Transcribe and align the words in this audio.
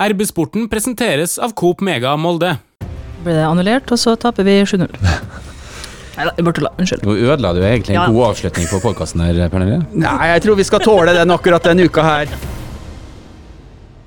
RB-sporten 0.00 0.68
presenteres 0.72 1.34
av 1.38 1.52
Coop 1.52 1.82
Mega 1.84 2.14
Molde. 2.16 2.54
ble 3.20 3.34
det 3.36 3.42
annullert, 3.44 3.90
og 3.92 3.98
så 4.00 4.14
taper 4.16 4.46
vi 4.46 4.54
7-0. 4.64 4.86
Nei 6.16 6.24
da, 6.24 6.32
jeg 6.36 6.44
bare 6.46 6.56
tulla. 6.56 6.70
Unnskyld. 6.80 7.02
Nå 7.04 7.16
ødela 7.20 7.50
du 7.52 7.60
egentlig 7.60 7.92
en 7.94 8.00
Ja. 8.00 8.06
god 8.08 8.30
avslutning 8.30 8.64
på 8.70 8.80
podkasten 8.80 9.20
her, 9.20 9.42
Pernille. 9.52 9.82
Nei, 9.92 10.30
jeg 10.32 10.42
tror 10.46 10.56
vi 10.56 10.64
skal 10.64 10.80
tåle 10.84 11.12
den 11.16 11.30
akkurat 11.36 11.68
denne 11.68 11.84
uka 11.84 12.02
her. 12.06 12.32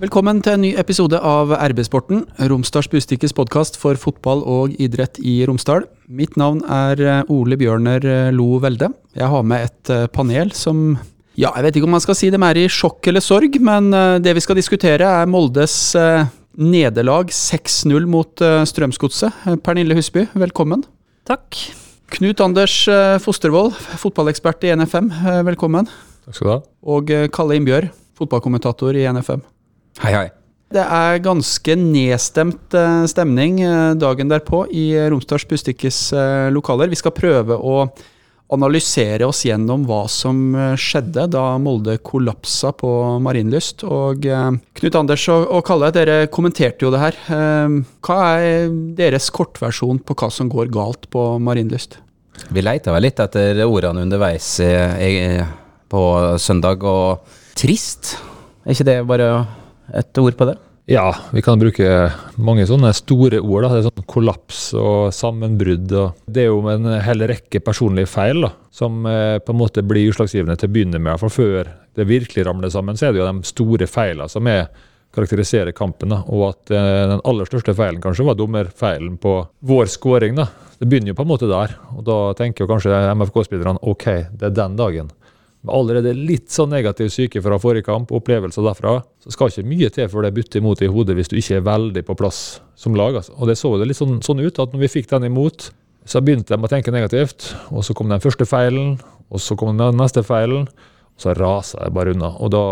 Velkommen 0.02 0.42
til 0.44 0.58
en 0.58 0.62
ny 0.66 0.74
episode 0.82 1.16
av 1.22 1.54
RB-sporten, 1.54 2.26
Romsdals 2.50 2.90
Bustikkes 2.92 3.32
podkast 3.38 3.78
for 3.80 3.96
fotball 3.96 4.42
og 4.50 4.74
idrett 4.82 5.22
i 5.22 5.46
Romsdal. 5.48 5.86
Mitt 6.10 6.36
navn 6.42 6.60
er 6.68 7.00
eh, 7.00 7.32
Ole 7.32 7.56
Bjørner 7.62 8.04
eh, 8.04 8.32
Lo 8.36 8.58
Velde. 8.60 8.90
Jeg 9.16 9.30
har 9.32 9.46
med 9.48 9.70
et 9.70 9.94
eh, 9.94 10.08
panel 10.12 10.52
som 10.58 10.98
ja, 11.34 11.50
jeg 11.58 11.66
vet 11.66 11.78
ikke 11.78 11.88
om 11.88 11.96
man 11.96 12.04
skal 12.04 12.18
si 12.18 12.30
dem 12.34 12.44
er 12.46 12.60
i 12.62 12.68
sjokk 12.70 13.08
eller 13.10 13.24
sorg, 13.24 13.56
men 13.64 13.90
eh, 13.98 14.20
det 14.22 14.36
vi 14.38 14.44
skal 14.44 14.58
diskutere 14.60 15.08
er 15.22 15.30
Moldes 15.30 15.76
eh, 15.98 16.28
nederlag 16.62 17.32
6-0 17.34 18.06
mot 18.10 18.44
eh, 18.46 18.62
Strømsgodset. 18.70 19.48
Pernille 19.66 19.98
Husby, 19.98 20.28
velkommen. 20.38 20.86
Takk. 21.26 21.58
Knut 22.14 22.44
Anders 22.46 22.76
Fostervold, 23.24 23.74
fotballekspert 23.98 24.68
i 24.68 24.76
NFM, 24.78 25.08
velkommen. 25.48 25.88
Takk 26.28 26.38
skal 26.38 26.46
du 26.46 26.52
ha. 26.52 26.58
Og 26.94 27.10
Kalle 27.34 27.58
Innbjørg, 27.58 27.88
fotballkommentator 28.20 28.94
i 29.00 29.08
NFM. 29.10 29.42
Hei, 30.04 30.12
hei. 30.14 30.28
Det 30.74 30.84
er 30.84 31.24
ganske 31.26 31.78
nedstemt 31.80 32.78
stemning 33.10 33.58
dagen 33.98 34.30
derpå 34.30 34.68
i 34.70 34.92
Romsdals 35.10 35.48
Bustikkes 35.50 36.04
lokaler. 36.54 36.92
Vi 36.94 37.02
skal 37.02 37.16
prøve 37.18 37.58
å 37.58 37.88
analysere 38.52 39.26
oss 39.26 39.44
gjennom 39.48 39.86
hva 39.88 40.04
som 40.12 40.54
eh, 40.56 40.74
skjedde 40.80 41.26
da 41.34 41.44
Molde 41.62 41.96
kollapsa 42.04 42.74
på 42.78 42.90
Marienlyst. 43.24 43.86
Og 43.88 44.28
eh, 44.28 44.50
Knut 44.80 44.98
Anders 45.00 45.26
og, 45.34 45.62
Kalle, 45.68 45.92
dere 45.96 46.18
kommenterte 46.34 46.86
jo 46.86 46.92
det 46.94 47.02
her. 47.02 47.20
Eh, 47.34 47.78
Hva 48.04 48.20
er 48.44 48.74
deres 48.98 49.30
kortversjon 49.34 50.02
på 50.04 50.18
hva 50.20 50.30
som 50.34 50.52
går 50.52 50.74
galt 50.74 51.10
på 51.14 51.26
Marienlyst? 51.44 52.00
Vi 52.54 52.64
leita 52.66 52.94
vel 52.94 53.06
litt 53.08 53.22
etter 53.22 53.62
ordene 53.66 54.04
underveis 54.04 54.56
på 55.94 56.04
søndag, 56.42 56.82
og 56.82 57.22
trist? 57.60 58.16
Er 58.66 58.74
ikke 58.74 58.88
det 58.90 58.96
bare 59.06 59.28
et 59.94 60.18
ord 60.18 60.34
på 60.40 60.48
det? 60.50 60.56
Ja, 60.86 61.16
vi 61.32 61.42
kan 61.42 61.62
bruke 61.62 61.86
mange 62.36 62.66
sånne 62.68 62.90
store 62.96 63.40
ord. 63.40 63.64
da. 63.64 63.70
Det 63.72 63.78
er 63.80 63.86
sånn 63.88 64.08
Kollaps 64.10 64.64
og 64.76 65.14
sammenbrudd. 65.16 65.92
og 65.96 66.18
Det 66.28 66.44
er 66.44 66.50
jo 66.50 66.60
en 66.68 66.90
hel 67.06 67.24
rekke 67.32 67.62
personlige 67.64 68.12
feil 68.12 68.44
da, 68.44 68.50
som 68.70 69.06
eh, 69.08 69.38
på 69.40 69.54
en 69.54 69.62
måte 69.62 69.84
blir 69.88 70.12
utslagsgivende 70.12 70.58
til 70.60 70.68
å 70.68 70.74
begynne 70.76 71.00
med. 71.00 71.22
For 71.22 71.32
før 71.32 71.72
det 71.96 72.10
virkelig 72.10 72.44
ramler 72.50 72.74
sammen, 72.74 73.00
så 73.00 73.08
er 73.08 73.14
det 73.14 73.24
jo 73.24 73.30
de 73.30 73.48
store 73.48 73.88
feilene 73.88 74.28
som 74.28 74.50
er 74.52 74.68
karakteriserer 75.16 75.72
kampen. 75.72 76.12
da, 76.12 76.20
Og 76.28 76.50
at 76.50 76.76
eh, 76.76 77.08
den 77.14 77.24
aller 77.24 77.48
største 77.48 77.76
feilen 77.78 78.04
kanskje 78.04 78.28
var 78.28 78.36
dommerfeilen 78.36 79.16
på 79.24 79.38
vår 79.64 79.88
scoring. 79.88 80.36
da. 80.36 80.50
Det 80.80 80.90
begynner 80.90 81.14
jo 81.14 81.20
på 81.22 81.24
en 81.24 81.32
måte 81.32 81.48
der. 81.48 81.78
Og 81.96 82.04
da 82.04 82.20
tenker 82.36 82.66
jo 82.66 82.74
kanskje 82.74 82.92
MFK-spillerne 83.16 83.80
ok, 83.80 84.10
det 84.36 84.52
er 84.52 84.58
den 84.60 84.76
dagen. 84.76 85.16
Allerede 85.64 86.12
litt 86.18 86.52
sånn 86.52 86.74
negativ 86.74 87.08
syke 87.14 87.40
fra 87.44 87.56
forrige 87.62 87.88
kamp, 87.88 88.12
opplevelser 88.12 88.66
derfra, 88.66 88.98
så 89.24 89.32
skal 89.32 89.52
ikke 89.52 89.70
mye 89.70 89.90
til 89.96 90.10
for 90.12 90.26
det 90.26 90.34
butter 90.36 90.60
imot 90.60 90.82
i 90.84 90.90
hodet 90.92 91.16
hvis 91.16 91.32
du 91.32 91.38
ikke 91.40 91.62
er 91.62 91.68
veldig 91.68 92.04
på 92.08 92.18
plass 92.20 92.42
som 92.76 92.98
lag. 93.00 93.16
Altså. 93.22 93.36
Og 93.38 93.48
det 93.48 93.56
så 93.60 93.72
det 93.80 93.88
litt 93.88 94.00
sånn, 94.00 94.20
sånn 94.26 94.44
ut 94.44 94.60
at 94.60 94.76
når 94.76 94.84
vi 94.84 94.92
fikk 94.98 95.08
den 95.14 95.30
imot, 95.30 95.70
så 96.04 96.20
begynte 96.20 96.52
de 96.52 96.68
å 96.68 96.72
tenke 96.72 96.92
negativt. 96.92 97.54
Og 97.72 97.88
så 97.88 97.96
kom 97.96 98.12
den 98.12 98.24
første 98.24 98.48
feilen, 98.50 98.98
og 99.32 99.40
så 99.40 99.56
kom 99.60 99.78
den 99.80 100.00
neste 100.00 100.26
feilen, 100.28 100.68
og 100.68 101.24
så 101.24 101.36
rasa 101.38 101.86
det 101.86 101.96
bare 101.96 102.12
unna. 102.12 102.34
Og 102.44 102.52
da 102.52 102.66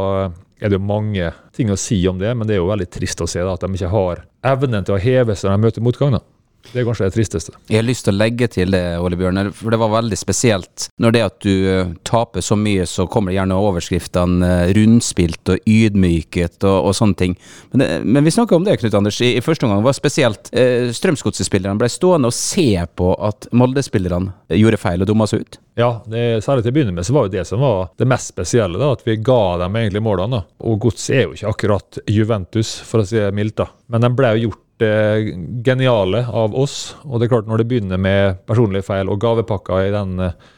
er 0.61 0.70
det 0.70 0.78
jo 0.78 0.83
mange 0.83 1.31
ting 1.55 1.72
å 1.72 1.80
si 1.80 2.02
om 2.11 2.20
det, 2.20 2.36
men 2.36 2.50
det 2.50 2.58
er 2.58 2.61
jo 2.61 2.70
veldig 2.70 2.89
trist 2.92 3.23
å 3.23 3.30
se 3.30 3.39
da, 3.39 3.55
at 3.55 3.64
de 3.64 3.72
ikke 3.72 3.94
har 3.94 4.26
evnen 4.52 4.86
til 4.86 4.98
å 4.98 5.02
heve 5.02 5.38
seg 5.38 5.50
når 5.50 5.58
de 5.58 5.67
møter 5.70 5.86
motgang. 5.88 6.20
da. 6.20 6.26
Det 6.72 6.81
er 6.81 6.86
kanskje 6.88 7.08
det 7.09 7.16
tristeste. 7.16 7.54
Jeg 7.67 7.81
har 7.81 7.88
lyst 7.88 8.06
til 8.08 8.14
å 8.14 8.20
legge 8.20 8.48
til 8.52 8.72
det, 8.73 8.84
Ole 9.02 9.17
Bjørner, 9.20 9.50
for 9.56 9.73
det 9.73 9.80
var 9.81 9.92
veldig 9.95 10.20
spesielt. 10.20 10.88
Når 11.02 11.16
det 11.16 11.23
at 11.26 11.38
du 11.44 11.95
taper 12.08 12.45
så 12.45 12.58
mye, 12.60 12.86
så 12.88 13.08
kommer 13.11 13.32
det 13.32 13.39
gjerne 13.39 13.58
overskriftene 13.60 14.52
rundspilt 14.77 15.52
og 15.55 15.67
ydmyket 15.67 16.61
og, 16.67 16.92
og 16.92 16.95
sånne 16.98 17.20
ting. 17.20 17.36
Men, 17.73 17.83
det, 17.83 17.89
men 18.05 18.27
vi 18.27 18.36
snakka 18.36 18.55
om 18.58 18.67
det, 18.67 18.77
Knut 18.82 18.95
Anders, 19.02 19.20
i, 19.26 19.33
i 19.38 19.44
første 19.44 19.67
omgang. 19.67 19.83
var 19.83 19.98
spesielt 19.98 20.52
eh, 20.54 20.92
Strømsgodset-spillerne 20.95 21.80
ble 21.82 21.92
stående 21.92 22.32
og 22.32 22.38
se 22.38 22.70
på 22.95 23.11
at 23.20 23.49
Molde-spillerne 23.58 24.55
gjorde 24.61 24.80
feil 24.82 25.04
og 25.04 25.11
dumma 25.11 25.28
seg 25.30 25.43
ut. 25.43 25.60
Ja, 25.80 25.92
det, 26.05 26.43
særlig 26.45 26.66
til 26.66 26.73
å 26.73 26.76
begynne 26.76 26.95
med 26.95 27.08
så 27.08 27.16
var 27.16 27.28
jo 27.28 27.33
det 27.33 27.45
som 27.48 27.61
var 27.64 27.92
det 27.99 28.08
mest 28.10 28.33
spesielle, 28.33 28.80
da, 28.80 28.92
at 28.95 29.05
vi 29.08 29.20
ga 29.23 29.42
dem 29.64 29.78
egentlig 29.80 30.04
målene. 30.04 30.42
da. 30.42 30.67
Og 30.67 30.82
Gods 30.88 31.10
er 31.10 31.26
jo 31.26 31.36
ikke 31.36 31.54
akkurat 31.55 32.02
Juventus, 32.11 32.76
for 32.88 33.04
å 33.04 33.08
si 33.08 33.20
det 33.20 33.32
mildt, 33.36 33.60
da. 33.64 33.72
Men 33.92 34.05
de 34.05 34.11
ble 34.16 34.36
jo 34.36 34.49
gjort 34.49 34.66
eh, 34.86 35.31
geniale 35.65 36.25
av 36.27 36.55
oss. 36.58 36.95
Og 37.08 37.19
det 37.19 37.27
er 37.27 37.36
klart, 37.36 37.49
når 37.49 37.61
det 37.61 37.67
begynner 37.71 38.02
med 38.02 38.42
personlige 38.49 38.87
feil 38.87 39.11
og 39.11 39.21
gavepakker 39.23 39.87
i 39.87 39.93
den 39.93 40.19
eh, 40.27 40.49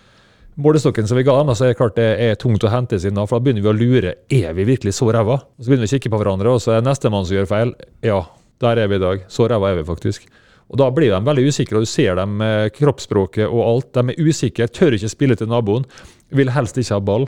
målestokken 0.64 1.08
som 1.10 1.18
vi 1.18 1.26
ga 1.28 1.36
dem, 1.40 1.54
så 1.56 1.66
er 1.66 1.74
det 1.74 1.80
klart 1.80 1.98
det 1.98 2.08
er 2.22 2.40
tungt 2.42 2.64
å 2.64 2.72
hente 2.74 3.00
seg 3.00 3.12
inn. 3.12 3.22
For 3.26 3.38
da 3.38 3.46
begynner 3.46 3.66
vi 3.66 3.72
å 3.72 3.76
lure 3.78 4.16
er 4.30 4.56
vi 4.58 4.68
virkelig 4.70 4.96
så 5.00 5.10
ræva. 5.14 5.40
Så 5.58 5.70
begynner 5.70 5.88
vi 5.88 5.92
å 5.92 5.96
kikke 5.98 6.14
på 6.14 6.22
hverandre, 6.22 6.54
og 6.54 6.64
så 6.64 6.78
er 6.78 6.86
nestemann 6.86 7.28
som 7.28 7.38
gjør 7.38 7.50
feil. 7.50 7.76
Ja, 8.06 8.22
der 8.64 8.84
er 8.84 8.92
vi 8.92 9.00
i 9.00 9.04
dag. 9.04 9.26
Så 9.34 9.50
ræva 9.50 9.72
er 9.72 9.82
vi 9.82 9.88
faktisk. 9.88 10.30
Og 10.74 10.80
Da 10.80 10.90
blir 10.90 11.12
de 11.12 11.20
veldig 11.22 11.48
usikre, 11.52 11.78
og 11.78 11.86
du 11.86 11.90
ser 11.90 12.16
dem 12.18 12.38
med 12.40 12.74
kroppsspråket 12.78 13.46
og 13.46 13.64
alt. 13.66 13.92
De 13.94 14.14
er 14.14 14.30
usikre, 14.30 14.70
tør 14.72 14.96
ikke 14.98 15.12
spille 15.12 15.36
til 15.38 15.52
naboen, 15.52 15.86
vil 16.34 16.54
helst 16.54 16.80
ikke 16.82 16.98
ha 16.98 17.04
ball. 17.04 17.28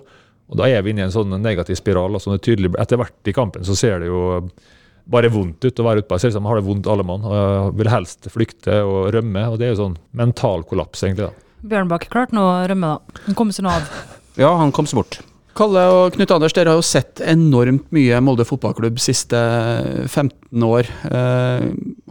Og 0.49 0.57
Da 0.57 0.69
er 0.69 0.81
vi 0.81 0.93
inne 0.93 1.03
i 1.03 1.05
en 1.09 1.13
sånn 1.13 1.41
negativ 1.41 1.77
spiral. 1.77 2.17
sånn 2.19 2.39
tydelig, 2.39 2.73
Etter 2.79 2.97
hvert 2.97 3.27
i 3.27 3.33
kampen 3.33 3.63
så 3.63 3.75
ser 3.75 3.99
det 3.99 4.07
jo 4.07 4.49
bare 5.05 5.29
vondt 5.33 5.65
ut 5.65 5.79
å 5.81 5.85
være 5.85 6.03
utpå. 6.03 6.17
ut 6.17 6.47
har 6.49 6.59
det 6.59 6.65
vondt 6.65 6.87
alle 6.89 7.05
mann. 7.05 7.23
og 7.23 7.75
Vil 7.77 7.89
helst 7.91 8.27
flykte 8.33 8.81
og 8.83 9.13
rømme. 9.13 9.47
og 9.51 9.59
Det 9.59 9.67
er 9.67 9.75
jo 9.75 9.83
sånn 9.83 9.97
mental 10.13 10.63
kollaps, 10.63 11.03
egentlig. 11.03 11.29
da. 11.29 11.45
Bjørnbakk 11.65 12.09
klarte 12.09 12.35
nå 12.37 12.43
å 12.45 12.67
rømme, 12.69 12.95
da. 12.95 13.21
Han 13.27 13.37
kom 13.37 13.51
seg 13.51 13.65
nå 13.67 13.73
av. 13.77 13.87
Ja, 14.35 14.49
han 14.59 14.73
kom 14.75 14.83
seg 14.83 14.97
bort. 14.99 15.21
Kalle 15.55 15.85
og 15.87 16.17
Knut 16.17 16.31
Anders, 16.35 16.51
dere 16.51 16.73
har 16.73 16.81
jo 16.81 16.83
sett 16.83 17.21
enormt 17.23 17.85
mye 17.95 18.17
Molde 18.19 18.43
fotballklubb 18.43 18.97
siste 18.99 19.39
15 20.09 20.65
år. 20.67 20.89
Eh, 21.07 21.67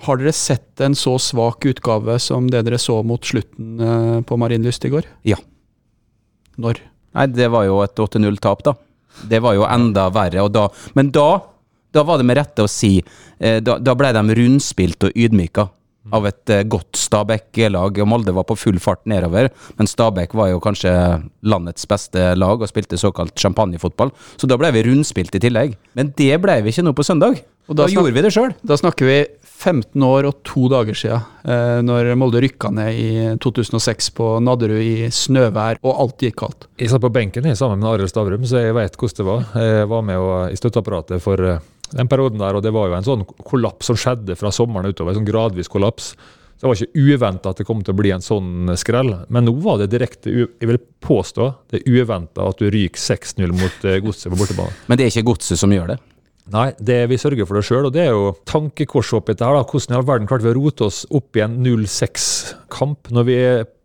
har 0.06 0.16
dere 0.22 0.32
sett 0.32 0.80
en 0.80 0.96
så 0.96 1.18
svak 1.20 1.66
utgave 1.68 2.16
som 2.24 2.48
det 2.48 2.62
dere 2.64 2.80
så 2.80 3.02
mot 3.04 3.20
slutten 3.20 3.74
eh, 3.84 4.22
på 4.24 4.38
Marienlyst 4.40 4.88
i 4.88 4.92
går? 4.94 5.10
Ja. 5.28 5.36
Når? 6.56 6.80
Nei, 7.18 7.26
det 7.36 7.50
var 7.52 7.68
jo 7.68 7.82
et 7.84 8.00
8-0-tap, 8.00 8.64
da. 8.64 8.74
Det 9.28 9.42
var 9.44 9.58
jo 9.58 9.68
enda 9.68 10.08
verre. 10.14 10.46
Og 10.48 10.54
da, 10.56 10.64
men 10.96 11.12
da, 11.12 11.28
da 11.94 12.04
var 12.06 12.20
det 12.20 12.26
med 12.28 12.38
rette 12.40 12.64
å 12.64 12.70
si 12.70 12.98
eh, 12.98 13.60
Da, 13.64 13.78
da 13.78 13.94
ble 13.98 14.12
de 14.16 14.36
rundspilt 14.40 15.08
og 15.08 15.16
ydmyka 15.16 15.68
av 16.12 16.26
et 16.28 16.52
eh, 16.52 16.64
godt 16.68 16.98
Stabæk-lag. 17.00 18.00
Molde 18.08 18.34
var 18.36 18.46
på 18.48 18.56
full 18.58 18.80
fart 18.82 19.04
nedover, 19.08 19.48
men 19.78 19.88
Stabæk 19.88 20.34
var 20.36 20.50
jo 20.52 20.60
kanskje 20.64 20.92
landets 21.46 21.88
beste 21.88 22.34
lag 22.36 22.60
og 22.60 22.70
spilte 22.70 23.00
såkalt 23.00 23.38
champagnefotball. 23.40 24.12
Så 24.36 24.50
da 24.50 24.58
ble 24.60 24.72
vi 24.74 24.84
rundspilt 24.88 25.34
i 25.38 25.42
tillegg. 25.46 25.78
Men 25.96 26.12
det 26.18 26.36
ble 26.42 26.60
vi 26.64 26.74
ikke 26.74 26.84
nå 26.84 26.94
på 26.96 27.06
søndag. 27.06 27.40
Og 27.64 27.78
da 27.78 27.86
da 27.86 27.94
gjorde 27.94 28.12
vi 28.12 28.24
det 28.26 28.34
sjøl. 28.34 28.52
Da 28.60 28.76
snakker 28.76 29.08
vi 29.08 29.18
15 29.64 30.02
år 30.04 30.26
og 30.28 30.42
to 30.44 30.66
dager 30.68 30.96
siden, 30.98 31.22
eh, 31.48 31.78
når 31.86 32.10
Molde 32.20 32.42
rykka 32.44 32.68
ned 32.74 32.98
i 33.00 33.10
2006 33.40 34.10
på 34.18 34.26
Nadderud 34.44 34.82
i 34.82 35.08
snøvær, 35.08 35.80
og 35.80 36.02
alt 36.04 36.24
gikk 36.26 36.36
kaldt. 36.42 36.66
Jeg 36.76 36.92
satt 36.92 37.04
på 37.04 37.12
benken 37.14 37.46
jeg, 37.48 37.56
sammen 37.56 37.80
med 37.80 37.88
Arild 37.94 38.12
Stavrum, 38.12 38.44
så 38.44 38.60
jeg 38.60 38.76
vet 38.76 38.98
hvordan 38.98 39.20
det 39.20 39.28
var. 39.30 39.46
Jeg 39.64 39.88
var 39.94 40.04
med 40.04 40.20
og, 40.20 40.34
i 40.52 40.60
støtteapparatet 40.60 41.24
for 41.24 41.40
eh, 41.48 41.62
den 41.94 42.10
perioden 42.10 42.42
der, 42.42 42.56
og 42.58 42.64
det 42.64 42.72
var 42.74 42.90
jo 42.90 42.96
en 42.98 43.06
sånn 43.06 43.26
kollaps 43.46 43.90
som 43.90 43.98
skjedde 43.98 44.36
fra 44.38 44.52
sommeren 44.54 44.90
utover. 44.90 45.12
En 45.12 45.20
sånn 45.20 45.28
gradvis 45.28 45.70
kollaps. 45.70 46.14
Så 46.54 46.64
Det 46.64 46.70
var 46.70 46.80
ikke 46.80 47.04
uventa 47.14 47.50
at 47.50 47.60
det 47.60 47.66
kom 47.66 47.82
til 47.82 47.94
å 47.94 47.98
bli 47.98 48.12
en 48.14 48.24
sånn 48.24 48.72
skrell. 48.78 49.12
Men 49.28 49.46
nå 49.48 49.56
var 49.62 49.80
det 49.80 49.90
direkte 49.92 50.30
Jeg 50.30 50.68
vil 50.70 50.78
påstå 51.02 51.50
det 51.70 51.82
er 51.82 52.00
uventa 52.00 52.46
at 52.48 52.58
du 52.62 52.70
ryker 52.70 53.00
6-0 53.00 53.52
mot 53.52 53.84
eh, 53.84 54.00
Godset 54.04 54.30
på 54.32 54.38
bortebane. 54.38 54.74
Men 54.86 54.98
det 54.98 55.06
er 55.06 55.14
ikke 55.14 55.32
godset 55.32 55.60
som 55.60 55.74
gjør 55.74 55.94
det. 55.94 55.98
Nei, 56.52 56.68
det 56.76 56.98
vi 57.08 57.16
sørger 57.16 57.48
for 57.48 57.56
det 57.56 57.64
sjøl, 57.64 57.86
og 57.88 57.94
det 57.94 58.02
er 58.04 58.10
jo 58.12 58.34
dette 58.36 59.44
her. 59.46 59.56
da. 59.56 59.64
Hvordan 59.64 59.94
i 59.94 59.96
all 59.96 60.04
verden 60.04 60.28
klarte 60.28 60.44
vi 60.44 60.52
å 60.52 60.58
rote 60.58 60.84
oss 60.84 61.06
opp 61.08 61.36
i 61.38 61.40
en 61.40 61.56
0-6-kamp 61.64 63.08
når 63.16 63.24
vi 63.24 63.38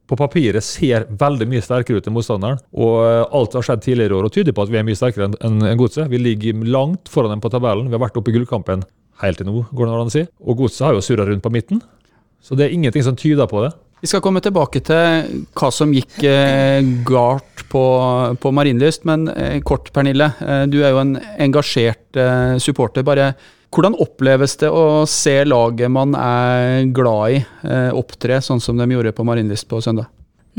på 0.09 0.17
papiret 0.19 0.65
ser 0.65 1.05
veldig 1.21 1.47
mye 1.49 1.63
sterkere 1.63 1.99
ut 1.99 2.07
enn 2.09 2.15
motstanderen. 2.15 2.61
Og 2.73 2.95
eh, 3.05 3.25
alt 3.39 3.57
har 3.57 3.67
skjedd 3.67 3.83
tidligere 3.85 4.15
i 4.15 4.19
år 4.19 4.29
og 4.29 4.33
tyder 4.35 4.55
på 4.55 4.65
at 4.65 4.73
vi 4.73 4.79
er 4.81 4.87
mye 4.87 4.99
sterkere 4.99 5.29
enn 5.45 5.59
Godset. 5.79 6.09
Vi 6.11 6.21
ligger 6.21 6.65
langt 6.65 7.11
foran 7.11 7.35
dem 7.35 7.43
på 7.43 7.51
tabellen. 7.53 7.91
Vi 7.91 7.97
har 7.97 8.05
vært 8.07 8.17
oppe 8.19 8.33
i 8.33 8.37
gullkampen 8.37 8.85
helt 9.23 9.39
til 9.41 9.49
nå, 9.49 9.65
går 9.75 9.85
det 9.85 9.93
an 9.93 10.11
å 10.11 10.15
si. 10.15 10.25
Og 10.45 10.63
Godset 10.63 10.87
har 10.87 10.97
jo 10.97 11.03
surra 11.05 11.27
rundt 11.27 11.45
på 11.45 11.53
midten. 11.53 11.83
Så 12.41 12.55
det 12.55 12.67
er 12.67 12.75
ingenting 12.75 13.03
som 13.05 13.17
tyder 13.19 13.49
på 13.51 13.65
det. 13.65 13.73
Vi 13.99 14.07
skal 14.07 14.21
komme 14.23 14.39
tilbake 14.39 14.79
til 14.87 15.45
hva 15.59 15.69
som 15.75 15.91
gikk 15.91 16.21
eh, 16.23 16.79
galt 17.07 17.65
på, 17.67 17.83
på 18.39 18.51
Marienlyst, 18.55 19.03
men 19.09 19.27
eh, 19.33 19.57
kort, 19.59 19.91
Pernille. 19.95 20.31
Eh, 20.39 20.63
du 20.71 20.79
er 20.79 20.93
jo 20.93 21.01
en 21.01 21.17
engasjert 21.19 22.19
eh, 22.19 22.55
supporter. 22.63 23.03
Bare 23.03 23.33
hvordan 23.69 23.95
oppleves 24.01 24.55
det 24.61 24.69
å 24.73 25.03
se 25.09 25.35
laget 25.45 25.91
man 25.93 26.15
er 26.17 26.85
glad 26.95 27.35
i, 27.35 27.41
eh, 27.69 27.91
opptre 27.93 28.39
sånn 28.41 28.61
som 28.61 28.77
de 28.77 28.87
gjorde 28.89 29.13
på 29.13 29.25
Marienlyst 29.27 29.67
på 29.69 29.81
søndag? 29.83 30.07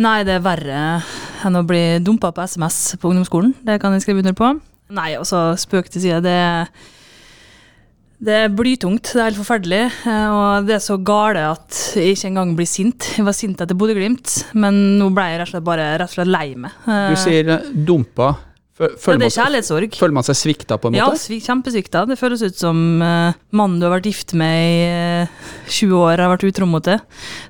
Nei, 0.00 0.22
det 0.24 0.36
er 0.38 0.44
verre 0.44 1.02
enn 1.44 1.56
å 1.58 1.64
bli 1.66 1.98
dumpa 2.00 2.30
på 2.32 2.44
SMS 2.46 2.96
på 3.00 3.10
ungdomsskolen. 3.10 3.54
Det 3.66 3.80
kan 3.82 3.92
jeg 3.92 4.02
skrive 4.06 4.22
under 4.22 4.32
på. 4.38 4.52
Nei, 4.90 5.10
altså, 5.18 5.50
spøk 5.60 5.90
til 5.90 6.02
side. 6.06 6.22
Det, 6.22 6.68
Det 8.20 8.34
er 8.36 8.50
blytungt, 8.52 9.14
det 9.14 9.16
er 9.16 9.30
helt 9.30 9.38
forferdelig. 9.40 9.82
eh, 10.06 10.28
Og 10.28 10.66
det 10.66 10.74
er 10.76 10.82
så 10.84 10.98
gale 11.02 11.40
at 11.54 11.94
jeg 11.96 12.12
ikke 12.16 12.28
engang 12.28 12.54
blir 12.54 12.66
sint. 12.68 13.06
Jeg 13.16 13.24
var 13.24 13.32
sint 13.32 13.60
etter 13.64 13.74
Bodø-Glimt, 13.74 14.44
men 14.54 14.98
nå 15.00 15.08
ble 15.14 15.22
jeg 15.24 15.38
rett 15.40 15.48
og 15.48 15.52
slett 15.54 15.64
bare 15.64 15.86
rett 15.98 16.10
og 16.10 16.14
slett 16.18 16.28
lei 16.28 16.54
meg. 16.54 16.70
Du 16.84 17.16
sier 17.16 17.48
eh, 17.48 17.70
dumpa. 17.72 18.36
Fø- 18.81 19.12
ja, 19.12 19.21
det 19.21 19.29
er 19.29 19.35
kjærlighetssorg. 19.37 19.97
føler 20.00 20.17
man 20.17 20.25
seg 20.25 20.38
svikta, 20.41 20.79
på 20.81 20.88
en 20.88 20.97
måte? 20.97 21.19
Ja, 21.21 21.41
kjempesvikta. 21.50 22.06
Det 22.09 22.17
føles 22.17 22.41
ut 22.47 22.56
som 22.56 22.79
uh, 23.05 23.37
mannen 23.53 23.77
du 23.81 23.85
har 23.85 23.99
vært 23.99 24.09
gift 24.09 24.32
med 24.41 24.56
i 24.65 25.27
uh, 25.29 25.49
20 25.69 26.00
år, 26.00 26.23
har 26.25 26.32
vært 26.32 26.49
utro 26.49 26.69
mot 26.71 26.87
det. 26.88 26.97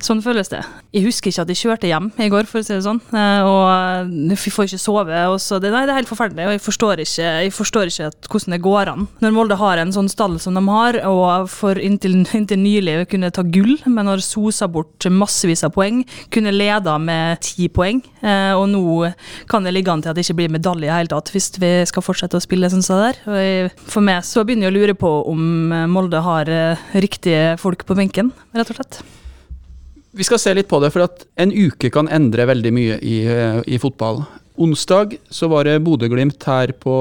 Sånn 0.02 0.24
føles 0.24 0.50
det. 0.50 0.64
Jeg 0.90 1.04
husker 1.06 1.30
ikke 1.30 1.44
at 1.44 1.50
jeg 1.52 1.58
kjørte 1.60 1.86
hjem 1.86 2.08
i 2.18 2.26
går, 2.32 2.48
for 2.50 2.58
å 2.58 2.66
si 2.66 2.72
det 2.74 2.82
sånn. 2.82 2.98
eh, 3.14 3.46
og 3.46 4.10
vi 4.10 4.50
får 4.50 4.66
ikke 4.66 4.80
sove. 4.82 5.20
Og 5.30 5.36
så 5.42 5.60
det, 5.62 5.70
nei, 5.70 5.84
det 5.86 5.94
er 5.94 6.00
helt 6.00 6.10
forferdelig, 6.10 6.48
og 6.48 6.54
jeg 6.56 6.62
forstår 6.64 7.02
ikke, 7.04 7.28
jeg 7.44 7.52
forstår 7.54 7.92
ikke 7.92 8.08
hvordan 8.26 8.56
det 8.56 8.60
går 8.64 8.90
an. 8.90 9.06
Når 9.22 9.36
Molde 9.36 9.58
har 9.60 9.78
en 9.78 9.94
sånn 9.94 10.10
stall 10.10 10.34
som 10.42 10.58
de 10.58 10.64
har, 10.66 10.98
og 11.06 11.46
for 11.52 11.78
inntil, 11.78 12.18
inntil 12.24 12.58
nylig 12.58 12.96
kunne 13.12 13.30
ta 13.30 13.44
gull, 13.46 13.76
men 13.86 14.10
har 14.10 14.24
sosa 14.24 14.66
bort 14.66 15.06
massevis 15.14 15.62
av 15.66 15.76
poeng, 15.76 16.02
kunne 16.34 16.54
leda 16.54 16.96
med 16.98 17.38
ti 17.46 17.70
poeng, 17.70 18.02
eh, 18.24 18.50
og 18.58 18.66
nå 18.74 19.12
kan 19.50 19.62
det 19.62 19.76
ligge 19.76 19.94
an 19.94 20.02
til 20.02 20.10
at 20.10 20.18
det 20.18 20.26
ikke 20.26 20.40
blir 20.42 20.54
medalje 20.58 20.88
i 20.88 20.90
det 20.90 20.96
hele 20.96 21.14
tatt, 21.14 21.30
hvis 21.30 21.52
vi 21.62 21.72
skal 21.86 22.02
fortsette 22.02 22.40
å 22.40 22.42
spille 22.42 22.70
sånn 22.72 22.82
som 22.82 22.98
det 22.98 23.12
der. 23.12 23.22
Og 23.30 23.38
jeg, 23.38 23.70
for 23.94 24.02
meg 24.10 24.26
så 24.26 24.42
begynner 24.42 24.66
jeg 24.66 24.74
å 24.74 24.78
lure 24.80 24.98
på 24.98 25.14
om 25.30 25.46
eh, 25.70 25.86
Molde 25.86 26.26
har 26.26 26.50
eh, 26.50 26.86
riktige 26.98 27.54
folk 27.62 27.86
på 27.86 27.94
benken, 28.02 28.34
rett 28.58 28.74
og 28.74 28.82
slett. 28.82 29.02
Vi 30.10 30.26
skal 30.26 30.40
se 30.42 30.52
litt 30.56 30.66
på 30.70 30.80
det, 30.82 30.90
for 30.90 31.06
at 31.06 31.22
en 31.38 31.52
uke 31.54 31.90
kan 31.94 32.10
endre 32.10 32.48
veldig 32.50 32.72
mye 32.74 32.96
i, 32.98 33.18
eh, 33.30 33.60
i 33.66 33.78
fotball. 33.78 34.24
Onsdag 34.60 35.16
så 35.30 35.48
var 35.48 35.64
det 35.64 35.82
Bodø-Glimt 35.86 36.42
her 36.44 36.72
på 36.72 36.94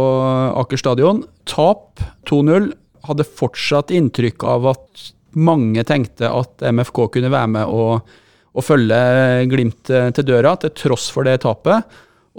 Aker 0.62 0.78
stadion. 0.78 1.24
Tap 1.50 2.00
2-0. 2.30 2.72
Hadde 3.10 3.26
fortsatt 3.26 3.90
inntrykk 3.96 4.46
av 4.46 4.68
at 4.76 5.10
mange 5.34 5.84
tenkte 5.84 6.30
at 6.30 6.62
MFK 6.62 7.08
kunne 7.16 7.32
være 7.34 7.50
med 7.56 7.74
og, 7.74 8.06
og 8.54 8.66
følge 8.66 9.02
Glimt 9.50 9.90
eh, 9.90 10.12
til 10.14 10.30
døra, 10.30 10.56
til 10.62 10.76
tross 10.78 11.10
for 11.10 11.26
det 11.26 11.42
tapet. 11.42 11.84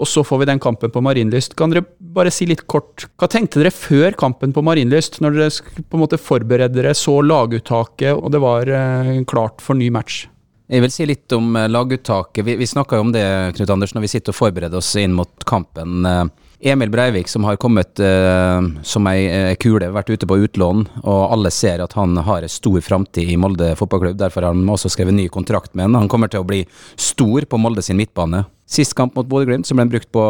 Og 0.01 0.07
så 0.07 0.23
får 0.23 0.41
vi 0.41 0.49
den 0.49 0.59
kampen 0.63 0.89
på 0.89 1.03
Marienlyst. 1.03 1.53
Kan 1.59 1.75
dere 1.75 1.83
bare 1.99 2.31
si 2.33 2.47
litt 2.47 2.63
kort, 2.65 3.09
hva 3.19 3.27
tenkte 3.29 3.59
dere 3.59 3.75
før 3.75 4.15
kampen 4.17 4.55
på 4.55 4.63
Marienlyst, 4.65 5.19
når 5.21 5.35
dere 5.35 5.83
på 5.83 5.99
en 5.99 6.05
måte 6.07 6.17
forberedte 6.17 6.79
dere, 6.79 6.95
så 6.97 7.19
laguttaket, 7.21 8.15
og 8.15 8.31
det 8.31 8.41
var 8.41 8.71
eh, 8.71 9.17
klart 9.27 9.59
for 9.61 9.77
ny 9.77 9.91
match? 9.93 10.23
Jeg 10.71 10.85
vil 10.85 10.91
si 10.93 11.03
litt 11.09 11.33
om 11.35 11.55
eh, 11.59 11.67
laguttaket. 11.67 12.45
Vi, 12.47 12.55
vi 12.55 12.67
snakka 12.69 12.95
jo 12.95 13.03
om 13.03 13.11
det 13.11 13.25
Knut 13.57 13.73
Anders, 13.73 13.91
når 13.91 14.05
vi 14.05 14.11
sitter 14.13 14.31
og 14.31 14.37
forbereder 14.37 14.79
oss 14.79 14.93
inn 14.95 15.11
mot 15.17 15.43
kampen. 15.43 16.05
Eh, 16.07 16.23
Emil 16.71 16.93
Breivik, 16.93 17.27
som 17.27 17.43
har 17.43 17.57
kommet 17.59 17.99
eh, 17.99 18.61
som 18.87 19.09
ei 19.11 19.25
eh, 19.25 19.55
kule, 19.59 19.89
vært 19.91 20.13
ute 20.13 20.29
på 20.29 20.37
utlån, 20.45 20.85
og 21.01 21.21
alle 21.33 21.51
ser 21.51 21.83
at 21.83 21.97
han 21.97 22.15
har 22.23 22.47
en 22.47 22.53
stor 22.55 22.79
framtid 22.85 23.33
i 23.33 23.37
Molde 23.41 23.73
fotballklubb. 23.75 24.15
Derfor 24.21 24.47
har 24.47 24.55
han 24.55 24.71
også 24.71 24.93
skrevet 24.93 25.17
ny 25.17 25.27
kontrakt 25.33 25.75
med 25.75 25.89
han. 25.89 25.99
Han 26.05 26.11
kommer 26.11 26.31
til 26.31 26.45
å 26.45 26.47
bli 26.47 26.63
stor 26.95 27.49
på 27.51 27.59
Molde 27.59 27.83
sin 27.83 27.99
midtbane. 27.99 28.45
Sist 28.71 28.95
kamp 28.95 29.17
mot 29.19 29.27
Bodø-Glimt 29.27 29.67
så 29.67 29.75
ble 29.75 29.89
brukt 29.91 30.11
på 30.15 30.23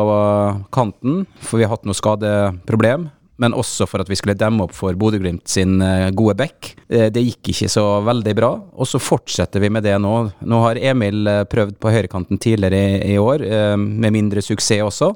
kanten, 0.73 1.27
for 1.45 1.61
vi 1.61 1.67
har 1.67 1.75
hatt 1.75 1.85
noe 1.85 2.01
skadeproblem 2.01 3.11
men 3.41 3.55
også 3.57 3.88
for 3.89 4.03
at 4.03 4.09
vi 4.11 4.17
skulle 4.19 4.38
demme 4.38 4.67
opp 4.67 4.73
for 4.77 4.97
Bodø-Glimt 4.97 5.49
sin 5.49 5.79
eh, 5.81 6.09
gode 6.13 6.35
back. 6.38 6.75
Eh, 6.88 7.07
Det 7.13 7.23
gikk 7.25 7.49
ikke 7.53 7.69
så 7.73 7.85
veldig 8.05 8.35
bra, 8.38 8.51
og 8.53 8.89
så 8.89 9.01
fortsetter 9.01 9.63
vi 9.63 9.71
med 9.73 9.85
det 9.88 9.95
nå. 10.01 10.13
Nå 10.45 10.59
har 10.65 10.79
Emil 10.91 11.25
eh, 11.27 11.41
prøvd 11.49 11.79
på 11.81 11.93
høyrekanten 11.93 12.38
tidligere 12.41 13.01
i, 13.07 13.17
år, 13.17 13.45
med 13.81 14.13
mindre 14.13 14.43
suksess 14.45 14.85
også. 14.85 15.09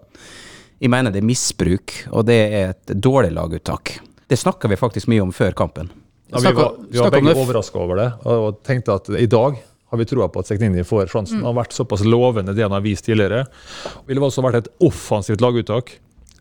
Jeg 0.81 0.91
mener 0.91 1.13
det 1.13 1.21
er 1.21 1.27
misbruk, 1.29 1.93
og 2.11 2.25
det 2.27 2.39
er 2.45 2.73
et 2.73 2.95
dårlig 2.97 3.31
laguttak. 3.35 3.93
Det 4.27 4.39
snakka 4.41 4.67
vi 4.71 4.79
faktisk 4.79 5.07
mye 5.11 5.21
om 5.23 5.31
før 5.35 5.53
kampen. 5.55 5.91
Ja, 6.33 6.41
vi 6.41 6.51
var, 6.57 6.73
vi 6.89 6.99
var 6.99 7.13
begge 7.13 7.29
det. 7.29 7.37
overraska 7.37 7.79
over 7.79 7.99
det 8.01 8.07
og, 8.25 8.57
tenkte 8.65 8.95
at 8.97 9.09
i 9.13 9.27
dag 9.29 9.59
har 9.93 9.99
vi 10.01 10.07
troa 10.09 10.25
på 10.33 10.41
at 10.41 10.49
Seknini 10.49 10.81
får 10.83 11.11
sjansen. 11.13 11.43
Han 11.43 11.51
har 11.51 11.59
vært 11.61 11.77
såpass 11.77 12.01
lovende 12.03 12.55
det 12.57 12.65
han 12.65 12.73
har 12.73 12.81
vist 12.83 13.05
tidligere. 13.05 13.45
Det 13.45 14.09
ville 14.09 14.25
også 14.25 14.43
vært 14.43 14.63
et 14.63 14.71
offensivt 14.83 15.45
laguttak 15.45 15.93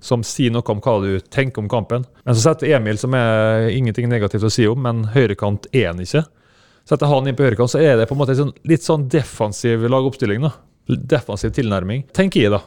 som 0.04 0.24
sier 0.26 0.52
noe 0.52 0.66
om 0.68 0.82
hva 0.84 0.98
du 1.00 1.16
tenker 1.32 1.62
om 1.62 1.70
kampen. 1.72 2.04
Men 2.26 2.36
så 2.36 2.50
setter 2.50 2.74
Emil, 2.76 3.00
som 3.00 3.16
er 3.16 3.70
ingenting 3.72 4.10
negativt 4.12 4.44
å 4.44 4.52
si 4.52 4.66
om, 4.68 4.82
men 4.84 5.06
høyrekant 5.14 5.70
er 5.72 5.90
han 5.90 6.02
ikke. 6.04 6.26
Setter 6.84 7.08
han 7.08 7.30
inn 7.30 7.36
på 7.38 7.46
høyrekant, 7.46 7.72
så 7.72 7.80
er 7.80 7.96
det 7.96 8.08
på 8.10 8.16
en 8.16 8.20
måte 8.20 8.34
en 8.36 8.42
sånn, 8.42 8.54
litt 8.68 8.84
sånn 8.84 9.08
defensiv 9.12 9.86
lagoppstilling. 9.88 10.44
da. 10.44 10.52
Defensiv 11.16 11.54
tilnærming, 11.56 12.04
tenker 12.12 12.44
jeg, 12.44 12.52
da. 12.52 12.60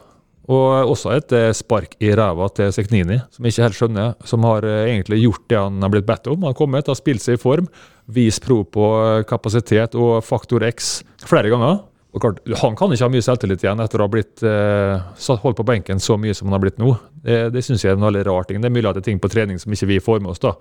Og 0.48 0.94
også 0.94 1.12
et 1.12 1.32
eh, 1.36 1.50
spark 1.52 1.94
i 2.00 2.10
ræva 2.16 2.48
til 2.56 2.72
Seknini, 2.72 3.18
som 3.34 3.44
jeg 3.44 3.52
ikke 3.52 3.66
helt 3.66 3.78
skjønner. 3.78 4.14
Som 4.26 4.46
har 4.48 4.64
eh, 4.64 4.86
egentlig 4.94 5.20
gjort 5.20 5.44
det 5.52 5.60
han 5.60 5.84
har 5.84 5.92
blitt 5.92 6.08
bedt 6.08 6.30
om. 6.32 6.40
Han 6.40 6.54
har 6.54 6.56
kommet, 6.58 6.88
har 6.88 6.96
spilt 6.96 7.22
seg 7.22 7.36
i 7.36 7.42
form, 7.42 7.68
vist 8.16 8.42
pro 8.46 8.62
på 8.64 8.88
eh, 9.02 9.26
kapasitet 9.28 9.94
og 9.98 10.22
faktor 10.24 10.64
X 10.70 11.02
flere 11.28 11.52
ganger. 11.52 11.82
Og 12.18 12.24
klart, 12.24 12.40
Han 12.60 12.74
kan 12.74 12.90
ikke 12.90 13.06
ha 13.06 13.12
mye 13.12 13.24
selvtillit 13.24 13.62
igjen 13.62 13.82
etter 13.84 14.02
å 14.02 14.08
ha 14.08 14.12
blitt 14.12 14.42
eh, 14.42 15.36
holdt 15.44 15.60
på 15.60 15.66
benken 15.68 16.02
så 16.02 16.18
mye 16.18 16.34
som 16.34 16.48
han 16.48 16.58
har 16.58 16.64
blitt 16.64 16.80
nå. 16.82 16.96
Det, 17.22 17.38
det 17.54 17.62
syns 17.62 17.84
jeg 17.84 17.94
er 17.94 18.00
en 18.00 18.08
veldig 18.08 18.24
rar 18.26 18.48
ting. 18.48 18.58
Det 18.62 18.70
er 18.70 18.74
mulig 18.74 18.90
at 18.90 18.98
det 18.98 19.04
er 19.04 19.10
ting 19.12 19.22
på 19.22 19.30
trening 19.30 19.62
som 19.62 19.74
ikke 19.74 19.90
vi 19.92 20.02
får 20.02 20.20
med 20.24 20.34
oss. 20.34 20.42
da. 20.42 20.56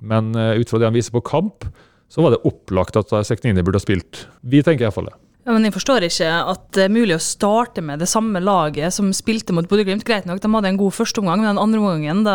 Men 0.00 0.32
eh, 0.32 0.56
ut 0.62 0.72
fra 0.72 0.80
det 0.80 0.88
han 0.88 0.96
viser 0.96 1.12
på 1.12 1.24
kamp, 1.28 1.68
så 2.08 2.24
var 2.24 2.32
det 2.32 2.44
opplagt 2.48 2.96
at 2.96 3.12
Seknini 3.28 3.60
burde 3.60 3.76
ha 3.76 3.84
spilt. 3.84 4.24
Vi 4.40 4.62
tenker 4.64 4.86
iallfall 4.88 5.10
det. 5.10 5.18
Ja, 5.48 5.54
men 5.56 5.64
jeg 5.64 5.72
forstår 5.72 6.04
ikke 6.04 6.28
at 6.52 6.64
det 6.76 6.82
er 6.84 6.90
mulig 6.92 7.14
å 7.16 7.22
starte 7.24 7.80
med 7.80 8.02
det 8.02 8.08
samme 8.10 8.36
laget 8.44 8.92
som 8.92 9.06
spilte 9.16 9.54
mot 9.56 9.64
Bodø-Glimt. 9.64 10.04
Greit 10.04 10.26
nok, 10.28 10.42
de 10.44 10.50
hadde 10.52 10.68
en 10.74 10.76
god 10.76 10.92
første 10.92 11.22
omgang, 11.22 11.40
men 11.40 11.48
den 11.48 11.60
andre 11.62 11.80
omgangen 11.80 12.20
da 12.26 12.34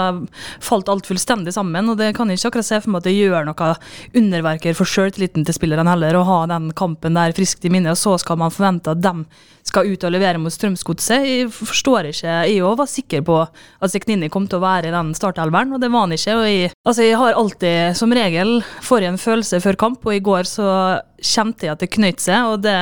falt 0.58 0.90
alt 0.90 1.06
fullstendig 1.06 1.54
sammen. 1.54 1.92
Og 1.94 2.00
det 2.00 2.16
kan 2.18 2.32
jeg 2.34 2.42
ikke 2.42 2.56
akkurat 2.56 2.70
se 2.72 2.80
for 2.82 2.90
meg 2.90 3.04
at 3.04 3.12
det 3.12 3.14
gjør 3.14 3.46
noe 3.52 3.68
underverker 4.18 4.74
for 4.80 4.90
sjøltilliten 4.90 5.46
til 5.46 5.60
spillerne 5.60 5.94
heller, 5.94 6.18
å 6.18 6.26
ha 6.26 6.40
den 6.50 6.72
kampen 6.74 7.14
der 7.20 7.38
friskt 7.38 7.70
i 7.70 7.74
minne, 7.76 7.94
og 7.94 8.02
så 8.02 8.16
skal 8.18 8.42
man 8.42 8.56
forvente 8.56 8.98
at 8.98 9.06
de 9.06 9.14
skal 9.74 9.90
ut 9.90 10.04
og 10.06 10.14
levere 10.14 10.38
mot 10.42 10.54
Strømsgodset. 10.54 11.26
Jeg 11.26 11.50
forstår 11.50 12.12
ikke. 12.12 12.34
Jeg 12.46 12.62
òg 12.62 12.76
var 12.78 12.90
sikker 12.90 13.24
på 13.26 13.40
at 13.42 13.92
Seknini 13.92 14.30
kom 14.30 14.46
til 14.50 14.60
å 14.60 14.66
være 14.66 14.92
i 14.92 14.94
den 14.94 15.14
startelveren, 15.18 15.74
og 15.74 15.82
det 15.82 15.90
var 15.90 16.06
han 16.06 16.14
ikke. 16.14 16.36
Og 16.38 16.46
jeg, 16.46 16.74
altså 16.86 17.08
jeg 17.08 17.18
har 17.18 17.40
alltid, 17.40 17.98
som 17.98 18.14
regel, 18.14 18.60
får 18.86 19.08
en 19.08 19.18
følelse 19.22 19.62
før 19.64 19.80
kamp, 19.82 20.06
og 20.06 20.14
i 20.14 20.22
går 20.24 20.46
så 20.50 20.68
kjente 21.24 21.66
jeg 21.66 21.74
at 21.74 21.82
det 21.82 21.90
knøt 21.96 22.22
seg, 22.22 22.54
og 22.54 22.64
det 22.68 22.78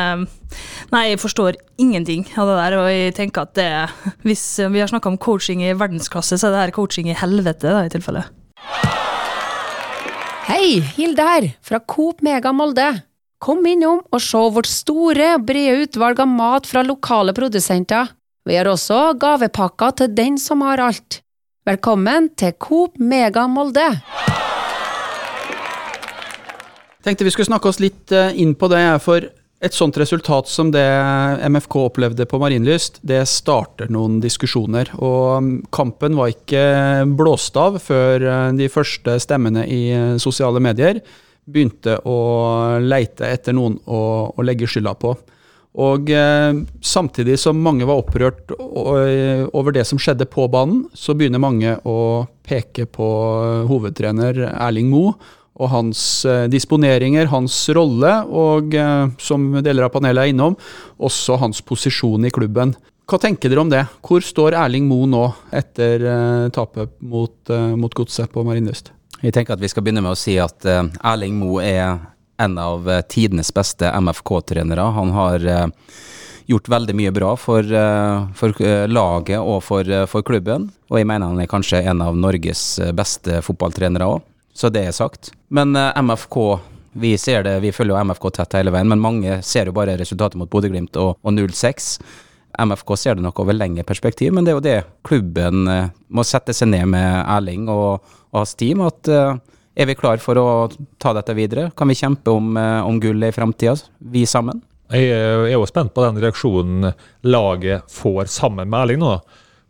Nei, 0.92 1.14
jeg 1.14 1.22
forstår 1.22 1.56
ingenting 1.80 2.26
av 2.36 2.50
det 2.50 2.58
der, 2.58 2.74
og 2.76 2.90
jeg 2.92 3.14
tenker 3.16 3.46
at 3.46 3.54
det 3.56 3.70
Hvis 4.28 4.44
vi 4.60 4.82
har 4.82 4.90
snakka 4.92 5.14
om 5.14 5.16
coaching 5.16 5.64
i 5.64 5.72
verdensklasse, 5.72 6.36
så 6.36 6.50
er 6.50 6.52
det 6.52 6.64
her 6.66 6.74
coaching 6.76 7.08
i 7.08 7.16
helvete, 7.16 7.72
da, 7.72 7.86
i 7.88 7.94
tilfelle. 7.94 8.26
Hei, 10.50 10.82
Hilde 10.98 11.24
her, 11.24 11.48
fra 11.64 11.80
Coop 11.88 12.20
Mega 12.26 12.52
Molde. 12.52 12.90
Kom 13.42 13.64
innom 13.66 14.04
og 14.14 14.22
se 14.22 14.38
vårt 14.54 14.68
store, 14.70 15.32
brede 15.42 15.88
utvalg 15.88 16.20
av 16.22 16.28
mat 16.30 16.68
fra 16.70 16.84
lokale 16.86 17.34
produsenter. 17.34 18.12
Vi 18.46 18.54
har 18.54 18.68
også 18.70 19.16
gavepakker 19.18 19.96
til 19.98 20.12
den 20.14 20.38
som 20.38 20.62
har 20.62 20.78
alt. 20.78 21.24
Velkommen 21.66 22.28
til 22.38 22.54
Coop 22.62 23.00
Mega 23.02 23.48
Molde. 23.50 23.88
Tenkte 27.02 27.26
vi 27.26 27.34
skulle 27.34 27.50
snakke 27.50 27.72
oss 27.72 27.82
litt 27.82 28.14
eh, 28.14 28.30
inn 28.44 28.54
på 28.54 28.70
det, 28.70 28.84
for 29.02 29.26
et 29.26 29.74
sånt 29.74 29.98
resultat 29.98 30.46
som 30.46 30.70
det 30.74 30.86
MFK 31.50 31.80
opplevde 31.88 32.30
på 32.30 32.38
Marienlyst, 32.44 33.02
det 33.02 33.24
starter 33.26 33.90
noen 33.90 34.22
diskusjoner. 34.22 34.94
Og 35.02 35.42
mm, 35.42 35.52
kampen 35.74 36.14
var 36.22 36.30
ikke 36.30 37.10
blåst 37.18 37.58
av 37.58 37.82
før 37.82 38.22
eh, 38.22 38.48
de 38.62 38.70
første 38.70 39.18
stemmene 39.26 39.66
i 39.66 39.84
eh, 39.98 40.16
sosiale 40.22 40.62
medier 40.62 41.02
begynte 41.46 41.98
å 42.08 42.18
leite 42.82 43.30
etter 43.30 43.56
noen 43.58 43.78
å, 43.86 44.02
å 44.36 44.46
legge 44.46 44.70
skylda 44.70 44.96
på. 45.00 45.16
Og 45.82 46.10
eh, 46.12 46.52
samtidig 46.84 47.38
som 47.40 47.60
mange 47.64 47.88
var 47.88 48.02
opprørt 48.02 48.52
over 48.60 49.72
det 49.72 49.86
som 49.88 50.00
skjedde 50.02 50.28
på 50.28 50.50
banen, 50.52 50.84
så 50.94 51.16
begynner 51.16 51.40
mange 51.40 51.78
å 51.88 52.26
peke 52.44 52.90
på 52.92 53.08
hovedtrener 53.70 54.44
Erling 54.52 54.92
Moe 54.92 55.16
og 55.62 55.70
hans 55.72 56.02
eh, 56.26 56.48
disponeringer, 56.52 57.30
hans 57.32 57.56
rolle, 57.76 58.14
og 58.28 58.76
eh, 58.76 59.10
som 59.22 59.52
deler 59.64 59.88
av 59.88 59.94
panelet 59.96 60.26
er 60.26 60.34
innom, 60.34 60.58
også 61.00 61.40
hans 61.42 61.62
posisjon 61.64 62.28
i 62.28 62.34
klubben. 62.34 62.74
Hva 63.12 63.20
tenker 63.20 63.52
dere 63.52 63.64
om 63.64 63.72
det? 63.72 63.84
Hvor 64.06 64.24
står 64.24 64.56
Erling 64.56 64.88
Moe 64.88 65.10
nå, 65.10 65.26
etter 65.56 66.08
eh, 66.08 66.48
tapet 66.56 66.96
mot, 67.04 67.36
eh, 67.52 67.74
mot 67.76 67.94
Godset 67.96 68.32
på 68.32 68.44
Marienlyst? 68.48 68.94
Jeg 69.22 69.36
tenker 69.36 69.54
at 69.54 69.62
vi 69.62 69.70
skal 69.70 69.84
begynne 69.86 70.02
med 70.02 70.16
å 70.16 70.18
si 70.18 70.34
at 70.42 70.66
eh, 70.66 70.88
Erling 71.06 71.36
Moe 71.38 71.62
er 71.62 72.00
en 72.42 72.56
av 72.58 72.88
eh, 72.90 73.04
tidenes 73.06 73.52
beste 73.54 73.86
MFK-trenere. 73.86 74.88
Han 74.96 75.12
har 75.14 75.46
eh, 75.46 75.68
gjort 76.50 76.72
veldig 76.74 76.96
mye 76.98 77.12
bra 77.14 77.36
for, 77.38 77.64
for 78.36 78.64
laget 78.90 79.38
og 79.40 79.62
for, 79.64 79.88
for 80.10 80.26
klubben. 80.26 80.66
Og 80.90 80.98
jeg 80.98 81.08
mener 81.08 81.30
han 81.30 81.40
er 81.40 81.48
kanskje 81.48 81.84
en 81.88 82.02
av 82.04 82.18
Norges 82.18 82.64
beste 82.98 83.38
fotballtrenere 83.46 84.10
òg, 84.10 84.26
så 84.58 84.72
det 84.74 84.82
er 84.90 84.98
sagt. 84.98 85.30
Men 85.54 85.78
MFK 85.78 86.36
vi 87.00 87.14
ser 87.22 87.46
det, 87.46 87.54
vi 87.64 87.72
følger 87.72 87.94
jo 87.94 88.02
MFK 88.10 88.26
tett 88.36 88.58
hele 88.58 88.74
veien, 88.74 88.90
men 88.90 89.00
mange 89.00 89.38
ser 89.48 89.70
jo 89.70 89.78
bare 89.78 89.96
resultatet 90.02 90.42
mot 90.42 90.50
Bodø-Glimt 90.52 90.98
og, 91.00 91.14
og 91.22 91.38
0-6. 91.38 91.94
MFK 92.66 92.98
ser 93.00 93.16
det 93.16 93.24
nok 93.24 93.40
over 93.46 93.56
lengre 93.56 93.86
perspektiv, 93.88 94.34
men 94.36 94.44
det 94.44 94.52
er 94.52 94.58
jo 94.58 94.66
det 94.66 94.80
klubben 95.08 95.70
må 96.12 96.26
sette 96.28 96.58
seg 96.58 96.74
ned 96.74 96.90
med 96.92 97.22
Erling 97.22 97.70
og, 97.72 98.02
hans 98.34 98.56
team. 98.56 98.84
At 98.86 99.08
eh, 99.08 99.36
Er 99.72 99.88
vi 99.88 99.96
klar 99.96 100.20
for 100.20 100.36
å 100.36 100.48
ta 101.00 101.14
dette 101.16 101.32
videre? 101.32 101.70
Kan 101.78 101.88
vi 101.88 101.96
kjempe 101.96 102.34
om, 102.36 102.58
eh, 102.60 102.82
om 102.84 103.00
gullet 103.00 103.32
i 103.32 103.36
framtida, 103.36 103.78
vi 104.00 104.26
sammen? 104.28 104.60
Jeg 104.92 105.08
er 105.16 105.54
jo 105.54 105.64
spent 105.70 105.94
på 105.96 106.04
den 106.04 106.20
reaksjonen 106.20 106.90
laget 107.24 107.88
får 107.88 108.28
sammen 108.28 108.68
med 108.68 108.82
Erling 108.82 109.00
nå. 109.00 109.14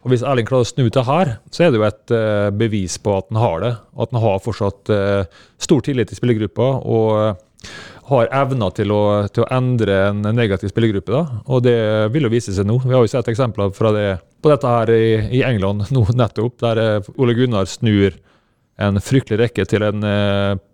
Og 0.02 0.10
Hvis 0.10 0.24
Erling 0.26 0.48
klarer 0.50 0.66
å 0.66 0.72
snu 0.72 0.90
til 0.90 1.06
her, 1.06 1.36
så 1.54 1.68
er 1.68 1.70
det 1.70 1.78
jo 1.78 1.86
et 1.86 2.14
bevis 2.58 2.98
på 2.98 3.14
at 3.20 3.28
han 3.30 3.38
har 3.38 3.62
det. 3.62 3.72
At 4.02 4.10
han 4.16 4.24
har 4.24 4.42
fortsatt 4.42 4.90
stor 5.62 5.86
tillit 5.86 6.10
til 6.10 6.18
spillergruppa 6.18 6.72
og 6.82 7.38
har 8.10 8.32
evner 8.34 8.74
til 8.76 8.90
til 9.32 9.44
å, 9.46 9.50
endre 9.54 10.00
en 10.10 10.26
negativ 10.36 10.74
spillergruppe. 10.74 11.22
Og 11.46 11.62
det 11.64 11.78
vil 12.14 12.26
jo 12.26 12.34
vise 12.34 12.54
seg 12.56 12.66
nå. 12.66 12.80
Vi 12.82 12.96
har 12.96 13.06
jo 13.06 13.12
sett 13.12 13.30
eksempler 13.32 13.72
fra 13.78 13.94
det, 13.96 14.08
på 14.42 14.50
dette 14.50 14.74
her 14.74 14.92
i, 14.96 15.06
i 15.38 15.46
England 15.46 15.92
nå 15.94 16.08
nettopp, 16.18 16.58
der 16.66 17.06
Ole 17.18 17.38
Gunnar 17.38 17.70
snur 17.70 18.18
en 18.80 19.02
fryktelig 19.04 19.40
rekke 19.44 19.66
til 19.68 19.84
en 19.84 20.06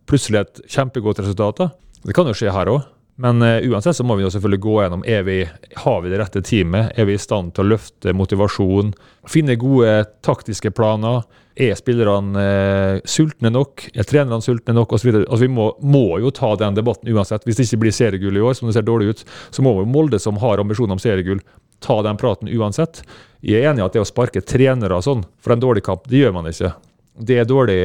plutselig 0.08 0.44
et 0.44 0.62
kjempegodt 0.72 1.24
resultat. 1.24 1.66
Det 2.06 2.16
kan 2.16 2.30
jo 2.30 2.36
skje 2.38 2.54
her 2.54 2.70
òg. 2.72 2.86
Men 3.18 3.42
uh, 3.42 3.58
uansett 3.66 3.98
så 3.98 4.06
må 4.06 4.16
vi 4.16 4.28
jo 4.28 4.30
selvfølgelig 4.30 4.62
gå 4.62 4.76
gjennom 4.78 5.04
er 5.10 5.24
vi, 5.26 5.40
har 5.82 6.02
vi 6.04 6.12
det 6.12 6.20
rette 6.22 6.44
teamet. 6.46 6.92
Er 7.02 7.08
vi 7.10 7.16
i 7.18 7.22
stand 7.22 7.56
til 7.58 7.66
å 7.66 7.72
løfte 7.72 8.14
motivasjon? 8.14 8.92
Finne 9.28 9.58
gode 9.58 10.04
taktiske 10.26 10.70
planer. 10.78 11.24
Er 11.58 11.74
spillerne 11.80 12.44
uh, 12.46 13.00
sultne 13.10 13.50
nok? 13.56 13.88
Er 13.98 14.06
trenerne 14.06 14.46
sultne 14.46 14.78
nok? 14.78 14.94
Og 14.94 15.02
så 15.02 15.16
altså, 15.16 15.42
vi 15.48 15.50
må, 15.50 15.72
må, 15.82 16.06
jo 16.22 16.30
ta 16.30 16.52
den 16.62 16.78
debatten 16.78 17.10
uansett. 17.10 17.48
Hvis 17.50 17.58
det 17.58 17.66
ikke 17.66 17.88
blir 17.88 17.98
seriegull 17.98 18.38
i 18.38 18.44
år, 18.46 18.54
som 18.60 18.70
det 18.70 18.78
ser 18.78 18.86
dårlig 18.86 19.16
ut, 19.16 19.26
så 19.50 19.66
må 19.66 19.74
jo 19.80 19.90
Molde, 19.90 20.22
som 20.22 20.38
har 20.44 20.62
ambisjoner 20.62 20.94
om 20.94 21.02
seriegull, 21.02 21.42
ta 21.82 21.98
den 22.06 22.22
praten 22.22 22.54
uansett. 22.54 23.02
Jeg 23.42 23.64
er 23.64 23.72
enig 23.72 23.82
i 23.82 23.88
at 23.88 23.98
det 23.98 24.06
å 24.06 24.10
sparke 24.10 24.46
trenere 24.46 25.02
sånn 25.02 25.26
for 25.42 25.58
en 25.58 25.66
dårlig 25.66 25.88
kamp, 25.90 26.06
det 26.10 26.22
gjør 26.22 26.38
man 26.38 26.54
ikke. 26.54 26.76
Det 27.18 27.42
er 27.42 27.50
dårlig 27.50 27.82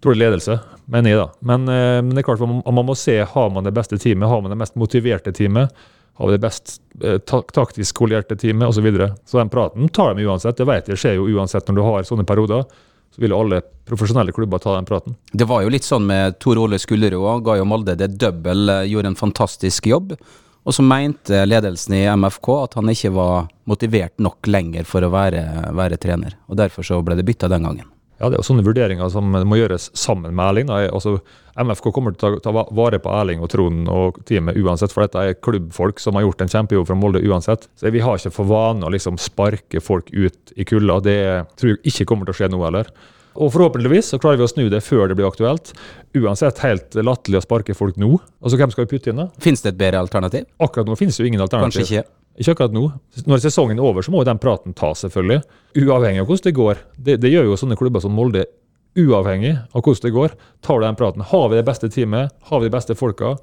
dårlig 0.00 0.18
ledelse, 0.24 0.58
mener 0.84 1.12
jeg 1.12 1.20
da. 1.20 1.28
Men, 1.40 1.68
eh, 1.68 2.02
men, 2.02 2.14
det 2.14 2.22
er 2.22 2.28
klart 2.30 2.40
man, 2.40 2.84
må 2.86 2.96
se 2.96 3.18
har 3.20 3.50
man 3.52 3.66
det 3.66 3.74
beste 3.76 3.98
teamet, 4.00 4.28
har 4.28 4.42
man 4.42 4.52
det 4.52 4.60
mest 4.60 4.78
motiverte 4.80 5.32
teamet, 5.32 5.72
har 6.20 6.28
vi 6.28 6.36
det 6.36 6.42
best 6.42 6.80
eh, 7.04 7.18
taktisk 7.20 7.94
skolerte 7.94 8.36
teamet 8.36 8.68
osv. 8.68 8.80
Så, 8.80 8.84
videre. 8.84 9.10
så 9.26 9.38
den 9.38 9.52
praten 9.52 9.88
tar 9.88 10.14
de 10.14 10.26
uansett. 10.28 10.56
Det 10.56 10.68
vet 10.68 10.88
jeg 10.88 11.00
skjer 11.00 11.18
jo 11.18 11.28
uansett 11.36 11.68
når 11.68 11.78
du 11.78 11.84
har 11.86 12.08
sånne 12.08 12.26
perioder. 12.28 12.64
Så 13.10 13.24
vil 13.24 13.34
alle 13.34 13.62
profesjonelle 13.88 14.32
klubber 14.32 14.60
ta 14.62 14.76
den 14.76 14.86
praten. 14.86 15.16
Det 15.32 15.48
var 15.48 15.64
jo 15.64 15.72
litt 15.72 15.86
sånn 15.86 16.04
med 16.06 16.36
Tor 16.38 16.60
Ole 16.62 16.78
Skullerud 16.78 17.42
ga 17.42 17.56
jo 17.58 17.64
Molde 17.66 17.96
det 17.98 18.12
double, 18.20 18.80
eh, 18.80 18.86
gjorde 18.92 19.12
en 19.14 19.18
fantastisk 19.18 19.90
jobb. 19.90 20.14
Og 20.60 20.76
så 20.76 20.84
mente 20.84 21.40
ledelsen 21.48 21.96
i 21.96 22.04
MFK 22.04 22.50
at 22.58 22.76
han 22.76 22.92
ikke 22.92 23.14
var 23.16 23.48
motivert 23.64 24.20
nok 24.20 24.46
lenger 24.46 24.84
for 24.84 25.02
å 25.02 25.12
være, 25.12 25.42
være 25.76 25.96
trener. 26.00 26.36
Og 26.52 26.60
Derfor 26.60 26.84
så 26.86 27.00
ble 27.04 27.16
det 27.16 27.24
bytta 27.26 27.48
den 27.48 27.64
gangen. 27.64 27.88
Ja, 28.20 28.28
Det 28.28 28.36
er 28.36 28.42
jo 28.42 28.48
sånne 28.50 28.64
vurderinger 28.66 29.08
som 29.10 29.30
må 29.32 29.56
gjøres 29.56 29.88
sammen 29.96 30.34
med 30.36 30.44
Erling. 30.44 30.68
Altså, 30.92 31.16
MFK 31.56 31.88
kommer 31.96 32.12
til 32.16 32.36
å 32.36 32.40
ta 32.44 32.52
vare 32.52 33.00
på 33.00 33.12
Erling 33.16 33.40
og 33.40 33.48
Trond 33.52 33.88
og 33.88 34.18
teamet 34.28 34.58
uansett, 34.60 34.92
for 34.92 35.06
dette 35.06 35.22
er 35.24 35.38
klubbfolk 35.40 36.02
som 36.02 36.18
har 36.18 36.26
gjort 36.26 36.44
en 36.44 36.52
kjempejobb 36.52 36.90
fra 36.90 36.98
Molde 37.00 37.22
uansett. 37.24 37.68
Så 37.80 37.90
Vi 37.90 38.02
har 38.04 38.20
ikke 38.20 38.34
for 38.36 38.44
vane 38.44 38.84
å 38.84 38.92
liksom 38.92 39.16
sparke 39.18 39.80
folk 39.80 40.12
ut 40.12 40.52
i 40.54 40.64
kulda. 40.68 41.00
Det 41.00 41.18
tror 41.56 41.72
jeg 41.72 41.80
ikke 41.94 42.06
kommer 42.12 42.28
til 42.28 42.36
å 42.36 42.40
skje 42.42 42.52
nå 42.52 42.60
heller. 42.66 42.92
Og 43.40 43.52
forhåpentligvis 43.54 44.10
så 44.12 44.18
klarer 44.20 44.40
vi 44.40 44.44
å 44.44 44.50
snu 44.50 44.64
det 44.68 44.82
før 44.84 45.08
det 45.08 45.16
blir 45.16 45.28
aktuelt. 45.30 45.72
Uansett 46.18 46.60
helt 46.64 46.96
latterlig 46.98 47.40
å 47.40 47.44
sparke 47.46 47.76
folk 47.78 47.96
nå. 47.96 48.18
Altså 48.42 48.58
Hvem 48.60 48.72
skal 48.74 48.84
vi 48.84 48.96
putte 48.96 49.12
inn 49.12 49.22
da? 49.22 49.30
Finnes 49.40 49.62
det 49.64 49.72
et 49.74 49.80
bedre 49.80 50.02
alternativ? 50.02 50.48
Akkurat 50.60 50.88
nå 50.90 50.96
finnes 50.98 51.16
det 51.16 51.24
jo 51.24 51.30
ingen 51.30 51.44
alternativ. 51.44 51.80
Kanskje 51.80 52.02
ikke. 52.02 52.19
Ikke 52.38 52.54
akkurat 52.54 52.74
nå. 52.74 52.86
Når 53.26 53.42
sesongen 53.42 53.80
er 53.80 53.84
over, 53.84 54.04
så 54.04 54.12
må 54.12 54.22
jo 54.22 54.28
den 54.30 54.40
praten 54.40 54.74
tas, 54.76 55.02
selvfølgelig. 55.04 55.42
Uavhengig 55.82 56.22
av 56.22 56.30
hvordan 56.30 56.46
det 56.46 56.56
går. 56.56 56.82
Det, 56.96 57.16
det 57.20 57.32
gjør 57.32 57.50
jo 57.50 57.58
sånne 57.60 57.78
klubber 57.80 58.04
som 58.04 58.14
Molde 58.16 58.46
uavhengig 58.98 59.56
av 59.58 59.82
hvordan 59.82 60.06
det 60.06 60.14
går. 60.14 60.36
Tar 60.64 60.80
du 60.80 60.86
den 60.86 60.98
praten. 60.98 61.26
Har 61.26 61.48
vi 61.50 61.58
det 61.58 61.66
beste 61.68 61.90
teamet? 61.92 62.34
Har 62.50 62.62
vi 62.62 62.70
de 62.70 62.74
beste 62.74 62.96
folka? 62.98 63.36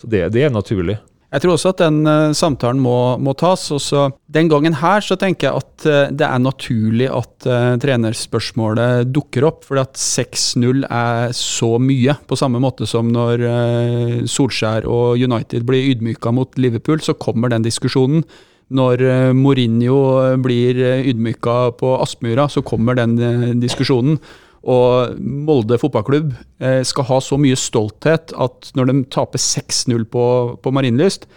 Så 0.00 0.10
det, 0.12 0.28
det 0.36 0.46
er 0.46 0.54
naturlig. 0.54 0.98
Jeg 1.34 1.42
tror 1.42 1.56
også 1.56 1.72
at 1.72 1.80
den 1.82 2.06
uh, 2.06 2.34
samtalen 2.36 2.78
må, 2.80 3.18
må 3.18 3.34
tas. 3.38 3.64
Også 3.74 4.06
den 4.30 4.50
gangen 4.50 4.78
her 4.78 5.02
så 5.02 5.18
tenker 5.18 5.48
jeg 5.48 5.62
at 5.62 5.86
uh, 5.88 6.14
det 6.14 6.26
er 6.26 6.42
naturlig 6.42 7.08
at 7.10 7.48
uh, 7.50 7.74
trenerspørsmålet 7.82 9.10
dukker 9.10 9.48
opp. 9.48 9.64
fordi 9.66 9.82
at 9.82 9.98
6-0 9.98 10.86
er 10.86 11.34
så 11.36 11.72
mye. 11.82 12.14
På 12.30 12.38
samme 12.38 12.62
måte 12.62 12.86
som 12.86 13.10
når 13.12 13.42
Solskjær 14.30 14.86
og 14.86 15.18
United 15.18 15.66
blir 15.66 15.90
ydmyka 15.92 16.30
mot 16.34 16.54
Liverpool, 16.58 17.02
så 17.02 17.16
kommer 17.18 17.50
den 17.50 17.66
diskusjonen. 17.66 18.22
Når 18.70 19.02
Mourinho 19.34 19.98
blir 20.42 20.78
ydmyka 21.06 21.76
på 21.78 21.92
Aspmyra, 22.02 22.48
så 22.50 22.64
kommer 22.66 22.98
den 22.98 23.14
diskusjonen. 23.62 24.18
Og 24.66 25.16
Molde 25.22 25.78
fotballklubb 25.78 26.32
eh, 26.58 26.82
skal 26.86 27.06
ha 27.10 27.20
så 27.22 27.38
mye 27.38 27.58
stolthet 27.58 28.34
at 28.34 28.70
når 28.78 28.90
de 28.90 28.96
taper 29.14 29.42
6-0 29.42 30.08
på, 30.10 30.24
på 30.62 30.72
Marienlyst, 30.74 31.28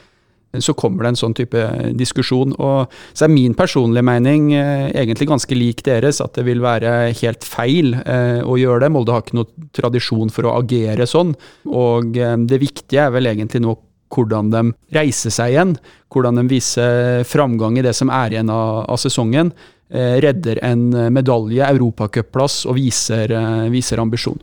så 0.57 0.73
kommer 0.73 1.05
det 1.05 1.11
en 1.13 1.19
sånn 1.19 1.35
type 1.37 1.61
diskusjon. 1.97 2.55
Og 2.57 2.93
så 3.13 3.27
er 3.27 3.33
min 3.33 3.53
personlige 3.57 4.05
mening 4.05 4.49
eh, 4.57 4.87
egentlig 4.89 5.29
ganske 5.29 5.57
lik 5.57 5.83
deres, 5.85 6.21
at 6.25 6.33
det 6.39 6.47
vil 6.47 6.63
være 6.63 7.11
helt 7.21 7.45
feil 7.45 7.93
eh, 8.01 8.41
å 8.41 8.57
gjøre 8.57 8.85
det. 8.85 8.91
Molde 8.95 9.13
har 9.13 9.25
ikke 9.25 9.37
noe 9.37 9.69
tradisjon 9.77 10.33
for 10.33 10.49
å 10.49 10.55
agere 10.63 11.05
sånn. 11.09 11.35
Og 11.69 12.17
eh, 12.17 12.35
det 12.49 12.61
viktige 12.63 13.05
er 13.05 13.13
vel 13.13 13.29
egentlig 13.29 13.61
nå 13.65 13.77
hvordan 14.09 14.49
de 14.49 14.63
reiser 14.95 15.33
seg 15.33 15.53
igjen. 15.53 15.75
Hvordan 16.09 16.41
de 16.41 16.47
viser 16.49 17.27
framgang 17.29 17.77
i 17.77 17.85
det 17.85 17.93
som 17.93 18.09
er 18.09 18.33
igjen 18.33 18.49
av, 18.49 18.87
av 18.89 18.97
sesongen. 18.97 19.53
Eh, 19.89 20.21
redder 20.21 20.59
en 20.61 20.93
eh, 20.93 21.09
medalje, 21.09 21.65
europacupplass, 21.65 22.61
og 22.69 22.75
viser, 22.77 23.31
eh, 23.33 23.69
viser 23.73 23.97
ambisjon. 23.97 24.37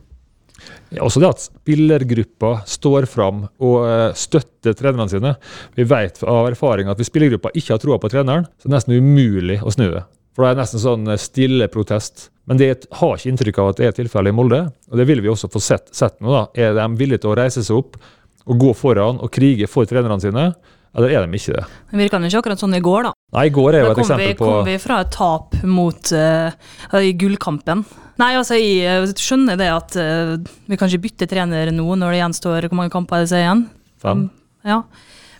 Ja, 0.91 1.05
også 1.05 1.21
det 1.23 1.29
at 1.29 1.43
spillergruppa 1.45 2.51
står 2.67 3.07
fram 3.07 3.45
og 3.63 4.15
støtter 4.15 4.75
trenerne 4.75 5.11
sine. 5.11 5.33
Vi 5.75 5.85
vet 5.87 6.19
av 6.23 6.47
erfaring 6.49 6.87
at 6.91 6.99
hvis 6.99 7.11
spillergruppa 7.11 7.51
ikke 7.55 7.75
har 7.75 7.81
troa 7.83 7.99
på 7.99 8.11
treneren, 8.11 8.47
så 8.55 8.67
er 8.67 8.71
det 8.71 8.75
nesten 8.75 8.95
umulig 8.99 9.59
å 9.63 9.71
snu 9.71 9.85
det. 9.91 10.03
For 10.35 10.43
det 10.43 10.51
er 10.51 10.59
nesten 10.61 10.83
sånn 10.83 11.11
stille 11.19 11.67
protest. 11.71 12.29
Men 12.47 12.59
det 12.59 12.87
har 12.99 13.15
ikke 13.15 13.31
inntrykk 13.31 13.59
av 13.59 13.71
at 13.71 13.79
det 13.79 13.87
er 13.87 13.97
tilfellet 13.99 14.31
i 14.31 14.35
Molde. 14.35 14.61
Og 14.91 14.99
det 14.99 15.07
vil 15.09 15.23
vi 15.23 15.31
også 15.31 15.51
få 15.51 15.63
sett, 15.63 15.91
sett 15.95 16.19
nå. 16.23 16.31
da. 16.31 16.45
Er 16.55 16.75
de 16.75 16.87
villige 16.99 17.23
til 17.23 17.33
å 17.33 17.39
reise 17.39 17.63
seg 17.63 17.79
opp 17.79 17.99
og 18.47 18.59
gå 18.63 18.73
foran 18.75 19.19
og 19.19 19.31
krige 19.35 19.67
for 19.71 19.87
trenerne 19.87 20.23
sine? 20.23 20.49
Eller 20.97 21.13
er 21.13 21.25
de 21.27 21.37
ikke 21.37 21.53
det? 21.53 21.63
Det 21.91 21.99
virka 21.99 22.19
ikke 22.25 22.41
akkurat 22.41 22.61
sånn 22.61 22.73
i 22.73 22.81
går, 22.83 23.07
da. 23.07 23.13
Nei, 23.37 23.45
i 23.49 23.53
går 23.53 23.75
er 23.77 23.83
jo 23.85 23.93
et 23.93 24.01
eksempel 24.01 24.31
vi, 24.31 24.37
på 24.39 24.49
kom 24.49 24.67
vi 24.67 24.77
fra 24.81 24.99
et 25.03 25.11
tap 25.13 25.57
mot 25.67 26.13
uh, 26.17 26.69
i 26.97 27.11
gullkampen. 27.21 27.83
Nei, 28.17 28.31
altså, 28.39 28.57
jeg 28.57 29.11
skjønner 29.21 29.59
det 29.59 29.67
at 29.69 29.97
uh, 30.01 30.33
vi 30.65 30.79
kan 30.79 30.89
ikke 30.89 31.05
bytte 31.05 31.29
trener 31.29 31.69
nå 31.75 31.85
når 32.01 32.15
det 32.15 32.21
gjenstår 32.23 32.69
Hvor 32.69 32.79
mange 32.79 32.93
kamper 32.95 33.21
er 33.21 33.29
det 33.29 33.43
igjen? 33.43 33.67
Fem. 34.01 34.25
Ja. 34.65 34.81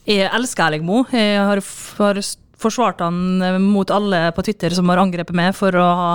Jeg 0.07 0.29
elsker 0.29 0.67
Erling 0.67 0.85
Moe. 0.87 1.07
Jeg 1.11 1.41
har, 1.41 1.63
har 1.97 2.21
forsvart 2.57 3.01
han 3.03 3.41
eh, 3.43 3.57
mot 3.61 3.89
alle 3.93 4.27
på 4.35 4.45
Twitter 4.45 4.73
som 4.75 4.89
har 4.91 5.01
angrepet 5.01 5.35
meg 5.37 5.53
for 5.57 5.75
å 5.77 5.87
ha 6.01 6.11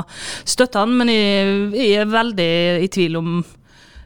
støtta 0.48 0.84
han, 0.84 0.94
men 0.98 1.10
jeg, 1.12 1.58
jeg 1.76 1.98
er 2.02 2.10
veldig 2.10 2.52
i 2.82 2.88
tvil 2.92 3.18
om 3.20 3.34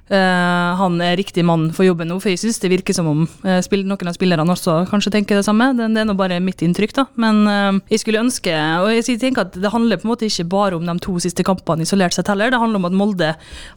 Uh, 0.07 0.77
han 0.79 1.01
er 1.03 1.17
riktig 1.19 1.43
mann 1.43 1.65
for 1.75 1.83
jobben 1.83 2.07
nå, 2.07 2.21
for 2.23 2.31
jeg 2.31 2.39
syns 2.39 2.61
det 2.63 2.69
virker 2.71 2.95
som 2.95 3.09
om 3.11 3.25
uh, 3.43 3.57
noen 3.59 4.07
av 4.07 4.15
spillerne 4.15 4.53
også 4.55 4.85
kanskje 4.87 5.11
tenker 5.17 5.41
det 5.41 5.47
samme. 5.49 5.73
Det, 5.75 5.89
det 5.97 6.05
er 6.05 6.07
nå 6.07 6.15
bare 6.15 6.39
mitt 6.39 6.63
inntrykk, 6.63 6.93
da. 6.95 7.05
Men 7.19 7.41
uh, 7.51 7.81
jeg 7.91 8.05
skulle 8.05 8.23
ønske 8.23 8.55
Og 8.85 8.93
jeg 8.95 9.19
tenker 9.19 9.49
at 9.49 9.57
det 9.59 9.73
handler 9.73 9.99
på 9.99 10.07
en 10.07 10.13
måte 10.13 10.29
ikke 10.29 10.47
bare 10.53 10.79
om 10.79 10.87
de 10.87 10.95
to 11.03 11.17
siste 11.23 11.43
kampene 11.47 11.83
isolert 11.83 12.15
sett 12.15 12.31
heller. 12.31 12.55
Det 12.55 12.61
handler 12.63 12.79
om 12.79 12.87
at 12.87 12.99
Molde 13.01 13.33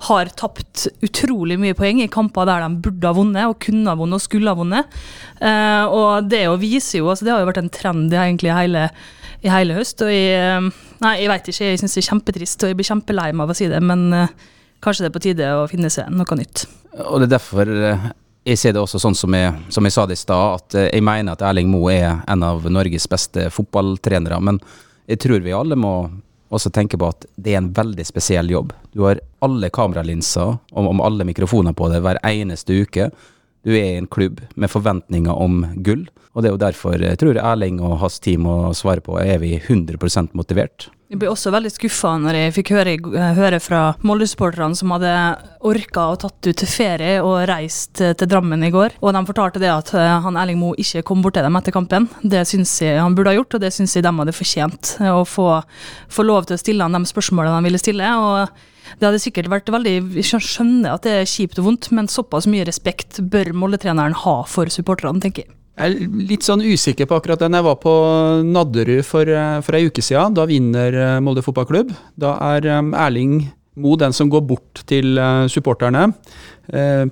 har 0.05 0.29
tapt 0.37 0.85
utrolig 1.05 1.57
mye 1.61 1.77
poeng 1.77 2.03
i 2.03 2.11
kamper 2.11 2.45
der 2.45 2.61
de 2.67 2.77
burde 2.85 3.09
ha 3.09 3.17
vunnet, 3.17 3.49
og 3.49 3.57
kunne 3.65 3.89
ha 3.89 3.97
vunnet 3.97 4.19
og 4.19 4.25
skulle 4.27 4.53
ha 4.53 4.59
vunnet. 4.59 4.99
og 5.41 6.29
det 6.29 6.43
å 6.49 6.59
vise 6.59 6.99
jo 6.99 7.09
altså 7.09 7.25
Det 7.25 7.33
har 7.33 7.41
jo 7.41 7.49
vært 7.49 7.61
en 7.63 7.73
trend 7.73 8.13
egentlig 8.13 8.51
i 8.51 8.57
hele 8.59 8.85
i 9.39 9.49
hele 9.49 9.75
høst. 9.77 10.03
Og 10.03 10.11
jeg, 10.11 10.69
nei, 11.01 11.17
jeg 11.23 11.31
veit 11.31 11.49
ikke, 11.49 11.73
jeg 11.73 11.81
syns 11.81 11.97
det 11.97 12.01
er 12.03 12.09
kjempetrist, 12.11 12.63
og 12.63 12.71
jeg 12.71 12.77
blir 12.79 12.89
kjempelei 12.91 13.29
meg 13.33 13.47
av 13.47 13.53
å 13.55 13.57
si 13.57 13.69
det, 13.71 13.79
men 13.81 14.09
kanskje 14.83 15.05
det 15.05 15.09
er 15.11 15.15
på 15.15 15.23
tide 15.23 15.51
å 15.59 15.67
finne 15.71 15.91
seg 15.93 16.09
noe 16.13 16.39
nytt. 16.39 16.65
Og 17.05 17.21
det 17.21 17.29
er 17.29 17.35
derfor 17.35 17.69
eh, 17.69 18.09
jeg 18.49 18.59
ser 18.59 18.73
det 18.75 18.81
også 18.81 19.01
sånn 19.01 19.17
som 19.17 19.35
jeg, 19.35 19.51
som 19.73 19.85
jeg 19.85 19.95
sa 19.95 20.05
det 20.07 20.17
i 20.17 20.21
stad, 20.21 20.61
at 20.61 20.77
eh, 20.79 20.89
jeg 20.93 21.05
mener 21.05 21.35
at 21.35 21.43
Erling 21.45 21.69
Moe 21.71 21.93
er 21.93 22.23
en 22.29 22.45
av 22.45 22.65
Norges 22.71 23.07
beste 23.11 23.49
fotballtrenere. 23.53 24.39
Men 24.41 24.61
jeg 25.09 25.21
tror 25.25 25.43
vi 25.45 25.55
alle 25.55 25.77
må 25.79 25.93
også 26.49 26.71
tenke 26.73 26.97
på 26.97 27.09
at 27.11 27.27
det 27.37 27.53
er 27.53 27.61
en 27.61 27.73
veldig 27.75 28.05
spesiell 28.07 28.49
jobb. 28.49 28.71
Du 28.95 29.03
har 29.05 29.21
alle 29.45 29.69
kameralinser 29.73 30.55
om 30.71 31.03
alle 31.05 31.27
mikrofoner 31.27 31.75
på 31.77 31.91
deg 31.91 32.01
hver 32.05 32.21
eneste 32.25 32.79
uke. 32.81 33.09
Du 33.65 33.73
er 33.75 33.95
i 33.95 33.99
en 33.99 34.07
klubb 34.07 34.41
med 34.55 34.71
forventninger 34.71 35.35
om 35.35 35.65
gull. 35.85 36.07
Og 36.33 36.43
det 36.43 36.49
er 36.49 36.55
jo 36.55 36.61
derfor 36.61 37.01
jeg 37.01 37.19
tror 37.19 37.41
Erling 37.41 37.81
og 37.83 37.99
hans 38.03 38.19
team 38.23 38.45
må 38.47 38.71
svare 38.77 39.03
på 39.03 39.17
er 39.19 39.41
vi 39.41 39.57
100% 39.59 40.35
motivert. 40.37 40.87
Jeg 41.09 41.17
ble 41.17 41.31
også 41.31 41.49
veldig 41.49 41.71
skuffa 41.73 42.11
når 42.21 42.35
jeg 42.37 42.53
fikk 42.59 42.69
høre, 42.75 42.91
høre 43.33 43.57
fra 43.65 43.79
Molde-supporterne 44.05 44.77
som 44.77 44.91
hadde 44.93 45.09
orka 45.65 46.03
å 46.11 46.19
tatt 46.21 46.51
ut 46.51 46.63
ferie 46.69 47.15
og 47.25 47.47
reist 47.49 47.97
til 47.97 48.29
Drammen 48.29 48.61
i 48.67 48.69
går. 48.69 48.99
Og 49.01 49.15
de 49.17 49.23
fortalte 49.25 49.61
det 49.63 49.71
at 49.73 49.89
eh, 49.97 50.11
han 50.21 50.37
Erling 50.37 50.61
Moe 50.61 50.77
ikke 50.77 51.01
kom 51.09 51.25
bort 51.25 51.33
til 51.39 51.47
dem 51.47 51.57
etter 51.57 51.73
kampen. 51.73 52.05
Det 52.21 52.45
syns 52.45 52.75
jeg 52.85 53.01
han 53.01 53.17
burde 53.17 53.33
ha 53.33 53.39
gjort, 53.39 53.57
og 53.57 53.65
det 53.65 53.73
syns 53.73 53.97
jeg 53.97 54.05
de 54.05 54.13
hadde 54.21 54.37
fortjent. 54.37 54.93
Å 55.01 55.23
få, 55.25 55.47
få, 56.13 56.27
lov 56.29 56.45
til 56.45 56.59
å 56.59 56.61
stille 56.61 56.85
han 56.85 56.93
de 56.93 57.09
spørsmålene 57.09 57.57
de 57.57 57.71
ville 57.71 57.81
stille. 57.81 58.13
og 58.13 58.68
Det 58.97 59.05
hadde 59.05 59.21
sikkert 59.21 59.51
vært 59.51 59.69
veldig 59.73 59.95
Jeg 60.17 60.41
skjønner 60.41 60.95
at 60.95 61.05
det 61.05 61.15
er 61.19 61.29
kjipt 61.29 61.61
og 61.61 61.69
vondt, 61.69 61.91
men 61.95 62.09
såpass 62.11 62.49
mye 62.49 62.65
respekt 62.67 63.21
bør 63.31 63.53
Molde-treneren 63.53 64.17
ha 64.25 64.35
for 64.49 64.71
supporterne, 64.73 65.21
tenker 65.23 65.45
jeg. 65.45 65.55
Jeg 65.79 65.95
er 65.95 66.15
litt 66.27 66.43
sånn 66.43 66.63
usikker 66.65 67.07
på 67.07 67.15
akkurat 67.15 67.39
den. 67.39 67.55
Jeg 67.55 67.63
var 67.63 67.77
på 67.79 67.93
Nadderud 68.43 69.05
for, 69.07 69.29
eh, 69.31 69.61
for 69.63 69.77
ei 69.77 69.85
uke 69.87 70.03
siden. 70.03 70.35
Da 70.35 70.43
vinner 70.49 70.91
eh, 70.91 71.19
Molde 71.23 71.43
fotballklubb. 71.45 71.93
Da 72.19 72.33
er 72.51 72.67
eh, 72.67 72.91
Erling 73.05 73.39
Mo 73.79 73.93
den 73.95 74.11
som 74.11 74.27
går 74.27 74.41
bort 74.43 74.81
til 74.89 75.15
supporterne, 75.47 76.09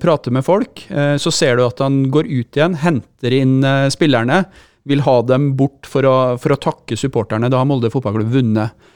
prater 0.02 0.34
med 0.34 0.44
folk. 0.44 0.82
Så 1.16 1.30
ser 1.32 1.56
du 1.56 1.62
at 1.64 1.78
han 1.80 2.10
går 2.12 2.26
ut 2.28 2.58
igjen, 2.58 2.74
henter 2.82 3.32
inn 3.32 3.62
spillerne, 3.88 4.42
vil 4.84 5.00
ha 5.06 5.14
dem 5.24 5.54
bort 5.56 5.88
for 5.88 6.04
å, 6.04 6.16
for 6.36 6.52
å 6.52 6.58
takke 6.60 6.98
supporterne. 6.98 7.48
Da 7.48 7.62
har 7.62 7.70
Molde 7.70 7.88
fotballklubb 7.94 8.34
vunnet. 8.34 8.90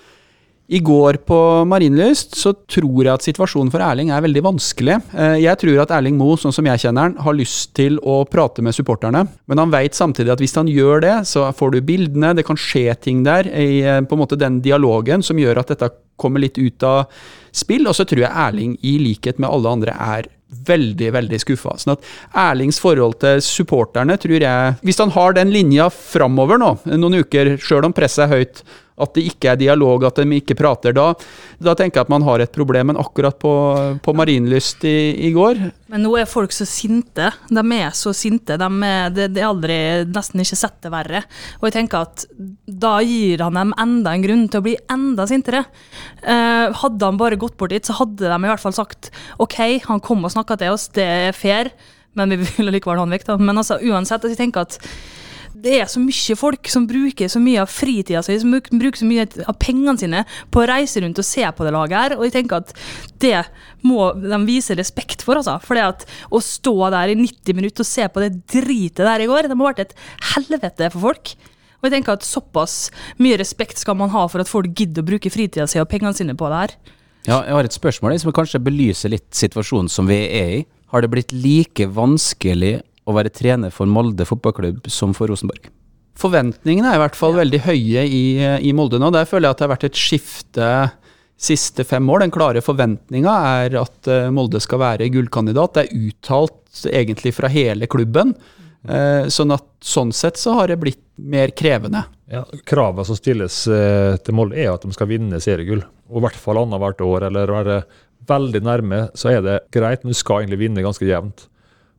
I 0.71 0.79
går 0.81 1.19
på 1.27 1.37
Marienlyst 1.69 2.37
så 2.39 2.53
tror 2.71 3.03
jeg 3.03 3.13
at 3.13 3.25
situasjonen 3.27 3.71
for 3.73 3.83
Erling 3.85 4.13
er 4.15 4.23
veldig 4.25 4.45
vanskelig. 4.47 4.95
Eh, 5.13 5.35
Jeg 5.43 5.59
tror 5.61 5.81
at 5.83 5.91
Erling 5.91 6.17
Moe, 6.17 6.39
sånn 6.39 6.55
som 6.55 6.65
jeg 6.65 6.85
kjenner 6.85 7.09
han, 7.11 7.17
har 7.19 7.35
lyst 7.37 7.75
til 7.77 7.99
å 7.99 8.23
prate 8.31 8.63
med 8.63 8.73
supporterne. 8.77 9.27
Men 9.51 9.59
han 9.59 9.73
vet 9.75 9.99
samtidig 9.99 10.33
at 10.33 10.41
hvis 10.41 10.55
han 10.57 10.71
gjør 10.71 11.03
det, 11.03 11.17
så 11.29 11.49
får 11.53 11.75
du 11.75 11.81
bildene, 11.83 12.35
det 12.39 12.47
kan 12.47 12.57
skje 12.57 12.95
ting 13.03 13.25
der 13.27 13.51
i 13.51 13.83
eh, 13.83 14.01
på 14.07 14.17
en 14.17 14.23
måte 14.23 14.39
den 14.39 14.61
dialogen 14.65 15.23
som 15.27 15.41
gjør 15.41 15.61
at 15.61 15.75
dette 15.75 15.91
kommer 16.17 16.41
litt 16.41 16.57
ut 16.63 16.87
av 16.87 17.11
spill. 17.53 17.89
Og 17.91 17.99
så 17.99 18.07
tror 18.07 18.23
jeg 18.25 18.33
Erling, 18.47 18.79
i 18.87 18.97
likhet 19.03 19.43
med 19.43 19.51
alle 19.51 19.75
andre, 19.77 19.97
er 19.99 20.31
veldig, 20.69 21.11
veldig 21.17 21.41
skuffa. 21.41 21.75
Sånn 21.81 21.95
at 21.97 22.09
Erlings 22.37 22.79
forhold 22.81 23.19
til 23.23 23.41
supporterne 23.45 24.19
tror 24.21 24.43
jeg 24.45 24.75
Hvis 24.85 25.01
han 25.01 25.13
har 25.15 25.33
den 25.33 25.49
linja 25.53 25.89
framover 25.93 26.61
nå, 26.61 26.75
noen 26.93 27.23
uker, 27.25 27.57
sjøl 27.61 27.89
om 27.89 27.95
presset 27.97 28.27
er 28.27 28.35
høyt, 28.37 28.63
at 29.01 29.15
det 29.17 29.25
ikke 29.31 29.53
er 29.53 29.61
dialog, 29.61 30.05
at 30.05 30.19
de 30.21 30.37
ikke 30.37 30.57
prater, 30.59 30.95
da, 30.97 31.13
da 31.63 31.75
tenker 31.79 32.01
jeg 32.01 32.07
at 32.07 32.13
man 32.13 32.25
har 32.27 32.43
et 32.43 32.53
problem. 32.53 32.93
Men 32.93 33.01
akkurat 33.01 33.39
på, 33.41 33.53
på 34.05 34.15
Marienlyst 34.17 34.85
i, 34.89 34.97
i 35.29 35.33
går 35.35 35.61
Men 35.93 36.05
nå 36.05 36.15
er 36.21 36.29
folk 36.29 36.53
så 36.55 36.67
sinte. 36.69 37.31
De 37.49 37.63
er 37.79 37.95
så 37.97 38.13
sinte. 38.17 38.59
De 38.61 38.69
er, 38.89 39.15
det, 39.15 39.31
de 39.37 39.43
er 39.43 39.49
aldri 39.49 39.79
nesten 40.11 40.43
ikke 40.45 40.59
sett 40.59 40.79
det 40.85 40.93
verre. 40.93 41.23
Og 41.61 41.69
jeg 41.69 41.77
tenker 41.79 42.09
at 42.09 42.27
da 42.67 42.99
gir 43.07 43.43
han 43.45 43.59
dem 43.59 43.75
enda 43.81 44.13
en 44.13 44.27
grunn 44.27 44.45
til 44.51 44.63
å 44.63 44.67
bli 44.67 44.77
enda 44.93 45.27
sintere. 45.31 45.65
Eh, 46.23 46.69
hadde 46.83 47.09
han 47.09 47.21
bare 47.21 47.41
gått 47.41 47.57
bort 47.61 47.73
dit, 47.73 47.87
så 47.87 47.97
hadde 48.01 48.29
de 48.29 48.37
i 48.37 48.51
hvert 48.51 48.63
fall 48.63 48.77
sagt 48.77 49.13
OK, 49.43 49.59
han 49.87 50.03
kom 50.05 50.25
og 50.25 50.35
snakka 50.35 50.59
til 50.61 50.75
oss, 50.75 50.89
det 50.97 51.07
er 51.07 51.37
fair, 51.37 51.73
men 52.19 52.35
vi 52.35 52.43
vil 52.45 52.73
likevel 52.73 53.01
ha 53.01 53.07
han 53.07 53.15
vekk, 53.15 53.27
da. 53.31 53.39
Men 53.41 53.61
altså, 53.61 53.79
uansett, 53.81 54.21
altså, 54.21 54.35
jeg 54.35 54.41
tenker 54.41 54.67
at 54.67 54.79
det 55.63 55.75
er 55.79 55.91
så 55.91 56.01
mye 56.03 56.37
folk 56.39 56.69
som 56.71 56.87
bruker 56.91 57.31
så 57.31 57.41
mye 57.43 57.63
av 57.63 57.71
fritida 57.71 58.23
si, 58.25 58.35
som 58.43 58.55
bruker 58.55 58.99
så 58.99 59.07
mye 59.07 59.27
av 59.47 59.57
pengene 59.63 59.95
sine 60.01 60.25
på 60.51 60.63
å 60.63 60.67
reise 60.69 61.03
rundt 61.05 61.21
og 61.23 61.27
se 61.27 61.45
på 61.47 61.67
det 61.67 61.75
laget 61.75 61.99
her, 61.99 62.17
og 62.19 62.27
jeg 62.27 62.35
tenker 62.39 62.63
at 62.63 62.75
det 63.23 63.45
må 63.87 64.11
de 64.19 64.41
vise 64.49 64.75
respekt 64.79 65.23
for, 65.27 65.39
altså. 65.39 65.59
For 65.63 65.79
det 65.79 65.87
at 65.87 66.07
å 66.35 66.43
stå 66.43 66.75
der 66.95 67.15
i 67.15 67.19
90 67.19 67.59
minutter 67.59 67.87
og 67.87 67.91
se 67.91 68.09
på 68.11 68.25
det 68.25 68.35
dritet 68.51 69.05
der 69.07 69.23
i 69.23 69.31
går, 69.31 69.51
det 69.51 69.59
må 69.59 69.69
ha 69.69 69.73
vært 69.73 69.87
et 69.87 69.97
helvete 70.35 70.91
for 70.95 71.11
folk. 71.11 71.35
Og 71.83 71.89
jeg 71.89 71.97
tenker 71.97 72.15
at 72.15 72.27
såpass 72.27 72.77
mye 73.23 73.39
respekt 73.41 73.81
skal 73.83 73.99
man 73.99 74.13
ha 74.15 74.29
for 74.31 74.43
at 74.43 74.51
folk 74.51 74.71
gidder 74.79 75.03
å 75.03 75.09
bruke 75.15 75.31
fritida 75.35 75.67
si 75.71 75.83
og 75.83 75.91
pengene 75.91 76.15
sine 76.15 76.37
på 76.39 76.51
det 76.51 76.61
her. 76.61 76.77
Ja, 77.27 77.41
jeg 77.47 77.55
har 77.55 77.67
et 77.67 77.75
spørsmål 77.75 78.15
som 78.19 78.35
kanskje 78.35 78.63
belyser 78.63 79.13
litt 79.15 79.31
situasjonen 79.35 79.91
som 79.91 80.09
vi 80.11 80.19
er 80.27 80.55
i. 80.59 80.63
Har 80.95 81.03
det 81.03 81.11
blitt 81.11 81.35
like 81.35 81.87
vanskelig 81.95 82.81
å 83.05 83.15
være 83.17 83.33
trener 83.35 83.73
for 83.75 83.91
Molde 83.91 84.27
fotballklubb 84.29 84.89
som 84.93 85.15
for 85.17 85.33
Rosenborg? 85.33 85.71
Forventningene 86.19 86.91
er 86.91 86.99
i 86.99 87.03
hvert 87.03 87.17
fall 87.17 87.35
veldig 87.39 87.63
høye 87.65 88.05
i, 88.05 88.25
i 88.61 88.73
Molde 88.77 89.01
nå. 89.01 89.09
Der 89.15 89.29
føler 89.29 89.49
jeg 89.49 89.57
at 89.57 89.63
det 89.63 89.67
har 89.67 89.75
vært 89.75 89.89
et 89.89 90.01
skifte 90.01 90.73
siste 91.43 91.85
fem 91.89 92.11
år. 92.11 92.23
Den 92.23 92.35
klare 92.35 92.63
forventninga 92.63 93.37
er 93.63 93.79
at 93.81 94.11
eh, 94.11 94.31
Molde 94.35 94.61
skal 94.63 94.83
være 94.83 95.11
gullkandidat. 95.13 95.75
Det 95.75 95.85
er 95.87 96.11
uttalt 96.11 96.85
egentlig 96.93 97.35
fra 97.37 97.51
hele 97.53 97.89
klubben. 97.91 98.35
Eh, 98.83 99.29
sånn 99.31 99.55
at 99.55 99.67
sånn 99.83 100.13
sett 100.15 100.39
så 100.41 100.57
har 100.59 100.71
det 100.71 100.79
blitt 100.83 101.03
mer 101.17 101.53
krevende. 101.57 102.05
Ja, 102.33 102.45
Kravene 102.69 103.05
som 103.07 103.19
stilles 103.19 103.65
eh, 103.71 104.17
til 104.25 104.37
Molde, 104.39 104.59
er 104.59 104.73
at 104.73 104.87
de 104.87 104.95
skal 104.95 105.11
vinne 105.11 105.41
seriegull. 105.43 105.83
Og 106.11 106.21
i 106.21 106.27
hvert 106.27 106.39
fall 106.39 106.63
annethvert 106.63 107.03
år, 107.05 107.29
eller 107.29 107.57
være 107.59 107.79
veldig 108.29 108.63
nærme, 108.63 109.01
så 109.19 109.33
er 109.33 109.43
det 109.45 109.59
greit, 109.75 110.05
men 110.05 110.15
du 110.15 110.19
skal 110.19 110.43
egentlig 110.43 110.63
vinne 110.65 110.85
ganske 110.85 111.07
jevnt. 111.07 111.49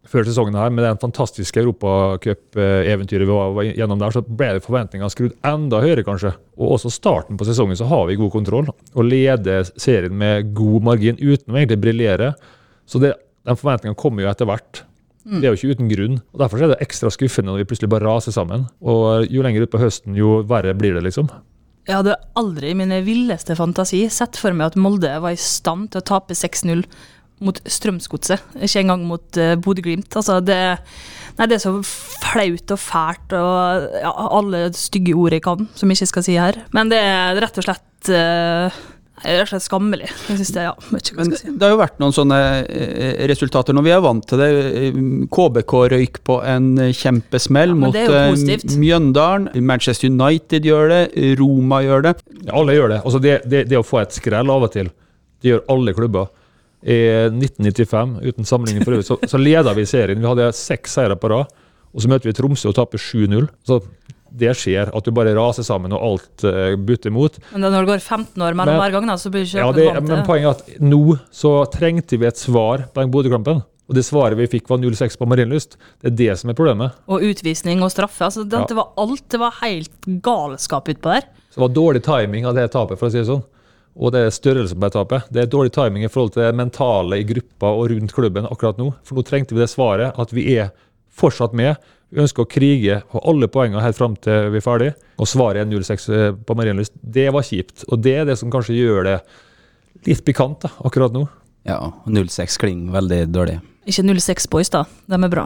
Før 0.03 0.25
sesongen 0.27 0.57
her, 0.59 0.71
med 0.73 0.83
den 0.83 0.99
fantastiske 0.99 1.61
europacupeventyret 1.61 3.23
vi 3.23 3.35
var 3.37 3.67
gjennom 3.69 4.01
der, 4.01 4.11
så 4.11 4.23
ble 4.23 4.49
det 4.57 4.63
forventningene 4.65 5.11
skrudd 5.13 5.37
enda 5.47 5.79
høyere, 5.83 6.03
kanskje. 6.03 6.33
Og 6.59 6.75
også 6.75 6.91
starten 6.91 7.39
på 7.39 7.47
sesongen 7.47 7.79
så 7.79 7.87
har 7.87 8.09
vi 8.09 8.19
god 8.19 8.33
kontroll, 8.33 8.67
og 8.69 9.07
leder 9.07 9.69
serien 9.79 10.15
med 10.19 10.51
god 10.57 10.89
margin 10.89 11.21
uten 11.21 11.55
å 11.55 11.61
egentlig 11.61 11.79
briljere. 11.85 12.33
Så 12.83 12.99
det, 12.99 13.13
den 13.47 13.59
forventningene 13.59 13.99
kommer 13.99 14.25
jo 14.25 14.33
etter 14.33 14.49
hvert. 14.49 14.83
Det 15.23 15.47
er 15.47 15.53
jo 15.53 15.59
ikke 15.59 15.77
uten 15.77 15.87
grunn. 15.87 16.19
og 16.33 16.43
Derfor 16.43 16.59
er 16.59 16.73
det 16.73 16.81
ekstra 16.83 17.07
skuffende 17.13 17.53
når 17.53 17.61
vi 17.61 17.69
plutselig 17.71 17.91
bare 17.93 18.07
raser 18.09 18.35
sammen. 18.35 18.67
Og 18.83 19.31
jo 19.31 19.43
lenger 19.45 19.63
utpå 19.63 19.79
høsten, 19.79 20.17
jo 20.19 20.41
verre 20.49 20.75
blir 20.75 20.97
det, 20.97 21.05
liksom. 21.07 21.31
Jeg 21.87 21.97
hadde 21.99 22.15
aldri 22.39 22.71
i 22.71 22.75
mine 22.79 23.01
villeste 23.03 23.55
fantasi 23.59 24.05
sett 24.11 24.37
for 24.39 24.55
meg 24.55 24.71
at 24.71 24.79
Molde 24.79 25.11
var 25.19 25.35
i 25.35 25.39
stand 25.39 25.89
til 25.91 25.99
å 25.99 26.07
tape 26.13 26.35
6-0 26.35 26.83
mot 27.45 27.59
Strømsgodset, 27.65 28.43
ikke 28.59 28.83
engang 28.83 29.05
mot 29.09 29.41
uh, 29.41 29.53
Bodø-Glimt. 29.63 30.15
Altså, 30.19 30.39
det, 30.43 30.59
nei, 31.37 31.49
det 31.49 31.59
er 31.59 31.63
så 31.65 31.75
flaut 31.83 32.75
og 32.75 32.81
fælt 32.81 33.37
og 33.39 33.87
ja, 33.99 34.13
alle 34.39 34.65
stygge 34.77 35.15
ord 35.17 35.35
jeg 35.35 35.45
kan, 35.45 35.67
som 35.75 35.91
jeg 35.91 36.01
ikke 36.01 36.13
skal 36.15 36.27
si 36.29 36.39
her. 36.39 36.63
Men 36.75 36.91
det 36.93 37.01
er 37.03 37.41
rett 37.43 37.61
og 37.61 37.67
slett 37.67 38.13
uh, 38.13 38.83
rett 39.23 39.45
og 39.45 39.51
slett 39.53 39.65
skammelig. 39.65 40.09
Jeg 40.09 40.39
synes 40.39 40.51
det, 40.55 40.65
ja, 40.65 40.73
si. 41.37 41.53
det 41.53 41.65
har 41.65 41.73
jo 41.73 41.79
vært 41.79 41.99
noen 42.01 42.15
sånne 42.15 42.39
eh, 42.65 43.23
resultater 43.29 43.75
nå. 43.75 43.83
Vi 43.85 43.93
er 43.93 44.03
vant 44.03 44.25
til 44.27 44.41
det. 44.41 44.49
KBK 45.33 45.75
røyk 45.93 46.19
på 46.27 46.39
en 46.47 46.71
kjempesmell 46.91 47.73
Ja, 47.73 47.79
mot. 47.85 48.69
Mjøndalen. 48.83 49.49
Manchester 49.63 50.11
United 50.11 50.67
gjør 50.67 50.91
det. 50.91 51.01
Roma 51.39 51.83
gjør 51.85 52.07
det. 52.09 52.15
Ja, 52.43 52.55
Alle 52.59 52.77
gjør 52.77 52.95
det. 52.95 53.01
Altså 53.03 53.23
det, 53.23 53.39
det. 53.47 53.65
Det 53.71 53.79
å 53.79 53.85
få 53.85 54.01
et 54.03 54.15
skrell 54.15 54.51
av 54.51 54.67
og 54.67 54.73
til, 54.75 54.91
det 55.41 55.53
gjør 55.53 55.63
alle 55.71 55.95
klubber. 55.95 56.31
I 56.83 56.97
1995, 57.31 58.17
uten 58.27 58.47
sammenligning 58.47 58.83
for 58.83 58.97
øvrig, 58.97 59.07
så, 59.07 59.15
så 59.29 59.39
leda 59.39 59.71
vi 59.77 59.85
serien. 59.87 60.19
Vi 60.19 60.27
hadde 60.27 60.49
seks 60.57 60.97
seire 60.99 61.15
på 61.15 61.29
rad. 61.31 61.51
Og 61.93 62.01
så 62.03 62.09
møter 62.09 62.27
vi 62.27 62.33
Tromsø 62.35 62.71
og 62.71 62.75
taper 62.75 62.99
7-0. 62.99 63.47
Så 63.69 63.77
det 64.33 64.55
skjer, 64.57 64.89
at 64.89 65.05
du 65.05 65.11
bare 65.13 65.35
raser 65.37 65.65
sammen 65.67 65.93
og 65.93 66.01
alt 66.07 66.43
uh, 66.47 66.73
butter 66.81 67.11
imot. 67.11 67.35
Men 67.53 67.61
da 67.67 67.69
når 67.69 67.85
det 67.85 67.91
går 67.91 68.01
15 68.01 68.41
år 68.41 68.55
mellom 68.57 68.73
Men- 68.73 68.81
hver 68.81 68.95
gang, 68.95 69.11
da, 69.11 69.17
så 69.21 69.29
blir 69.29 69.45
du 69.45 69.51
ikke 69.51 69.61
Ja, 69.61 69.67
det, 69.77 69.85
vant 69.91 69.99
til 70.07 70.15
men 70.15 70.25
poenget 70.25 70.49
er 70.49 70.57
at 70.57 70.81
nå 70.81 71.19
så 71.31 71.51
trengte 71.71 72.17
vi 72.17 72.25
et 72.27 72.41
svar 72.41 72.87
på 72.89 73.03
den 73.03 73.13
Bodø-kampen. 73.13 73.61
Og 73.91 73.97
det 73.97 74.05
svaret 74.07 74.39
vi 74.39 74.47
fikk 74.47 74.69
var 74.71 74.79
0-6 74.79 75.17
på 75.19 75.27
Marienlyst. 75.29 75.75
Det 76.01 76.09
er 76.09 76.17
det 76.17 76.35
som 76.39 76.49
er 76.49 76.57
problemet. 76.57 76.95
Og 77.11 77.21
utvisning 77.29 77.83
og 77.83 77.91
straffe. 77.93 78.25
Altså, 78.25 78.43
det, 78.47 78.57
Ja. 78.63 78.65
det 78.65 78.77
var 78.79 78.89
alt. 78.97 79.25
Det 79.29 79.39
var 79.39 79.53
helt 79.61 79.91
galskap 80.23 80.87
utpå 80.89 81.13
der. 81.13 81.27
Så 81.51 81.59
det 81.59 81.65
var 81.67 81.73
dårlig 81.77 82.01
timing 82.03 82.47
av 82.47 82.55
det 82.55 82.71
tapet, 82.73 82.97
for 82.97 83.07
å 83.07 83.11
si 83.13 83.19
det 83.19 83.27
sånn. 83.27 83.43
Og 83.93 84.13
det 84.13 84.23
er 84.25 84.33
størrelsen 84.33 84.79
på 84.81 84.89
tapet. 84.93 85.27
Det 85.33 85.43
er 85.43 85.49
dårlig 85.51 85.73
timing 85.75 86.05
i 86.05 86.11
forhold 86.11 86.33
til 86.33 86.45
det 86.45 86.55
mentale 86.57 87.19
i 87.21 87.25
gruppa 87.29 87.73
og 87.77 87.91
rundt 87.91 88.15
klubben 88.15 88.47
akkurat 88.49 88.79
nå. 88.81 88.89
For 89.05 89.17
nå 89.17 89.25
trengte 89.27 89.53
vi 89.53 89.61
det 89.61 89.69
svaret, 89.71 90.17
at 90.19 90.33
vi 90.33 90.47
er 90.55 90.71
fortsatt 91.13 91.53
med. 91.57 91.77
Vi 92.13 92.21
ønsker 92.21 92.45
å 92.45 92.49
krige 92.49 92.99
på 93.09 93.21
alle 93.29 93.49
poengene 93.49 93.83
helt 93.85 93.97
fram 93.97 94.15
til 94.21 94.49
vi 94.53 94.61
er 94.61 94.65
ferdig. 94.65 94.89
Og 95.21 95.29
svaret 95.29 95.61
er 95.61 95.69
0-6 95.69 96.09
på 96.45 96.57
Marienlyst. 96.57 96.95
Det 97.01 97.27
var 97.33 97.45
kjipt. 97.45 97.85
Og 97.89 98.01
det 98.05 98.15
er 98.21 98.29
det 98.29 98.37
som 98.41 98.53
kanskje 98.53 98.77
gjør 98.79 99.09
det 99.09 99.17
litt 100.09 100.23
pikant 100.25 100.65
da, 100.65 100.73
akkurat 100.85 101.13
nå. 101.13 101.27
Ja, 101.69 101.79
06 102.09 102.57
klinger 102.59 102.97
veldig 102.97 103.21
dårlig. 103.31 103.59
Ikke 103.87 104.03
06 104.09 104.49
Boys, 104.51 104.73
da. 104.73 104.83
De 105.07 105.19
er 105.19 105.31
bra. 105.31 105.45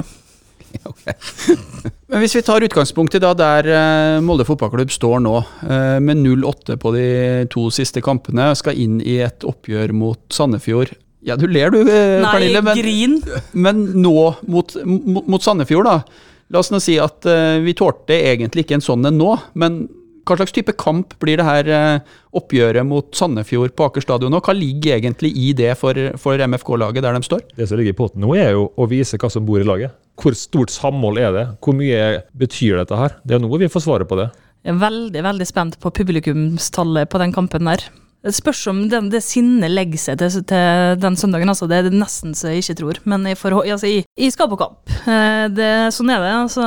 Men 2.12 2.24
hvis 2.24 2.38
vi 2.38 2.44
tar 2.46 2.64
utgangspunktet 2.64 3.24
da 3.24 3.34
der 3.38 3.68
eh, 3.72 4.20
Molde 4.24 4.46
fotballklubb 4.48 4.94
står 4.94 5.20
nå, 5.24 5.36
eh, 5.68 5.98
med 6.04 6.22
0-8 6.24 6.78
på 6.80 6.94
de 6.96 7.08
to 7.52 7.68
siste 7.74 8.04
kampene, 8.06 8.50
skal 8.58 8.80
inn 8.80 9.02
i 9.04 9.20
et 9.26 9.46
oppgjør 9.48 9.94
mot 9.98 10.22
Sandefjord. 10.34 10.94
Ja, 11.28 11.36
du 11.36 11.48
ler 11.50 11.74
du, 11.74 11.82
eh, 11.84 12.22
Nei, 12.24 12.32
Pernille, 12.32 12.64
men, 12.64 12.80
grin. 12.80 13.20
men 13.58 13.84
nå 14.00 14.18
mot, 14.48 14.76
mot, 14.86 15.44
Sandefjord, 15.44 15.90
da. 15.90 16.26
La 16.54 16.62
oss 16.62 16.72
nå 16.72 16.80
si 16.80 16.96
at 17.04 17.28
vi 17.60 17.74
tålte 17.76 18.16
egentlig 18.16 18.64
ikke 18.64 18.78
en 18.78 18.86
sånn 18.86 19.10
en 19.10 19.18
nå, 19.20 19.34
men 19.60 19.82
hva 20.28 20.38
slags 20.40 20.56
type 20.56 20.74
kamp 20.80 21.16
blir 21.24 21.40
det 21.40 21.48
her 21.48 21.70
eh, 21.74 22.16
oppgjøret 22.38 22.86
mot 22.88 23.08
Sandefjord 23.16 23.76
på 23.78 23.88
Aker 23.88 24.06
stadion 24.06 24.34
nå? 24.34 24.42
Hva 24.44 24.56
ligger 24.58 24.98
egentlig 24.98 25.32
i 25.40 25.54
det 25.58 25.74
for, 25.80 25.98
for 26.22 26.44
MFK-laget 26.44 27.06
der 27.06 27.18
de 27.18 27.24
står? 27.26 27.46
Det 27.58 27.70
som 27.70 27.80
ligger 27.80 27.96
i 27.96 28.00
potten 28.00 28.26
nå, 28.26 28.34
er 28.38 28.54
jo 28.58 28.68
å 28.76 28.90
vise 28.92 29.20
hva 29.22 29.32
som 29.34 29.48
bor 29.48 29.62
i 29.64 29.68
laget. 29.68 29.96
Hvor 30.18 30.36
stort 30.38 30.74
samhold 30.74 31.22
er 31.22 31.32
det? 31.36 31.46
Hvor 31.64 31.78
mye 31.78 32.04
betyr 32.38 32.82
dette 32.82 32.98
her? 33.00 33.18
Det 33.24 33.38
er 33.38 33.44
nå 33.44 33.62
vi 33.62 33.72
får 33.72 33.86
svaret 33.86 34.10
på 34.10 34.18
det. 34.20 34.32
Jeg 34.66 34.74
er 34.74 34.82
veldig 34.82 35.24
veldig 35.24 35.48
spent 35.48 35.80
på 35.80 35.94
publikumstallet 36.02 37.10
på 37.12 37.22
den 37.22 37.34
kampen 37.36 37.70
der. 37.70 37.86
Det 38.28 38.36
spørs 38.36 38.62
om 38.68 38.82
den, 38.92 39.08
det 39.14 39.22
sinnet 39.24 39.72
legger 39.72 40.00
seg 40.04 40.18
til, 40.20 40.42
til 40.50 40.98
den 41.00 41.16
søndagen, 41.20 41.48
altså. 41.52 41.68
Det 41.72 41.78
er 41.80 41.86
det 41.88 41.96
nesten 41.96 42.36
så 42.36 42.52
jeg 42.52 42.66
ikke 42.66 42.76
tror. 42.82 43.00
Men 43.08 43.24
jeg, 43.30 43.38
får, 43.40 43.56
altså, 43.64 43.88
jeg, 43.88 44.04
jeg 44.20 44.34
skal 44.36 44.50
på 44.52 44.58
kamp. 44.60 44.82
Eh, 45.08 45.48
Det, 45.56 45.70
sånn 45.96 46.12
er 46.12 46.20
det. 46.26 46.34
altså. 46.44 46.66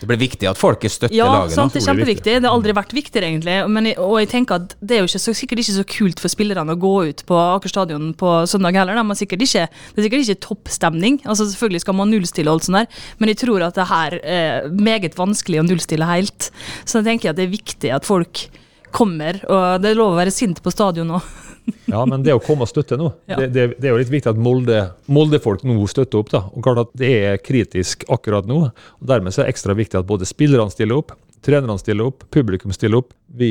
Det 0.00 0.08
blir 0.10 0.20
viktig 0.20 0.46
at 0.50 0.58
folket 0.60 0.92
støtter 0.94 1.14
Ja, 1.16 1.26
laget 1.30 1.50
Ja, 1.50 1.56
sant, 1.58 1.74
det 1.74 1.82
er 1.82 1.86
kjempeviktig. 1.88 2.36
Det 2.38 2.46
har 2.46 2.54
aldri 2.54 2.74
vært 2.76 2.94
viktigere, 2.94 3.28
egentlig. 3.32 3.56
Men, 3.74 3.88
jeg- 3.90 3.98
og 3.98 4.18
jeg 4.22 4.30
tenker 4.30 4.54
at 4.62 4.74
det 4.80 4.96
er 4.96 5.02
jo 5.02 5.08
ikke 5.10 5.22
så, 5.26 5.34
sikkert 5.34 5.62
ikke 5.64 5.76
så 5.80 5.86
kult 5.98 6.20
for 6.22 6.28
spillerne 6.32 6.74
å 6.74 6.78
gå 6.78 6.94
ut 7.10 7.24
på 7.26 7.34
Aker 7.56 7.72
stadion 7.74 8.12
på 8.14 8.32
søndag 8.50 8.78
heller. 8.78 8.94
De 9.00 9.04
er 9.10 9.20
sikkert 9.24 9.42
ikke, 9.48 9.66
det 9.94 9.98
er 9.98 10.08
sikkert 10.08 10.24
ikke 10.28 10.40
toppstemning. 10.48 11.20
Altså 11.24 11.48
Selvfølgelig 11.50 11.80
skal 11.84 11.94
man 11.98 12.10
nullstille 12.14 12.48
og 12.52 12.58
alt 12.60 12.68
sånt 12.68 12.78
der, 12.84 13.02
men 13.18 13.28
jeg 13.34 13.40
tror 13.42 13.62
at 13.66 13.74
det 13.78 13.88
her 13.90 14.18
er 14.22 14.68
meget 14.70 15.16
vanskelig 15.18 15.60
å 15.62 15.66
nullstille 15.66 16.06
helt. 16.06 16.50
Så 16.84 17.00
jeg 17.00 17.08
tenker 17.10 17.30
at 17.34 17.36
det 17.40 17.48
er 17.48 17.56
viktig 17.58 17.90
at 17.94 18.04
folk 18.06 18.46
kommer, 18.94 19.40
og 19.50 19.82
det 19.82 19.90
er 19.92 19.98
lov 19.98 20.14
å 20.14 20.18
være 20.20 20.32
sint 20.34 20.62
på 20.64 20.72
stadion 20.74 21.16
òg. 21.18 21.32
Ja, 21.88 22.02
men 22.04 22.20
det 22.20 22.34
å 22.36 22.40
komme 22.44 22.66
og 22.66 22.68
støtte 22.68 22.98
nå, 23.00 23.06
Ja. 23.30 23.38
det, 23.40 23.46
det, 23.54 23.62
det 23.80 23.88
er 23.88 23.94
jo 23.94 24.00
litt 24.02 24.10
viktig 24.12 24.28
at 24.34 24.40
Molde, 24.40 24.82
Molde-folk 25.08 25.62
nå 25.64 25.78
støtter 25.88 26.20
opp. 26.20 26.28
da, 26.28 26.42
og 26.52 26.60
klart 26.66 26.82
at 26.82 26.90
Det 27.00 27.08
er 27.24 27.38
kritisk 27.40 28.04
akkurat 28.12 28.44
nå. 28.48 28.58
og 28.68 29.06
Dermed 29.08 29.32
så 29.32 29.40
er 29.40 29.46
det 29.48 29.54
ekstra 29.54 29.72
viktig 29.78 29.96
at 30.02 30.04
både 30.10 30.28
spillerne 30.28 30.68
stiller 30.74 31.00
opp, 31.00 31.14
trenerne 31.44 31.80
stiller 31.80 32.10
opp, 32.10 32.26
publikum 32.34 32.72
stiller 32.76 33.00
opp, 33.00 33.14
vi 33.32 33.48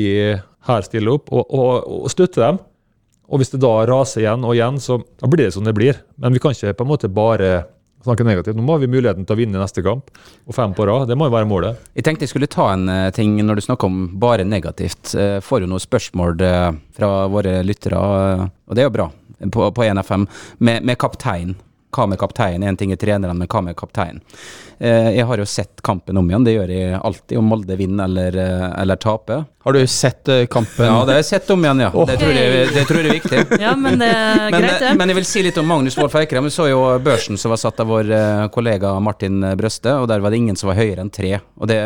her 0.68 0.86
stiller 0.86 1.16
opp, 1.18 1.32
og, 1.34 1.42
og, 1.50 1.88
og 2.04 2.12
støtter 2.14 2.44
dem. 2.46 2.62
Og 3.34 3.40
hvis 3.42 3.50
det 3.50 3.62
da 3.66 3.72
raser 3.90 4.22
igjen 4.22 4.46
og 4.46 4.54
igjen, 4.54 4.78
så 4.84 5.00
da 5.02 5.30
blir 5.34 5.48
det 5.48 5.54
som 5.58 5.66
det 5.66 5.74
blir. 5.74 5.98
Men 6.20 6.36
vi 6.36 6.42
kan 6.44 6.54
ikke 6.54 6.76
på 6.78 6.86
en 6.86 6.92
måte 6.94 7.10
bare 7.10 7.50
snakke 8.04 8.26
negativt. 8.26 8.56
Nå 8.58 8.64
må 8.66 8.78
vi 8.82 8.88
muligheten 8.90 9.26
til 9.26 9.36
å 9.36 9.40
vinne 9.40 9.60
neste 9.60 9.82
kamp, 9.84 10.12
og 10.44 10.56
fem 10.56 10.74
på 10.76 10.86
rad. 10.88 11.08
Det 11.10 11.16
må 11.18 11.28
jo 11.28 11.34
være 11.34 11.48
målet. 11.50 11.82
Jeg 11.96 12.06
tenkte 12.06 12.26
jeg 12.26 12.32
skulle 12.34 12.50
ta 12.52 12.70
en 12.74 12.88
eh, 12.92 13.10
ting 13.16 13.36
når 13.42 13.58
du 13.60 13.66
snakker 13.66 13.90
om 13.90 14.06
bare 14.20 14.46
negativt. 14.48 15.14
Eh, 15.18 15.38
Får 15.44 15.64
jo 15.64 15.70
noen 15.72 15.82
spørsmål 15.82 16.40
eh, 16.44 16.70
fra 16.96 17.12
våre 17.32 17.58
lyttere, 17.66 18.00
og 18.00 18.74
det 18.76 18.84
er 18.84 18.90
jo 18.90 18.96
bra, 18.96 19.08
på, 19.52 19.70
på 19.76 19.88
NFM, 19.98 20.28
med, 20.64 20.84
med 20.86 21.00
kaptein. 21.00 21.56
Hva 21.94 22.08
med 22.10 22.18
kaptein? 22.18 22.62
En 22.66 22.76
ting 22.76 22.90
er 22.90 22.98
treneren, 22.98 23.38
men 23.38 23.46
hva 23.48 23.60
med 23.62 23.76
kaptein? 23.78 24.20
Eh, 24.82 25.12
Jeg 25.14 25.24
har 25.28 25.38
jo 25.38 25.44
sett 25.46 25.78
kampen 25.86 26.16
om 26.18 26.26
igjen, 26.30 26.44
det 26.44 26.54
gjør 26.56 26.70
jeg 26.74 26.98
alltid, 26.98 27.38
om 27.38 27.44
Molde 27.52 27.76
vinner 27.78 28.04
eller, 28.08 28.36
eh, 28.42 28.64
eller 28.82 28.96
taper. 28.98 29.44
Har 29.64 29.72
du 29.72 29.86
sett 29.86 30.28
eh, 30.28 30.46
kampen? 30.50 30.84
Ja, 30.88 31.04
det 31.06 31.14
har 31.14 31.20
jeg 31.22 31.28
sett 31.28 31.50
om 31.54 31.62
igjen, 31.64 31.80
ja. 31.84 31.90
Det, 31.94 32.16
tror 32.18 32.32
jeg, 32.34 32.66
det 32.74 32.82
tror 32.88 32.98
jeg 33.00 33.06
er 33.12 33.18
viktig. 33.20 33.44
Ja, 33.64 33.76
men 33.78 33.98
det 34.02 34.08
er 34.10 34.50
Men, 34.50 34.60
greit, 34.66 34.80
det. 34.82 34.90
men 34.98 35.12
jeg 35.12 35.18
vil 35.20 35.28
si 35.30 35.44
litt 35.46 35.60
om 35.62 35.70
Magnus 35.70 35.96
Wolff 36.00 36.16
Eikrem. 36.18 36.44
Vi 36.44 36.50
så 36.56 36.66
jo 36.72 36.80
børsen 37.06 37.38
som 37.40 37.54
var 37.54 37.62
satt 37.62 37.78
av 37.80 37.88
vår 37.94 38.10
kollega 38.52 38.92
Martin 39.00 39.38
Brøste, 39.56 39.94
og 40.02 40.08
der 40.10 40.20
var 40.24 40.34
det 40.34 40.42
ingen 40.42 40.58
som 40.58 40.72
var 40.72 40.80
høyere 40.82 41.04
enn 41.06 41.12
tre. 41.14 41.36
Og 41.60 41.70
det, 41.70 41.78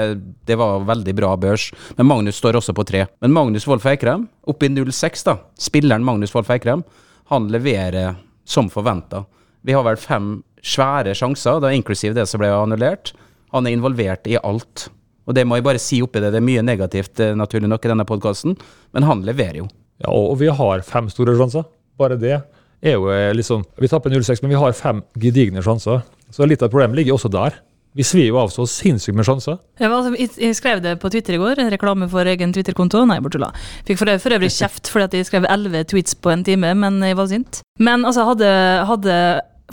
det 0.48 0.56
var 0.58 0.80
veldig 0.88 1.14
bra 1.20 1.34
børs. 1.36 1.68
Men 2.00 2.08
Magnus 2.08 2.40
står 2.40 2.56
også 2.62 2.72
på 2.74 2.86
tre. 2.88 3.04
Men 3.20 3.36
Magnus 3.36 3.68
Wolff 3.68 3.84
Eikrem, 3.92 4.24
oppe 4.48 4.66
i 4.66 4.72
06, 4.72 5.28
da. 5.28 5.36
Spilleren 5.60 6.02
Magnus 6.08 6.32
Wolff 6.34 6.50
Eikrem, 6.56 6.82
han 7.28 7.50
leverer 7.52 8.16
som 8.48 8.70
forventa. 8.72 9.26
Vi 9.66 9.74
har 9.74 9.84
vel 9.86 9.98
fem 10.00 10.38
svære 10.64 11.14
sjanser, 11.16 11.60
da 11.62 11.72
inklusiv 11.74 12.14
det 12.16 12.26
som 12.30 12.42
ble 12.42 12.50
annullert. 12.52 13.12
Han 13.54 13.66
er 13.66 13.76
involvert 13.76 14.28
i 14.28 14.38
alt. 14.42 14.88
Og 15.28 15.36
det 15.36 15.44
må 15.46 15.58
jeg 15.58 15.66
bare 15.66 15.82
si 15.82 16.00
oppi 16.04 16.22
det. 16.22 16.32
Det 16.32 16.40
er 16.40 16.46
mye 16.46 16.64
negativt, 16.64 17.20
eh, 17.20 17.36
naturlig 17.36 17.68
nok, 17.68 17.84
i 17.84 17.92
denne 17.92 18.06
podkasten, 18.08 18.56
men 18.96 19.06
han 19.08 19.24
leverer 19.26 19.62
jo. 19.62 19.68
Ja, 20.00 20.12
og 20.14 20.38
vi 20.40 20.48
har 20.48 20.84
fem 20.86 21.08
store 21.12 21.34
sjanser. 21.36 21.66
Bare 21.98 22.16
det 22.16 22.38
er 22.82 22.94
jo 22.94 23.10
liksom 23.34 23.64
Vi 23.80 23.88
tapper 23.88 24.10
0-6, 24.10 24.42
men 24.42 24.50
vi 24.50 24.60
har 24.60 24.72
fem 24.72 25.02
gedigne 25.18 25.62
sjanser. 25.62 26.04
Så 26.30 26.46
litt 26.46 26.62
av 26.62 26.70
problemet 26.70 26.96
ligger 26.96 27.16
også 27.16 27.30
der. 27.30 27.58
Vi 27.96 28.04
svir 28.06 28.28
jo 28.28 28.36
av 28.38 28.50
så 28.52 28.66
sinnssykt 28.68 29.16
med 29.16 29.26
sjanser. 29.26 29.58
Jeg, 29.80 29.88
altså, 29.90 30.12
jeg, 30.18 30.30
jeg 30.38 30.56
skrev 30.58 30.82
det 30.84 30.96
på 31.02 31.10
Twitter 31.10 31.34
i 31.34 31.40
går, 31.40 31.58
en 31.62 31.70
reklame 31.72 32.08
for 32.12 32.28
egen 32.28 32.52
Twitter-konto. 32.54 33.00
Nei, 33.08 33.18
bare 33.24 33.34
tulla. 33.34 33.48
Fikk 33.88 33.98
for, 34.02 34.12
for 34.22 34.36
øvrig 34.36 34.50
kjeft 34.54 34.90
fordi 34.92 35.06
at 35.08 35.16
jeg 35.18 35.28
skrev 35.30 35.48
elleve 35.50 35.84
tweets 35.88 36.14
på 36.14 36.30
en 36.34 36.44
time, 36.46 36.74
men 36.78 37.00
jeg 37.02 37.16
var 37.18 37.30
sint. 37.32 37.62
Men 37.82 38.04
altså, 38.06 38.26
hadde, 38.28 38.50
hadde 38.90 39.16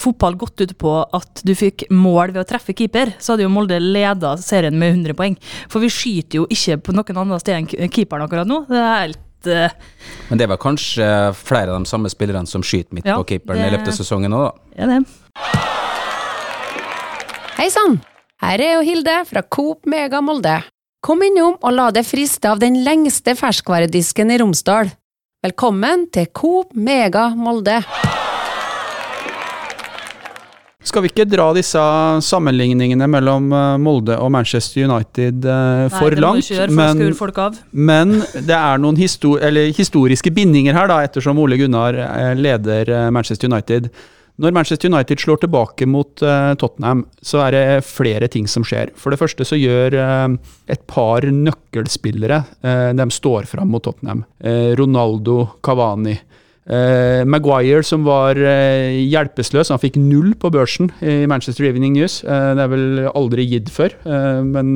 fotball 0.01 0.35
gått 0.39 0.63
ut 0.63 0.73
på 0.81 0.95
at 1.15 1.43
du 1.47 1.53
fikk 1.55 1.85
mål 1.93 2.33
ved 2.35 2.41
å 2.43 2.47
treffe 2.49 2.73
keeper, 2.75 3.13
så 3.19 3.33
hadde 3.35 3.45
jo 3.45 3.51
Molde 3.53 3.77
leda 3.83 4.33
serien 4.41 4.75
med 4.79 4.95
100 4.97 5.15
poeng. 5.19 5.37
For 5.71 5.83
vi 5.83 5.91
skyter 5.93 6.41
jo 6.41 6.47
ikke 6.51 6.79
på 6.87 6.95
noen 6.97 7.21
andre 7.25 7.39
sted 7.43 7.59
enn 7.61 7.93
keeperen 7.93 8.25
akkurat 8.25 8.49
nå. 8.49 8.63
Det 8.71 8.81
er 8.81 8.97
helt 9.05 9.51
eh, 9.53 9.77
Men 10.31 10.41
det 10.41 10.49
var 10.51 10.59
kanskje 10.65 11.07
flere 11.37 11.71
av 11.75 11.83
de 11.85 11.91
samme 11.93 12.11
spillerne 12.11 12.49
som 12.49 12.65
skyter 12.65 12.97
midt 12.97 13.07
Ja, 13.07 13.19
på 13.21 13.29
keeperen 13.35 13.67
i 13.67 13.71
løpet 13.75 13.93
av 13.93 13.99
sesongen 14.01 14.35
òg, 14.35 14.49
da. 14.49 14.83
ja, 14.83 14.91
det. 14.95 15.74
Hei 17.55 17.69
sann! 17.71 18.01
Her 18.43 18.59
er 18.59 18.73
jo 18.73 18.81
Hilde 18.83 19.13
fra 19.29 19.39
Coop 19.47 19.85
Mega 19.87 20.19
Molde. 20.19 20.57
Kom 20.99 21.21
innom 21.23 21.53
og 21.55 21.71
la 21.71 21.85
deg 21.95 22.03
friste 22.03 22.49
av 22.51 22.59
den 22.59 22.81
lengste 22.83 23.31
ferskvaredisken 23.39 24.33
i 24.33 24.39
Romsdal. 24.41 24.89
Velkommen 25.45 26.03
til 26.11 26.27
Coop 26.35 26.73
Mega 26.75 27.29
Molde. 27.31 27.77
Skal 30.83 31.05
vi 31.05 31.13
ikke 31.13 31.25
dra 31.31 31.45
disse 31.55 31.83
sammenligningene 32.27 33.07
mellom 33.07 33.47
eh, 33.55 33.77
Molde 33.81 34.19
og 34.19 34.33
Manchester 34.35 34.89
United 34.89 35.47
eh, 35.47 35.85
for 35.95 36.11
Nei, 36.11 36.25
langt? 36.25 36.51
gjøre, 36.51 37.15
for 37.15 37.31
men, 37.71 38.17
men 38.19 38.19
det 38.35 38.57
er 38.59 38.83
noen 38.83 38.99
histor 38.99 39.39
eller 39.39 39.71
historiske 39.79 40.35
bindinger 40.35 40.75
her, 40.75 40.91
da, 40.91 40.99
ettersom 41.07 41.39
Ole 41.39 41.55
Gunnar 41.63 42.03
eh, 42.03 42.33
leder 42.35 42.91
Manchester 43.15 43.47
United. 43.47 43.87
Når 44.35 44.51
Manchester 44.51 44.91
United 44.91 45.21
slår 45.23 45.39
tilbake 45.45 45.85
mot 45.87 46.23
uh, 46.25 46.51
Tottenham, 46.59 47.05
så 47.23 47.39
er 47.45 47.55
det 47.55 47.85
flere 47.87 48.27
ting 48.31 48.49
som 48.51 48.65
skjer. 48.67 48.91
For 48.99 49.13
det 49.13 49.19
første 49.21 49.47
så 49.47 49.55
gjør 49.55 49.95
uh, 49.95 50.55
et 50.71 50.83
par 50.91 51.23
nøkkelspillere 51.23 52.41
uh, 52.65 52.91
De 52.97 53.07
står 53.15 53.47
fram 53.47 53.71
mot 53.71 53.83
Tottenham. 53.85 54.25
Eh, 54.43 54.73
Ronaldo, 54.75 55.37
Cavani. 55.63 56.17
Eh, 56.65 57.21
Maguire, 57.29 57.83
som 57.85 58.01
var 58.07 58.39
uh, 58.41 58.89
hjelpeløs, 59.05 59.69
han 59.69 59.81
fikk 59.81 59.99
null 60.01 60.31
på 60.41 60.49
børsen 60.49 60.89
i 61.05 61.27
Manchester 61.29 61.67
Evening 61.69 61.93
News. 61.93 62.23
Uh, 62.25 62.55
det 62.57 62.63
er 62.63 62.71
vel 62.71 63.03
aldri 63.11 63.45
gitt 63.51 63.69
før, 63.73 63.93
men 64.45 64.75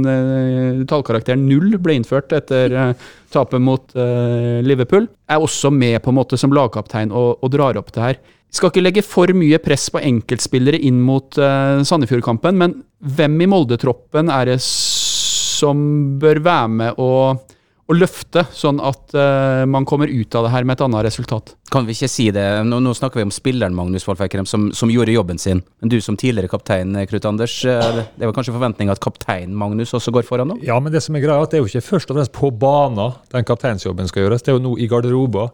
tallkarakteren 0.89 1.47
null 1.49 1.80
ble 1.82 1.97
innført 1.97 2.34
etter 2.36 2.93
tapet 3.34 3.62
mot 3.62 3.95
Liverpool. 3.95 5.08
Er 5.30 5.41
også 5.41 5.71
med 5.73 5.97
på 6.04 6.13
en 6.13 6.19
måte 6.19 6.38
som 6.38 6.54
lagkaptein 6.54 7.13
og, 7.13 7.39
og 7.41 7.54
drar 7.54 7.80
opp 7.82 7.93
det 7.95 8.06
her. 8.06 8.21
Skal 8.49 8.71
ikke 8.71 8.82
legge 8.82 9.06
for 9.06 9.30
mye 9.38 9.60
press 9.62 9.91
på 9.93 10.02
enkeltspillere 10.02 10.80
inn 10.89 10.97
mot 11.06 11.38
uh, 11.38 11.82
Sandefjord-kampen, 11.86 12.58
men 12.58 12.73
hvem 12.99 13.38
i 13.45 13.47
Molde-troppen 13.49 14.32
er 14.34 14.49
det 14.49 14.58
som 14.63 15.84
bør 16.21 16.41
være 16.45 16.71
med 16.73 17.02
og, 17.04 17.43
og 17.89 17.97
løfte, 17.97 18.43
sånn 18.54 18.78
at 18.86 19.15
uh, 19.17 19.65
man 19.65 19.86
kommer 19.89 20.12
ut 20.12 20.36
av 20.38 20.45
det 20.45 20.52
her 20.54 20.65
med 20.67 20.78
et 20.78 20.84
annet 20.86 21.08
resultat? 21.08 21.56
Kan 21.73 21.88
vi 21.88 21.95
ikke 21.95 22.10
si 22.12 22.28
det? 22.34 22.43
Nå, 22.67 22.78
nå 22.86 22.91
snakker 22.93 23.17
vi 23.17 23.25
om 23.25 23.32
spilleren 23.34 23.73
Magnus 23.73 24.06
Wolff 24.06 24.21
som, 24.45 24.67
som 24.78 24.91
gjorde 24.93 25.15
jobben 25.15 25.41
sin. 25.41 25.63
Men 25.82 25.89
du 25.89 25.97
som 26.02 26.17
tidligere 26.17 26.52
kaptein, 26.52 26.93
Knut 27.10 27.25
Anders, 27.25 27.56
eh, 27.65 28.02
det 28.13 28.28
var 28.30 28.36
kanskje 28.38 28.54
forventninga 28.54 28.93
at 28.93 29.02
kaptein 29.02 29.56
Magnus 29.58 29.95
også 29.97 30.13
går 30.13 30.28
foran 30.28 30.54
nå? 30.54 30.60
Ja, 30.65 30.78
men 30.80 30.93
det 30.93 31.02
som 31.02 31.17
er 31.17 31.23
greia 31.23 31.41
at 31.41 31.49
det 31.49 31.58
er 31.58 31.63
jo 31.63 31.71
ikke 31.71 31.88
først 31.88 32.12
og 32.13 32.19
fremst 32.19 32.36
på 32.36 32.52
banen 32.54 33.15
den 33.34 33.47
kapteinsjobben 33.47 34.12
skal 34.12 34.28
gjøres. 34.28 34.45
Det 34.45 34.54
er 34.54 34.60
jo 34.60 34.65
nå 34.67 34.75
i 34.78 34.89
garderober, 34.91 35.49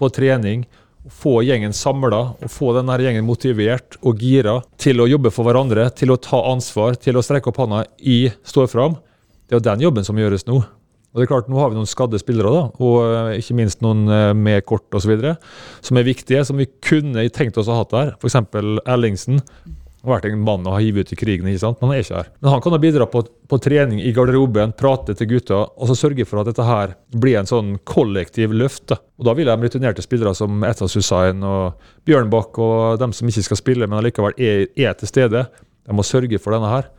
på 0.00 0.08
trening. 0.10 0.64
å 1.04 1.12
Få 1.12 1.34
gjengen 1.44 1.76
samla 1.76 2.22
og 2.32 2.48
få 2.50 2.72
denne 2.78 2.96
gjengen 2.96 3.28
motivert 3.28 3.98
og 4.00 4.24
gira 4.24 4.56
til 4.80 5.04
å 5.04 5.08
jobbe 5.10 5.32
for 5.34 5.44
hverandre, 5.44 5.90
til 5.92 6.14
å 6.14 6.16
ta 6.16 6.40
ansvar, 6.48 6.96
til 6.96 7.20
å 7.20 7.24
strekke 7.24 7.52
opp 7.52 7.60
hånda 7.60 7.84
i 8.00 8.22
stå 8.40 8.64
fram. 8.72 8.96
Det 9.44 9.52
er 9.52 9.60
jo 9.60 9.68
den 9.68 9.84
jobben 9.84 10.08
som 10.08 10.16
gjøres 10.16 10.48
nå. 10.48 10.62
Og 11.14 11.20
det 11.20 11.28
er 11.28 11.30
klart, 11.30 11.46
Nå 11.50 11.60
har 11.62 11.70
vi 11.70 11.78
noen 11.78 11.86
skadde 11.86 12.18
spillere, 12.18 12.50
da, 12.50 12.64
og 12.82 12.96
eh, 13.06 13.38
ikke 13.38 13.54
minst 13.60 13.84
noen 13.86 14.08
eh, 14.10 14.32
med 14.34 14.64
kort 14.66 14.98
osv., 14.98 15.14
som 15.84 16.00
er 16.00 16.08
viktige, 16.08 16.42
som 16.42 16.58
vi 16.58 16.66
kunne 16.82 17.22
tenkt 17.30 17.60
oss 17.60 17.70
å 17.70 17.76
ha 17.76 17.84
hatt 17.84 17.94
der. 17.94 18.12
F.eks. 18.18 18.40
Ellingsen 18.90 19.38
har 20.04 20.10
vært 20.10 20.26
en 20.28 20.42
mann 20.44 20.66
å 20.66 20.74
ha 20.74 20.80
hivet 20.82 21.06
ut 21.06 21.14
i 21.14 21.18
krigen, 21.18 21.46
ikke 21.48 21.62
sant? 21.62 21.78
men 21.78 21.92
han 21.92 21.96
er 21.96 22.02
ikke 22.02 22.18
her. 22.18 22.32
Men 22.42 22.50
han 22.52 22.64
kan 22.64 22.74
da 22.74 22.80
bidra 22.82 23.06
på, 23.08 23.22
på 23.48 23.58
trening 23.62 24.02
i 24.02 24.10
garderoben, 24.16 24.74
prate 24.76 25.14
til 25.16 25.30
gutta, 25.30 25.60
og 25.70 25.90
så 25.90 25.96
sørge 26.02 26.26
for 26.28 26.42
at 26.42 26.50
dette 26.50 26.66
her 26.66 26.96
blir 27.14 27.38
en 27.38 27.48
sånn 27.48 27.76
kollektiv 27.88 28.52
løft. 28.52 28.88
Da. 28.90 28.98
Og 29.22 29.30
da 29.30 29.36
vil 29.38 29.48
de 29.48 29.56
rutinerte 29.68 30.04
spillere 30.04 30.34
som 30.36 30.66
Etas 30.66 30.98
Hussein 30.98 31.46
og 31.46 31.78
Bjørnbakk 32.08 32.60
og 32.64 32.98
dem 33.00 33.14
som 33.16 33.30
ikke 33.30 33.46
skal 33.48 33.62
spille, 33.62 33.88
men 33.88 34.02
allikevel 34.02 34.34
er, 34.34 34.66
er 34.74 34.98
til 34.98 35.14
stede, 35.14 35.46
de 35.86 35.96
må 35.96 36.04
sørge 36.04 36.42
for 36.42 36.58
denne 36.58 36.74
her. 36.74 36.90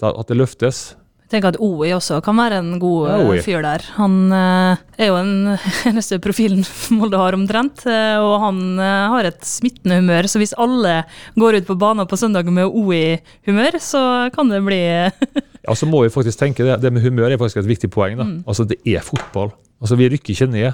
At 0.00 0.26
det 0.28 0.36
løftes. 0.36 0.90
Tenker 1.30 1.52
at 1.52 1.60
OI 1.62 1.92
også 1.94 2.16
kan 2.26 2.34
være 2.40 2.56
en 2.58 2.72
god 2.82 3.04
Ja, 3.06 3.18
eh, 3.36 3.42
fyr 3.44 3.62
der. 3.62 3.84
Han 4.00 4.14
eh, 4.34 4.80
er 4.98 5.10
jo 5.12 5.18
den 5.20 5.58
eneste 5.92 6.18
profilen 6.22 6.64
Molde 6.98 7.20
har 7.20 7.36
omtrent, 7.38 7.84
eh, 7.86 8.16
og 8.18 8.40
han 8.42 8.58
har 8.80 9.28
et 9.28 9.38
smittende 9.46 10.00
humør. 10.00 10.26
Så 10.26 10.42
hvis 10.42 10.54
alle 10.58 11.04
går 11.38 11.60
ut 11.60 11.68
på 11.70 11.78
banen 11.78 12.08
på 12.10 12.18
søndag 12.18 12.50
med 12.50 12.66
OI-humør, 12.66 13.78
så 13.78 14.02
kan 14.34 14.50
det 14.50 14.62
bli 14.66 14.80
Ja, 15.66 15.74
så 15.76 15.86
må 15.86 16.02
vi 16.02 16.10
faktisk 16.10 16.40
tenke 16.40 16.64
det. 16.66 16.80
Det 16.82 16.90
med 16.92 17.02
humør 17.04 17.30
er 17.30 17.38
faktisk 17.38 17.62
et 17.62 17.68
viktig 17.70 17.90
poeng. 17.94 18.16
da. 18.18 18.26
Altså, 18.48 18.64
Det 18.66 18.80
er 18.88 19.00
fotball. 19.04 19.52
Altså, 19.80 19.94
Vi 20.00 20.08
rykker 20.10 20.34
ikke 20.34 20.50
ned. 20.50 20.72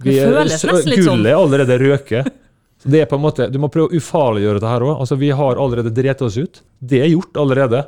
Vi 0.00 0.14
Det 0.14 0.22
er- 0.22 0.32
føles 0.32 0.60
så- 0.60 0.68
nesten 0.72 0.90
litt 0.94 1.04
sånn. 1.04 1.16
Gullet 1.20 1.32
er 1.32 1.40
allerede 1.44 1.78
røket. 1.82 2.32
Så 2.80 2.88
det 2.88 3.00
er 3.02 3.06
på 3.10 3.16
en 3.18 3.24
måte, 3.26 3.50
Du 3.52 3.58
må 3.58 3.68
prøve 3.68 3.90
å 3.90 3.96
ufarliggjøre 4.00 4.60
det 4.62 4.68
her 4.70 4.80
òg. 4.80 5.00
Altså, 5.02 5.18
vi 5.18 5.28
har 5.28 5.56
allerede 5.60 5.92
drept 5.92 6.22
oss 6.24 6.38
ut. 6.40 6.62
Det 6.80 7.02
er 7.04 7.10
gjort 7.12 7.36
allerede. 7.36 7.84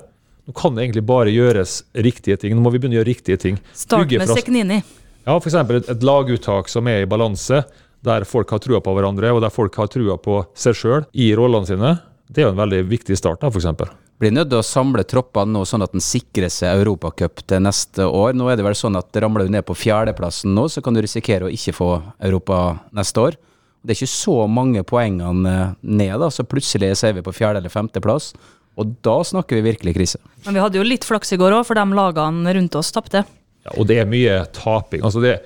Nå 0.52 0.58
kan 0.60 0.74
det 0.76 0.82
egentlig 0.84 1.06
bare 1.08 1.32
gjøres 1.32 1.78
riktige 1.96 2.36
ting. 2.36 2.52
Nå 2.52 2.60
må 2.60 2.70
vi 2.74 2.78
begynne 2.82 2.98
å 2.98 3.00
gjøre 3.00 3.08
riktige 3.08 3.38
ting. 3.40 3.56
Start 3.72 4.04
Bygge 4.04 4.18
med 4.20 4.28
Seknini. 4.36 4.76
Ja, 5.24 5.38
F.eks. 5.38 5.54
Et, 5.56 5.88
et 5.94 6.04
laguttak 6.04 6.68
som 6.68 6.90
er 6.92 7.06
i 7.06 7.08
balanse. 7.08 7.62
der 8.02 8.24
folk 8.26 8.50
har 8.50 8.58
trua 8.58 8.80
på 8.82 8.92
hverandre, 8.96 9.30
og 9.32 9.40
der 9.44 9.52
folk 9.54 9.76
har 9.78 9.86
trua 9.86 10.16
på 10.18 10.40
seg 10.58 10.74
sjøl 10.74 11.04
i 11.14 11.28
rollene 11.38 11.68
sine, 11.68 11.92
det 12.28 12.42
er 12.42 12.48
jo 12.48 12.52
en 12.56 12.58
veldig 12.58 12.80
viktig 12.90 13.14
start, 13.16 13.40
da, 13.40 13.46
f.eks. 13.48 13.92
Blir 14.18 14.34
nødt 14.34 14.50
til 14.50 14.58
å 14.58 14.66
samle 14.66 15.04
troppene 15.06 15.54
nå, 15.54 15.62
sånn 15.66 15.84
at 15.86 15.94
den 15.94 16.02
sikrer 16.02 16.50
seg 16.50 16.82
Europacup 16.82 17.44
til 17.46 17.62
neste 17.62 18.04
år. 18.06 18.34
Nå 18.34 18.50
er 18.50 18.58
det 18.58 18.66
vel 18.66 18.76
sånn 18.78 18.98
at 18.98 19.14
ramler 19.22 19.46
du 19.46 19.54
ned 19.54 19.64
på 19.66 19.78
fjerdeplassen 19.78 20.52
nå, 20.54 20.66
så 20.68 20.82
kan 20.82 20.94
du 20.94 21.00
risikere 21.02 21.46
å 21.46 21.54
ikke 21.54 21.74
få 21.78 21.88
Europa 22.18 22.58
neste 22.94 23.24
år. 23.30 23.38
Det 23.82 23.94
er 23.94 24.00
ikke 24.02 24.12
så 24.18 24.36
mange 24.50 24.82
poengene 24.86 25.54
ned, 25.80 26.14
da, 26.22 26.28
så 26.30 26.44
plutselig 26.46 26.92
er 26.98 27.16
vi 27.16 27.24
på 27.24 27.34
fjerde- 27.34 27.62
eller 27.62 27.72
femteplass. 27.72 28.32
Og 28.80 28.94
da 29.04 29.18
snakker 29.26 29.58
vi 29.58 29.66
virkelig 29.72 29.96
krise. 29.96 30.20
Men 30.46 30.56
vi 30.56 30.62
hadde 30.64 30.78
jo 30.80 30.86
litt 30.86 31.04
flaks 31.04 31.34
i 31.34 31.40
går 31.40 31.58
òg, 31.58 31.66
for 31.68 31.78
de 31.78 31.84
lagene 31.96 32.54
rundt 32.56 32.78
oss 32.78 32.92
tapte. 32.94 33.24
Ja, 33.62 33.74
og 33.76 33.86
det 33.90 34.00
er 34.02 34.08
mye 34.10 34.40
taping. 34.56 35.04
altså 35.06 35.22
det 35.22 35.36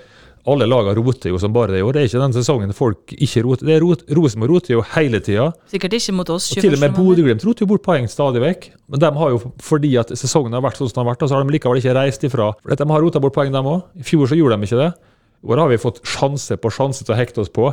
alle 0.47 0.67
lagene 0.71 0.95
roter 0.95 1.33
jo 1.33 1.39
som 1.43 1.51
bare 1.55 1.75
det 1.75 1.81
i 1.81 1.85
år. 1.85 1.97
Det 1.97 2.03
er 2.05 2.09
ikke 2.09 2.21
den 2.23 2.35
sesongen 2.37 2.75
folk 2.77 3.15
ikke 3.17 3.43
roter. 3.43 3.67
Det 3.67 3.75
er 3.75 3.83
rot, 3.83 4.05
Rosenborg 4.15 4.53
roter 4.55 4.77
jo 4.77 4.85
hele 4.93 5.19
tida. 5.25 5.49
Sikkert 5.73 5.97
ikke 5.99 6.15
mot 6.15 6.31
oss. 6.31 6.53
Og 6.55 6.63
til 6.63 6.77
og 6.77 6.83
med 6.83 6.93
21. 6.95 6.99
Bodø-Glimt 7.01 7.47
roter 7.49 7.67
jo 7.67 7.71
bort 7.73 7.83
poeng 7.87 8.07
stadig 8.11 8.43
vekk. 8.45 8.69
Men 8.93 9.03
de 9.03 9.11
har 9.19 9.35
jo, 9.35 9.41
fordi 9.67 9.91
at 9.99 10.13
sesongen 10.15 10.55
har 10.55 10.63
vært 10.63 10.79
sånn 10.79 10.93
som 10.93 11.01
den 11.01 11.03
har 11.03 11.11
vært, 11.11 11.27
så 11.27 11.35
har 11.35 11.43
de 11.43 11.57
likevel 11.57 11.83
ikke 11.83 11.97
reist 11.99 12.27
ifra. 12.29 12.53
For 12.63 12.79
De 12.79 12.89
har 12.93 13.05
rota 13.09 13.23
bort 13.25 13.35
poeng, 13.35 13.51
de 13.51 13.63
òg. 13.75 13.83
I 13.99 14.07
fjor 14.07 14.31
så 14.31 14.39
gjorde 14.39 14.61
de 14.61 14.71
ikke 14.71 14.81
det. 14.85 14.93
I 15.43 15.51
år 15.51 15.65
har 15.65 15.73
vi 15.75 15.83
fått 15.83 16.01
sjanse 16.07 16.61
på 16.63 16.73
sjanse 16.79 17.03
til 17.03 17.17
å 17.17 17.19
hekte 17.19 17.43
oss 17.43 17.51
på. 17.51 17.73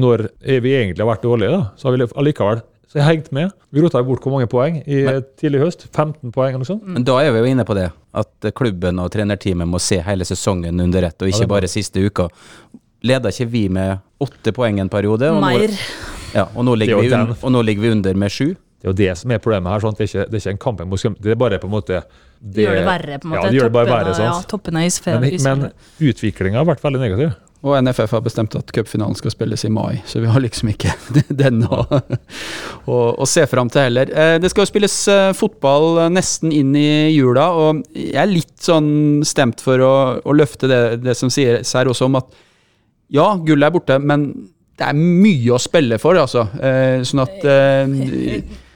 Når 0.00 0.30
vi 0.64 0.72
egentlig 0.78 1.04
har 1.04 1.12
vært 1.12 1.28
dårlige, 1.28 1.52
da, 1.52 1.68
så 1.76 1.88
har 1.90 1.96
vi 1.96 2.08
allikevel 2.08 2.64
så 2.88 2.98
jeg 2.98 3.04
hengte 3.04 3.32
med. 3.36 3.50
Vi 3.72 3.82
rota 3.84 4.00
bort 4.02 4.22
hvor 4.24 4.32
mange 4.32 4.48
poeng 4.48 4.78
i 4.88 5.02
tidlig 5.40 5.60
høst? 5.60 5.86
15 5.92 6.32
poeng 6.32 6.54
eller 6.54 6.62
noe 6.64 6.70
sånt? 6.70 6.86
Men 6.88 7.04
da 7.04 7.18
er 7.20 7.32
vi 7.34 7.42
jo 7.42 7.50
inne 7.52 7.64
på 7.68 7.76
det, 7.76 7.90
at 8.16 8.48
klubben 8.56 8.98
og 9.02 9.10
trenerteamet 9.12 9.68
må 9.68 9.80
se 9.80 10.00
hele 10.06 10.24
sesongen 10.24 10.80
under 10.80 11.02
ett, 11.10 11.20
og 11.20 11.28
ikke 11.28 11.44
ja, 11.44 11.50
bare 11.52 11.68
siste 11.68 12.00
uka. 12.00 12.28
Leder 13.04 13.30
ikke 13.30 13.46
vi 13.52 13.66
med 13.68 13.98
åtte 14.24 14.52
poeng 14.56 14.80
en 14.80 14.88
periode? 14.88 15.28
Og 15.30 15.42
Mer. 15.44 15.68
Nå, 15.68 15.82
ja, 16.34 16.46
og 16.54 16.64
nå, 16.66 16.74
ligger 16.80 16.98
er 16.98 17.04
vi 17.04 17.12
jo 17.12 17.36
og 17.42 17.52
nå 17.54 17.60
ligger 17.64 17.82
vi 17.86 17.92
under 17.98 18.14
med 18.24 18.32
sju. 18.32 18.54
Det 18.78 18.86
er 18.86 18.90
jo 18.92 18.96
det 18.98 19.12
som 19.18 19.30
er 19.34 19.40
problemet 19.42 19.72
her. 19.72 19.80
Sant? 19.82 19.98
Det, 19.98 20.06
er 20.06 20.10
ikke, 20.10 20.24
det 20.30 20.38
er 20.38 20.42
ikke 20.44 20.54
en 20.54 20.58
kamp 20.62 20.82
mot. 20.86 21.04
Det 21.22 21.32
er 21.34 21.38
bare 21.38 21.58
på 21.58 21.66
en 21.66 21.72
måte 21.74 21.96
Det 22.38 22.62
gjør 22.62 22.76
det 22.78 22.84
verre, 22.86 23.18
på 23.18 23.26
en 23.26 23.32
måte. 23.32 23.40
Ja, 23.42 23.50
det 23.50 23.56
gjør 23.58 23.68
det 23.70 23.74
bare 23.74 23.88
verre. 23.90 24.12
av- 24.14 24.20
Ja, 24.22 24.34
toppen 24.46 24.76
av 24.78 24.84
isfjellet. 24.86 25.42
Men, 25.42 25.64
men 25.64 26.10
utviklinga 26.10 26.60
har 26.60 26.68
vært 26.68 26.84
veldig 26.84 27.00
negativ. 27.02 27.32
Og 27.66 27.74
NFF 27.82 28.12
har 28.14 28.22
bestemt 28.22 28.54
at 28.54 28.68
cupfinalen 28.70 29.16
skal 29.18 29.32
spilles 29.34 29.64
i 29.66 29.70
mai, 29.74 29.96
så 30.06 30.20
vi 30.22 30.28
har 30.30 30.38
liksom 30.44 30.68
ikke 30.70 30.92
den 31.42 31.64
å, 31.66 31.80
å, 32.86 32.98
å 33.18 33.26
se 33.26 33.42
fram 33.50 33.70
til 33.72 33.88
heller. 33.88 34.12
Eh, 34.14 34.36
Det 34.38 34.52
skal 34.52 34.62
jo 34.62 34.70
spilles 34.70 34.94
eh, 35.10 35.32
fotball 35.34 36.04
eh, 36.04 36.12
nesten 36.14 36.54
inn 36.54 36.70
i 36.78 37.10
jula, 37.16 37.48
og 37.58 37.80
jeg 37.98 38.14
er 38.22 38.30
litt 38.30 38.54
sånn 38.62 39.24
stemt 39.26 39.64
for 39.64 39.82
å, 39.82 39.94
å 40.22 40.36
løfte 40.38 40.70
det, 40.70 40.80
det 41.02 41.16
som 41.18 41.32
sies 41.34 41.74
her 41.74 41.90
også, 41.90 42.06
om 42.06 42.20
at 42.20 42.30
ja, 43.10 43.26
gullet 43.42 43.66
er 43.66 43.74
borte, 43.74 43.98
men 43.98 44.30
det 44.78 44.86
er 44.86 44.94
mye 45.00 45.56
å 45.56 45.58
spille 45.58 45.98
for, 45.98 46.14
altså. 46.20 46.44
Sånn 47.08 47.22
at 47.24 47.42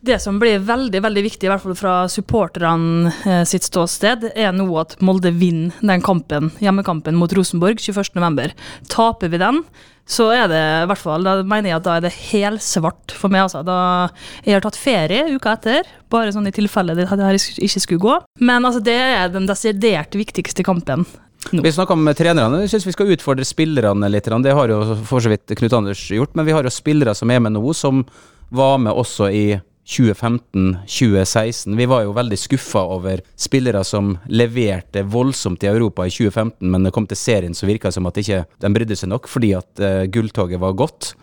Det 0.00 0.16
som 0.22 0.38
blir 0.40 0.62
veldig 0.64 1.02
veldig 1.04 1.22
viktig, 1.26 1.44
i 1.44 1.50
hvert 1.52 1.60
fall 1.60 1.76
fra 1.76 1.94
supporterne 2.08 3.10
eh, 3.28 3.42
sitt 3.44 3.66
ståsted, 3.68 4.30
er 4.32 4.54
nå 4.56 4.64
at 4.80 4.94
Molde 5.04 5.28
vinner 5.36 5.76
den 5.84 6.00
kampen, 6.04 6.48
hjemmekampen 6.64 7.18
mot 7.20 7.32
Rosenborg 7.36 7.82
21.11. 7.84 8.54
Taper 8.88 9.28
vi 9.28 9.40
den, 9.42 9.60
så 10.08 10.30
er 10.32 10.48
det 10.48 10.62
i 10.62 10.88
hvert 10.88 11.02
fall, 11.02 11.28
da 11.28 11.36
mener 11.44 11.68
jeg 11.68 11.78
at 11.82 11.84
da 11.84 11.98
er 11.98 12.06
det 12.06 12.14
helsvart 12.16 13.12
for 13.12 13.28
meg. 13.28 13.44
altså. 13.44 13.60
Da 13.60 14.08
Jeg 14.46 14.56
har 14.56 14.64
tatt 14.64 14.80
ferie 14.80 15.36
uka 15.36 15.52
etter, 15.58 15.92
bare 16.08 16.32
sånn 16.32 16.48
i 16.48 16.56
tilfelle 16.56 16.96
det 16.96 17.10
her 17.12 17.36
ikke 17.36 17.84
skulle 17.84 18.00
gå. 18.00 18.18
Men 18.40 18.64
altså, 18.64 18.80
det 18.80 18.96
er 18.96 19.28
den 19.36 19.52
desidert 19.52 20.16
viktigste 20.16 20.64
kampen. 20.64 21.04
Vi 21.52 21.72
snakka 21.72 21.92
om 21.92 22.08
trenerne. 22.16 22.64
Jeg 22.64 22.72
syns 22.72 22.88
vi 22.88 22.96
skal 22.96 23.12
utfordre 23.12 23.44
spillerne 23.44 24.08
litt. 24.08 24.28
Det 24.28 24.56
har 24.56 24.72
jo 24.72 24.82
for 25.04 25.20
så 25.20 25.28
vidt 25.32 25.52
Knut 25.60 25.76
Anders 25.76 26.08
gjort, 26.08 26.32
men 26.32 26.48
vi 26.48 26.56
har 26.56 26.64
jo 26.64 26.72
spillere 26.72 27.12
som 27.16 27.30
er 27.32 27.44
med 27.44 27.52
nå, 27.52 27.64
som 27.76 28.06
var 28.48 28.80
med 28.82 28.96
også 28.96 29.28
i 29.28 29.44
2015-2016. 29.90 31.76
Vi 31.76 31.86
var 31.86 32.04
jo 32.04 32.12
veldig 32.14 32.38
skuffa 32.38 32.82
over 32.94 33.20
spillere 33.36 33.82
som 33.84 34.12
leverte 34.30 35.02
voldsomt 35.02 35.64
i 35.64 35.70
Europa 35.70 36.06
i 36.06 36.12
2015, 36.14 36.70
men 36.70 36.86
det 36.86 36.92
kom 36.94 37.08
til 37.10 37.18
serien 37.18 37.56
så 37.56 37.66
virka 37.66 37.90
det 37.90 37.96
som 37.98 38.06
at 38.06 38.20
ikke 38.22 38.44
de 38.62 38.70
brydde 38.76 38.98
seg 39.00 39.10
nok 39.10 39.26
fordi 39.30 39.50
at 39.58 39.82
uh, 39.82 40.04
gulltoget 40.12 40.62
var 40.62 40.78
gått. 40.78 41.14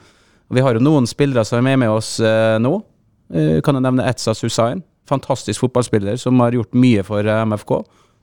Vi 0.51 0.63
har 0.63 0.75
jo 0.75 0.83
noen 0.83 1.07
spillere 1.07 1.45
som 1.47 1.61
er 1.61 1.67
med 1.69 1.79
med 1.85 1.95
oss 1.95 2.17
uh, 2.19 2.57
nå. 2.59 2.73
Uh, 3.31 3.57
kan 3.63 3.79
jeg 3.79 3.87
nevne 3.87 4.09
Etzas 4.09 4.43
Hussain. 4.43 4.83
Fantastisk 5.07 5.63
fotballspiller 5.63 6.19
som 6.19 6.39
har 6.43 6.55
gjort 6.57 6.75
mye 6.75 7.07
for 7.07 7.23
MFK. 7.23 7.77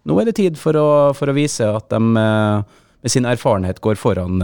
Nå 0.05 0.21
er 0.21 0.29
det 0.29 0.37
tid 0.37 0.61
for 0.61 0.77
å, 0.77 0.89
for 1.17 1.33
å 1.33 1.37
vise 1.37 1.65
at 1.65 1.89
de 1.89 2.01
med 2.05 3.09
sin 3.09 3.25
erfarenhet 3.29 3.81
går 3.85 3.97
foran 4.01 4.41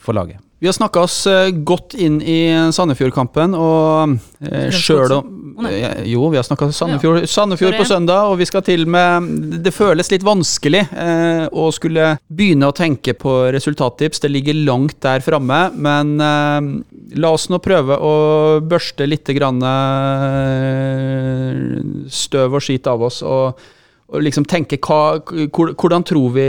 for 0.00 0.16
laget. 0.16 0.40
Vi 0.58 0.68
har 0.68 0.72
snakka 0.72 1.02
oss 1.04 1.18
eh, 1.28 1.50
godt 1.68 1.94
inn 2.00 2.20
i 2.24 2.38
Sandefjord-kampen, 2.72 3.52
og 3.58 4.16
eh, 4.40 4.70
sjøl 4.72 5.18
om 5.18 5.34
Eh, 5.64 6.02
Jo, 6.04 6.28
vi 6.28 6.36
har 6.36 6.44
snakka 6.44 6.68
Sandefjord, 6.72 7.24
Sandefjord 7.28 7.76
på 7.78 7.86
søndag, 7.88 8.28
og 8.28 8.38
vi 8.40 8.46
skal 8.48 8.62
til 8.66 8.86
med 8.88 9.62
Det 9.64 9.72
føles 9.74 10.10
litt 10.12 10.24
vanskelig 10.26 10.82
eh, 10.92 11.46
å 11.48 11.70
skulle 11.74 12.16
begynne 12.28 12.68
å 12.68 12.76
tenke 12.76 13.14
på 13.16 13.38
resultattips. 13.54 14.20
Det 14.20 14.32
ligger 14.32 14.58
langt 14.66 14.98
der 15.04 15.24
framme, 15.24 15.60
men 15.72 16.16
eh, 16.20 16.68
la 17.16 17.32
oss 17.32 17.48
nå 17.48 17.60
prøve 17.64 17.96
å 17.96 18.12
børste 18.60 19.08
litt 19.08 19.28
grann, 19.36 19.62
støv 22.12 22.58
og 22.58 22.62
skit 22.64 22.86
av 22.90 23.02
oss. 23.08 23.22
og 23.24 23.56
og 24.06 24.22
liksom 24.22 24.44
tenke 24.46 24.78
hva, 24.86 25.18
hvordan 25.18 26.04
tror 26.06 26.34
vi 26.36 26.46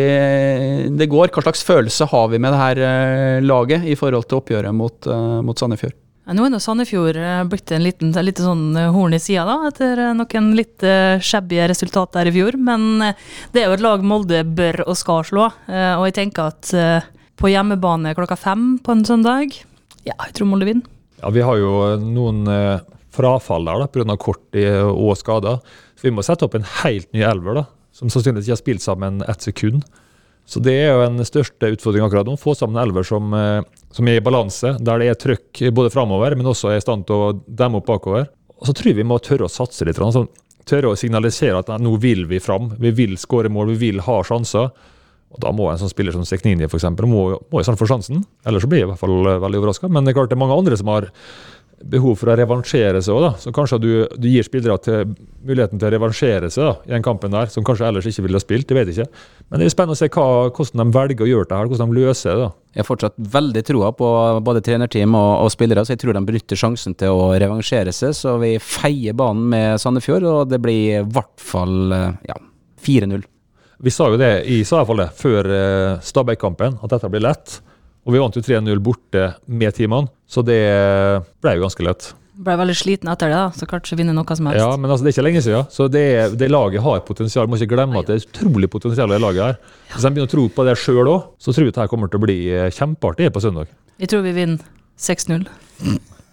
det 0.98 1.08
går? 1.10 1.32
Hva 1.34 1.42
slags 1.46 1.64
følelse 1.66 2.06
har 2.12 2.28
vi 2.30 2.40
med 2.42 2.54
det 2.54 2.60
her 2.62 2.82
eh, 2.86 3.38
laget 3.46 3.88
i 3.90 3.96
forhold 3.98 4.28
til 4.30 4.42
oppgjøret 4.42 4.76
mot, 4.78 5.08
eh, 5.10 5.40
mot 5.46 5.58
Sandefjord? 5.58 5.96
Ja, 6.28 6.36
Nå 6.36 6.44
er 6.46 6.52
nå 6.54 6.60
Sandefjord 6.62 7.18
eh, 7.18 7.40
blitt 7.50 7.72
en 7.74 7.86
liten, 7.86 8.12
litt 8.28 8.42
sånn 8.44 8.78
horn 8.94 9.16
i 9.18 9.22
sida, 9.22 9.48
da, 9.50 9.72
etter 9.72 10.04
noen 10.18 10.52
litt 10.58 10.78
skjebbige 10.78 11.24
shabby 11.26 11.62
resultat 11.72 12.14
der 12.20 12.30
i 12.30 12.36
fjor. 12.36 12.60
Men 12.62 13.02
det 13.56 13.64
er 13.64 13.72
jo 13.72 13.78
et 13.80 13.86
lag 13.86 14.06
Molde 14.06 14.44
bør 14.46 14.84
og 14.86 15.00
skal 15.00 15.26
slå. 15.26 15.48
og 15.50 16.06
jeg 16.10 16.18
tenker 16.20 16.52
at 16.54 17.08
på 17.38 17.50
hjemmebane 17.54 18.14
klokka 18.18 18.38
fem 18.38 18.76
på 18.82 18.94
en 18.94 19.04
søndag 19.06 19.54
Ja, 20.06 20.14
jeg 20.28 20.38
tror 20.38 20.52
Molde 20.52 20.70
vinner. 20.70 20.86
Ja, 21.24 21.34
Vi 21.34 21.42
har 21.42 21.58
jo 21.58 21.74
noen 21.98 22.46
frafall 23.18 23.68
der 23.68 23.88
pga. 23.92 24.18
kort 24.22 24.58
og 24.58 25.16
skader. 25.18 25.62
Så 25.98 26.08
vi 26.08 26.14
må 26.14 26.26
sette 26.26 26.46
opp 26.46 26.56
en 26.56 26.68
helt 26.84 27.10
ny 27.14 27.26
elver, 27.26 27.62
da, 27.62 27.66
som 27.92 28.12
sannsynligvis 28.14 28.48
ikke 28.48 28.56
har 28.56 28.64
spilt 28.64 28.86
sammen 28.86 29.24
ett 29.28 29.42
sekund. 29.42 29.84
Så 30.48 30.62
det 30.64 30.78
er 30.80 30.94
jo 30.96 31.04
en 31.04 31.20
største 31.28 31.74
utfordring 31.76 32.06
akkurat 32.06 32.28
nå. 32.28 32.38
Få 32.40 32.54
sammen 32.56 32.78
en 32.78 32.86
elver 32.86 33.04
som, 33.04 33.34
eh, 33.36 33.62
som 33.92 34.08
er 34.08 34.22
i 34.22 34.24
balanse, 34.24 34.78
der 34.80 35.00
det 35.00 35.08
er 35.12 35.20
trøkk 35.20 35.74
både 35.76 35.92
framover, 35.92 36.38
men 36.40 36.48
også 36.48 36.72
er 36.72 36.78
i 36.80 36.86
stand 36.86 37.06
til 37.06 37.16
å 37.16 37.34
demme 37.48 37.82
opp 37.82 37.90
bakover. 37.90 38.30
Og 38.58 38.70
så 38.70 38.74
tror 38.74 38.94
jeg 38.94 39.02
vi 39.02 39.08
må 39.08 39.20
tørre 39.20 39.50
å 39.50 39.52
satse 39.52 39.84
litt. 39.86 40.00
Sånn, 40.00 40.30
tørre 40.66 40.94
å 40.94 41.00
signalisere 41.00 41.60
at 41.60 41.68
nå 41.82 42.00
vil 42.00 42.26
vi 42.26 42.40
fram. 42.40 42.72
Vi 42.80 42.92
vil 42.96 43.18
skåre 43.20 43.52
mål, 43.52 43.76
vi 43.76 43.92
vil 43.92 44.00
ha 44.08 44.22
sjanser. 44.24 44.72
Og 45.28 45.40
Da 45.44 45.52
må 45.52 45.68
en 45.70 45.78
sånn 45.78 45.92
spiller 45.92 46.16
som 46.16 46.24
Seknini 46.24 46.70
for 46.70 46.80
eksempel, 46.80 47.06
må, 47.06 47.42
må 47.52 47.60
i 47.60 47.68
sånn 47.68 47.78
få 47.78 47.86
sjansen. 47.90 48.24
Ellers 48.48 48.64
så 48.64 48.70
blir 48.72 48.80
jeg 48.80 48.88
i 48.88 48.92
hvert 48.94 49.04
fall 49.04 49.28
eh, 49.28 49.42
veldig 49.44 49.60
overraska. 49.60 49.92
Men 49.92 50.06
det 50.06 50.14
er 50.14 50.22
klart 50.22 50.32
det 50.32 50.38
er 50.38 50.44
mange 50.46 50.56
andre 50.58 50.80
som 50.80 50.88
har 50.88 51.10
behov 51.86 52.16
for 52.18 52.32
å 52.32 52.36
revansjere 52.38 53.02
seg 53.06 53.14
òg, 53.14 53.24
da. 53.24 53.32
Så 53.42 53.52
kanskje 53.54 53.80
du, 53.82 53.90
du 54.18 54.28
gir 54.30 54.46
spillere 54.46 54.78
til 54.82 55.12
muligheten 55.46 55.80
til 55.80 55.88
å 55.90 55.92
revansjere 55.94 56.50
seg 56.54 56.66
da, 56.66 56.74
i 56.88 56.94
den 56.96 57.06
kampen 57.06 57.34
der, 57.34 57.52
som 57.54 57.66
kanskje 57.68 57.88
ellers 57.90 58.08
ikke 58.10 58.26
ville 58.26 58.40
ha 58.40 58.44
spilt. 58.44 58.68
Det 58.70 58.78
vet 58.78 58.90
jeg 58.90 58.98
ikke. 58.98 59.28
Men 59.48 59.62
det 59.62 59.68
er 59.68 59.76
spennende 59.76 59.98
å 59.98 60.00
se 60.00 60.10
hva, 60.10 60.26
hvordan 60.50 60.84
de 60.84 60.98
velger 60.98 61.26
å 61.26 61.30
gjøre 61.30 61.50
det 61.52 61.60
her, 61.60 61.70
hvordan 61.72 61.94
de 61.94 62.02
løser 62.02 62.32
det. 62.32 62.48
da. 62.48 62.50
Jeg 62.74 62.84
har 62.84 62.90
fortsatt 62.90 63.22
veldig 63.38 63.64
troa 63.70 63.94
på 63.98 64.10
både 64.50 64.66
trenerteam 64.66 65.16
og, 65.18 65.32
og 65.46 65.54
spillere, 65.54 65.86
så 65.86 65.96
jeg 65.96 66.02
tror 66.04 66.18
de 66.18 66.26
benytter 66.28 66.60
sjansen 66.60 66.98
til 66.98 67.14
å 67.14 67.30
revansjere 67.38 67.94
seg. 67.96 68.18
Så 68.18 68.36
vi 68.42 68.56
feier 68.64 69.18
banen 69.18 69.48
med 69.54 69.82
Sandefjord, 69.82 70.28
og 70.28 70.52
det 70.52 70.62
blir 70.64 71.00
i 71.00 71.06
hvert 71.06 71.38
fall 71.42 71.94
eh, 71.94 72.12
ja, 72.32 72.42
4-0. 72.86 73.26
Vi 73.86 73.94
sa 73.94 74.10
jo 74.10 74.18
det, 74.18 74.34
sa 74.66 74.80
i 74.80 74.82
hvert 74.82 74.90
fall 74.90 75.04
det 75.04 75.10
før 75.20 75.54
eh, 75.54 76.04
Stabæk-kampen, 76.06 76.80
at 76.82 76.94
dette 76.98 77.14
blir 77.14 77.26
lett. 77.28 77.60
Og 78.08 78.16
vi 78.16 78.22
vant 78.24 78.38
jo 78.38 78.42
3-0 78.42 78.80
borte 78.82 79.34
med 79.52 79.76
teamene, 79.76 80.08
så 80.28 80.44
det 80.44 80.62
ble 81.44 81.56
jo 81.56 81.64
ganske 81.64 81.86
lett. 81.88 82.10
Ble 82.38 82.54
veldig 82.60 82.76
sliten 82.78 83.10
etter 83.10 83.32
det, 83.32 83.38
da, 83.40 83.54
så 83.56 83.66
kanskje 83.70 83.98
vinne 83.98 84.14
noe 84.14 84.36
som 84.38 84.50
helst. 84.50 84.62
Ja, 84.62 84.74
men 84.78 84.92
altså, 84.92 85.06
det 85.06 85.10
er 85.10 85.16
ikke 85.16 85.26
lenge 85.26 85.42
siden. 85.42 85.70
Så 85.74 85.88
det, 85.90 86.04
det 86.38 86.52
laget 86.52 86.84
har 86.86 87.00
potensial. 87.08 87.48
Må 87.50 87.58
ikke 87.58 87.72
glemme 87.74 88.04
at 88.04 88.12
det 88.12 88.20
er 88.20 88.28
utrolig 88.28 88.70
potensial 88.70 89.10
i 89.10 89.16
det 89.16 89.24
laget 89.24 89.42
her. 89.46 89.80
Hvis 89.94 90.06
de 90.06 90.12
begynner 90.12 90.30
å 90.30 90.34
tro 90.36 90.44
på 90.54 90.68
det 90.68 90.76
sjøl 90.78 91.10
òg, 91.16 91.32
så 91.42 91.56
tror 91.56 91.66
jeg 91.66 91.74
dette 91.74 91.88
kommer 91.90 92.12
til 92.12 92.22
å 92.22 92.26
bli 92.28 92.38
eh, 92.52 92.68
kjempeartig 92.76 93.32
på 93.34 93.42
søndag. 93.42 93.72
Jeg 93.98 94.12
tror 94.12 94.22
vi 94.28 94.36
vinner 94.36 94.62
6-0. 95.02 95.48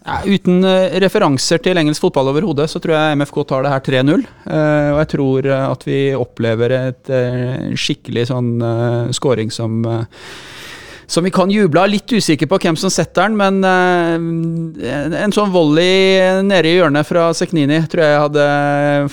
Ja, 0.05 0.19
uten 0.29 0.69
eh, 0.69 0.99
referanser 1.07 1.63
til 1.65 1.81
engelsk 1.81 2.05
fotball 2.05 2.35
overhodet, 2.35 2.67
så 2.69 2.83
tror 2.85 2.99
jeg 2.99 3.23
MFK 3.23 3.39
tar 3.49 3.65
det 3.65 3.73
her 3.73 3.87
3-0. 3.89 4.27
Eh, 4.45 4.91
og 4.91 5.01
jeg 5.01 5.11
tror 5.15 5.49
at 5.63 5.89
vi 5.89 6.01
opplever 6.19 6.77
et 6.83 7.15
skikkelig 7.81 8.27
sånn 8.35 8.53
scoring 9.17 9.55
som 9.55 9.81
som 11.07 11.25
vi 11.27 11.33
kan 11.35 11.51
juble 11.53 11.81
av. 11.83 11.91
Litt 11.93 12.11
usikker 12.13 12.49
på 12.51 12.59
hvem 12.65 12.79
som 12.81 12.93
setter 12.93 13.29
den, 13.29 13.37
men 13.41 13.61
uh, 13.65 14.91
en, 14.91 15.17
en 15.25 15.35
sånn 15.35 15.53
volley 15.55 16.43
nede 16.47 16.71
i 16.71 16.77
hjørnet 16.79 17.09
fra 17.09 17.29
Seknini 17.37 17.83
tror 17.91 18.05
jeg 18.07 18.23
hadde 18.27 18.47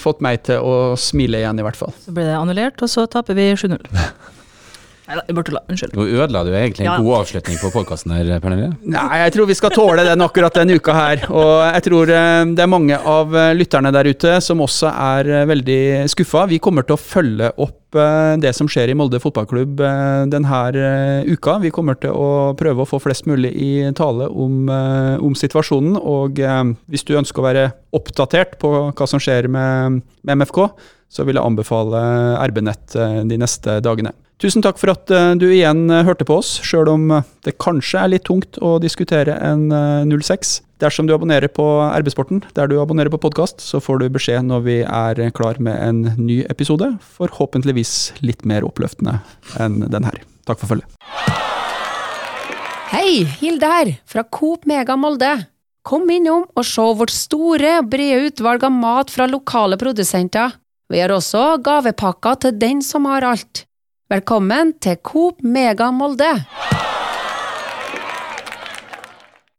fått 0.02 0.22
meg 0.24 0.44
til 0.48 0.62
å 0.64 0.76
smile 1.00 1.42
igjen, 1.44 1.60
i 1.62 1.66
hvert 1.66 1.80
fall. 1.80 1.96
Så 2.06 2.14
ble 2.16 2.28
det 2.30 2.38
annullert, 2.38 2.82
og 2.82 2.92
så 2.92 3.08
taper 3.12 3.38
vi 3.38 3.52
7-0. 3.56 3.80
Nei 5.12 5.18
da, 5.18 5.24
jeg 5.28 5.36
bare 5.36 5.48
tulla. 5.50 5.60
Unnskyld. 5.68 5.96
Nå 5.98 6.04
ødela 6.08 6.42
du 6.48 6.52
egentlig 6.56 6.86
en 6.86 6.92
Ja. 6.94 6.98
god 7.04 7.18
avslutning 7.18 7.58
på 7.60 7.72
podkasten 7.74 8.14
her, 8.16 8.30
Pernille. 8.40 8.70
Nei, 8.94 9.18
jeg 9.26 9.34
tror 9.36 9.50
vi 9.50 9.58
skal 9.60 9.74
tåle 9.76 10.06
den 10.08 10.24
akkurat 10.24 10.56
denne 10.56 10.78
uka 10.80 10.94
her. 10.96 11.26
Og 11.28 11.52
jeg 11.66 11.84
tror 11.90 12.14
eh, 12.16 12.46
det 12.56 12.64
er 12.64 12.72
mange 12.72 12.96
av 12.96 13.36
eh, 13.36 13.52
lytterne 13.58 13.92
der 13.92 14.08
ute 14.08 14.38
som 14.46 14.64
også 14.64 14.88
er 14.94 15.34
veldig 15.52 15.82
skuffa. 16.14 16.46
Vi 16.48 16.62
kommer 16.64 16.88
til 16.88 16.96
å 16.96 17.02
følge 17.02 17.52
opp 17.60 17.81
det 17.92 18.54
som 18.56 18.70
skjer 18.72 18.92
i 18.92 18.96
Molde 18.96 19.20
fotballklubb 19.20 19.82
eh, 19.84 20.24
denne 20.32 20.62
eh, 20.80 21.28
uka. 21.28 21.58
Vi 21.60 21.74
kommer 21.76 21.98
til 22.00 22.16
å 22.16 22.54
prøve 22.60 22.84
å 22.84 22.88
få 22.88 23.02
flest 23.04 23.28
mulig 23.28 23.52
i 23.52 23.72
tale 23.98 24.30
om, 24.30 24.70
eh, 24.72 25.18
om 25.20 25.36
situasjonen. 25.36 25.98
Og 26.00 26.40
eh, 26.40 26.64
hvis 26.92 27.04
du 27.08 27.18
ønsker 27.20 27.44
å 27.44 27.48
være 27.50 27.68
oppdatert 27.98 28.58
på 28.62 28.74
hva 28.96 29.10
som 29.10 29.22
skjer 29.22 29.50
med, 29.52 30.02
med 30.24 30.42
MFK, 30.44 30.64
så 31.12 31.26
vil 31.28 31.36
jeg 31.36 31.44
anbefale 31.44 32.02
RB-nett 32.48 32.96
eh, 32.96 33.22
de 33.28 33.40
neste 33.42 33.82
dagene. 33.84 34.16
Tusen 34.42 34.64
takk 34.66 34.80
for 34.82 34.90
at 34.96 35.12
eh, 35.14 35.34
du 35.38 35.46
igjen 35.52 35.86
eh, 35.92 36.06
hørte 36.08 36.26
på 36.26 36.40
oss, 36.42 36.56
sjøl 36.66 36.90
om 36.90 37.12
eh, 37.14 37.28
det 37.46 37.60
kanskje 37.62 38.02
er 38.02 38.14
litt 38.16 38.26
tungt 38.26 38.58
å 38.58 38.78
diskutere 38.82 39.36
en 39.38 39.68
eh, 39.76 40.08
06. 40.10 40.56
Dersom 40.82 41.06
du 41.06 41.14
abonnerer 41.14 41.46
på 41.46 41.64
RB-sporten, 42.02 42.40
der 42.58 42.66
du 42.66 42.80
abonnerer 42.82 43.14
på 43.14 43.20
podkast, 43.22 43.62
så 43.62 43.78
får 43.78 44.02
du 44.02 44.08
beskjed 44.16 44.48
når 44.50 44.64
vi 44.66 44.78
er 44.82 45.20
klar 45.38 45.60
med 45.62 45.78
en 45.78 46.00
ny 46.18 46.40
episode. 46.50 46.88
Forhåpentligvis 47.20 48.24
litt 48.26 48.42
mer 48.50 48.66
oppløftende 48.66 49.20
enn 49.62 49.84
den 49.94 50.08
her. 50.10 50.18
Takk 50.50 50.58
for 50.64 50.74
følget. 50.74 50.90
Hei, 52.92 53.22
Hilde 53.44 53.70
her, 53.70 53.94
fra 54.10 54.26
Coop 54.26 54.66
Mega 54.66 54.98
Molde. 54.98 55.36
Kom 55.86 56.10
innom 56.10 56.48
og 56.58 56.66
se 56.66 56.88
vårt 56.98 57.14
store, 57.14 57.78
brede 57.86 58.32
utvalg 58.32 58.66
av 58.66 58.74
mat 58.74 59.14
fra 59.14 59.30
lokale 59.30 59.78
produsenter. 59.82 60.58
Vi 60.90 61.00
har 61.00 61.14
også 61.14 61.62
gavepakker 61.62 62.42
til 62.42 62.58
den 62.58 62.82
som 62.86 63.06
har 63.10 63.26
alt. 63.30 63.68
Velkommen 64.12 64.74
til 64.82 64.98
Coop 65.06 65.46
Mega 65.46 65.94
Molde. 65.94 66.34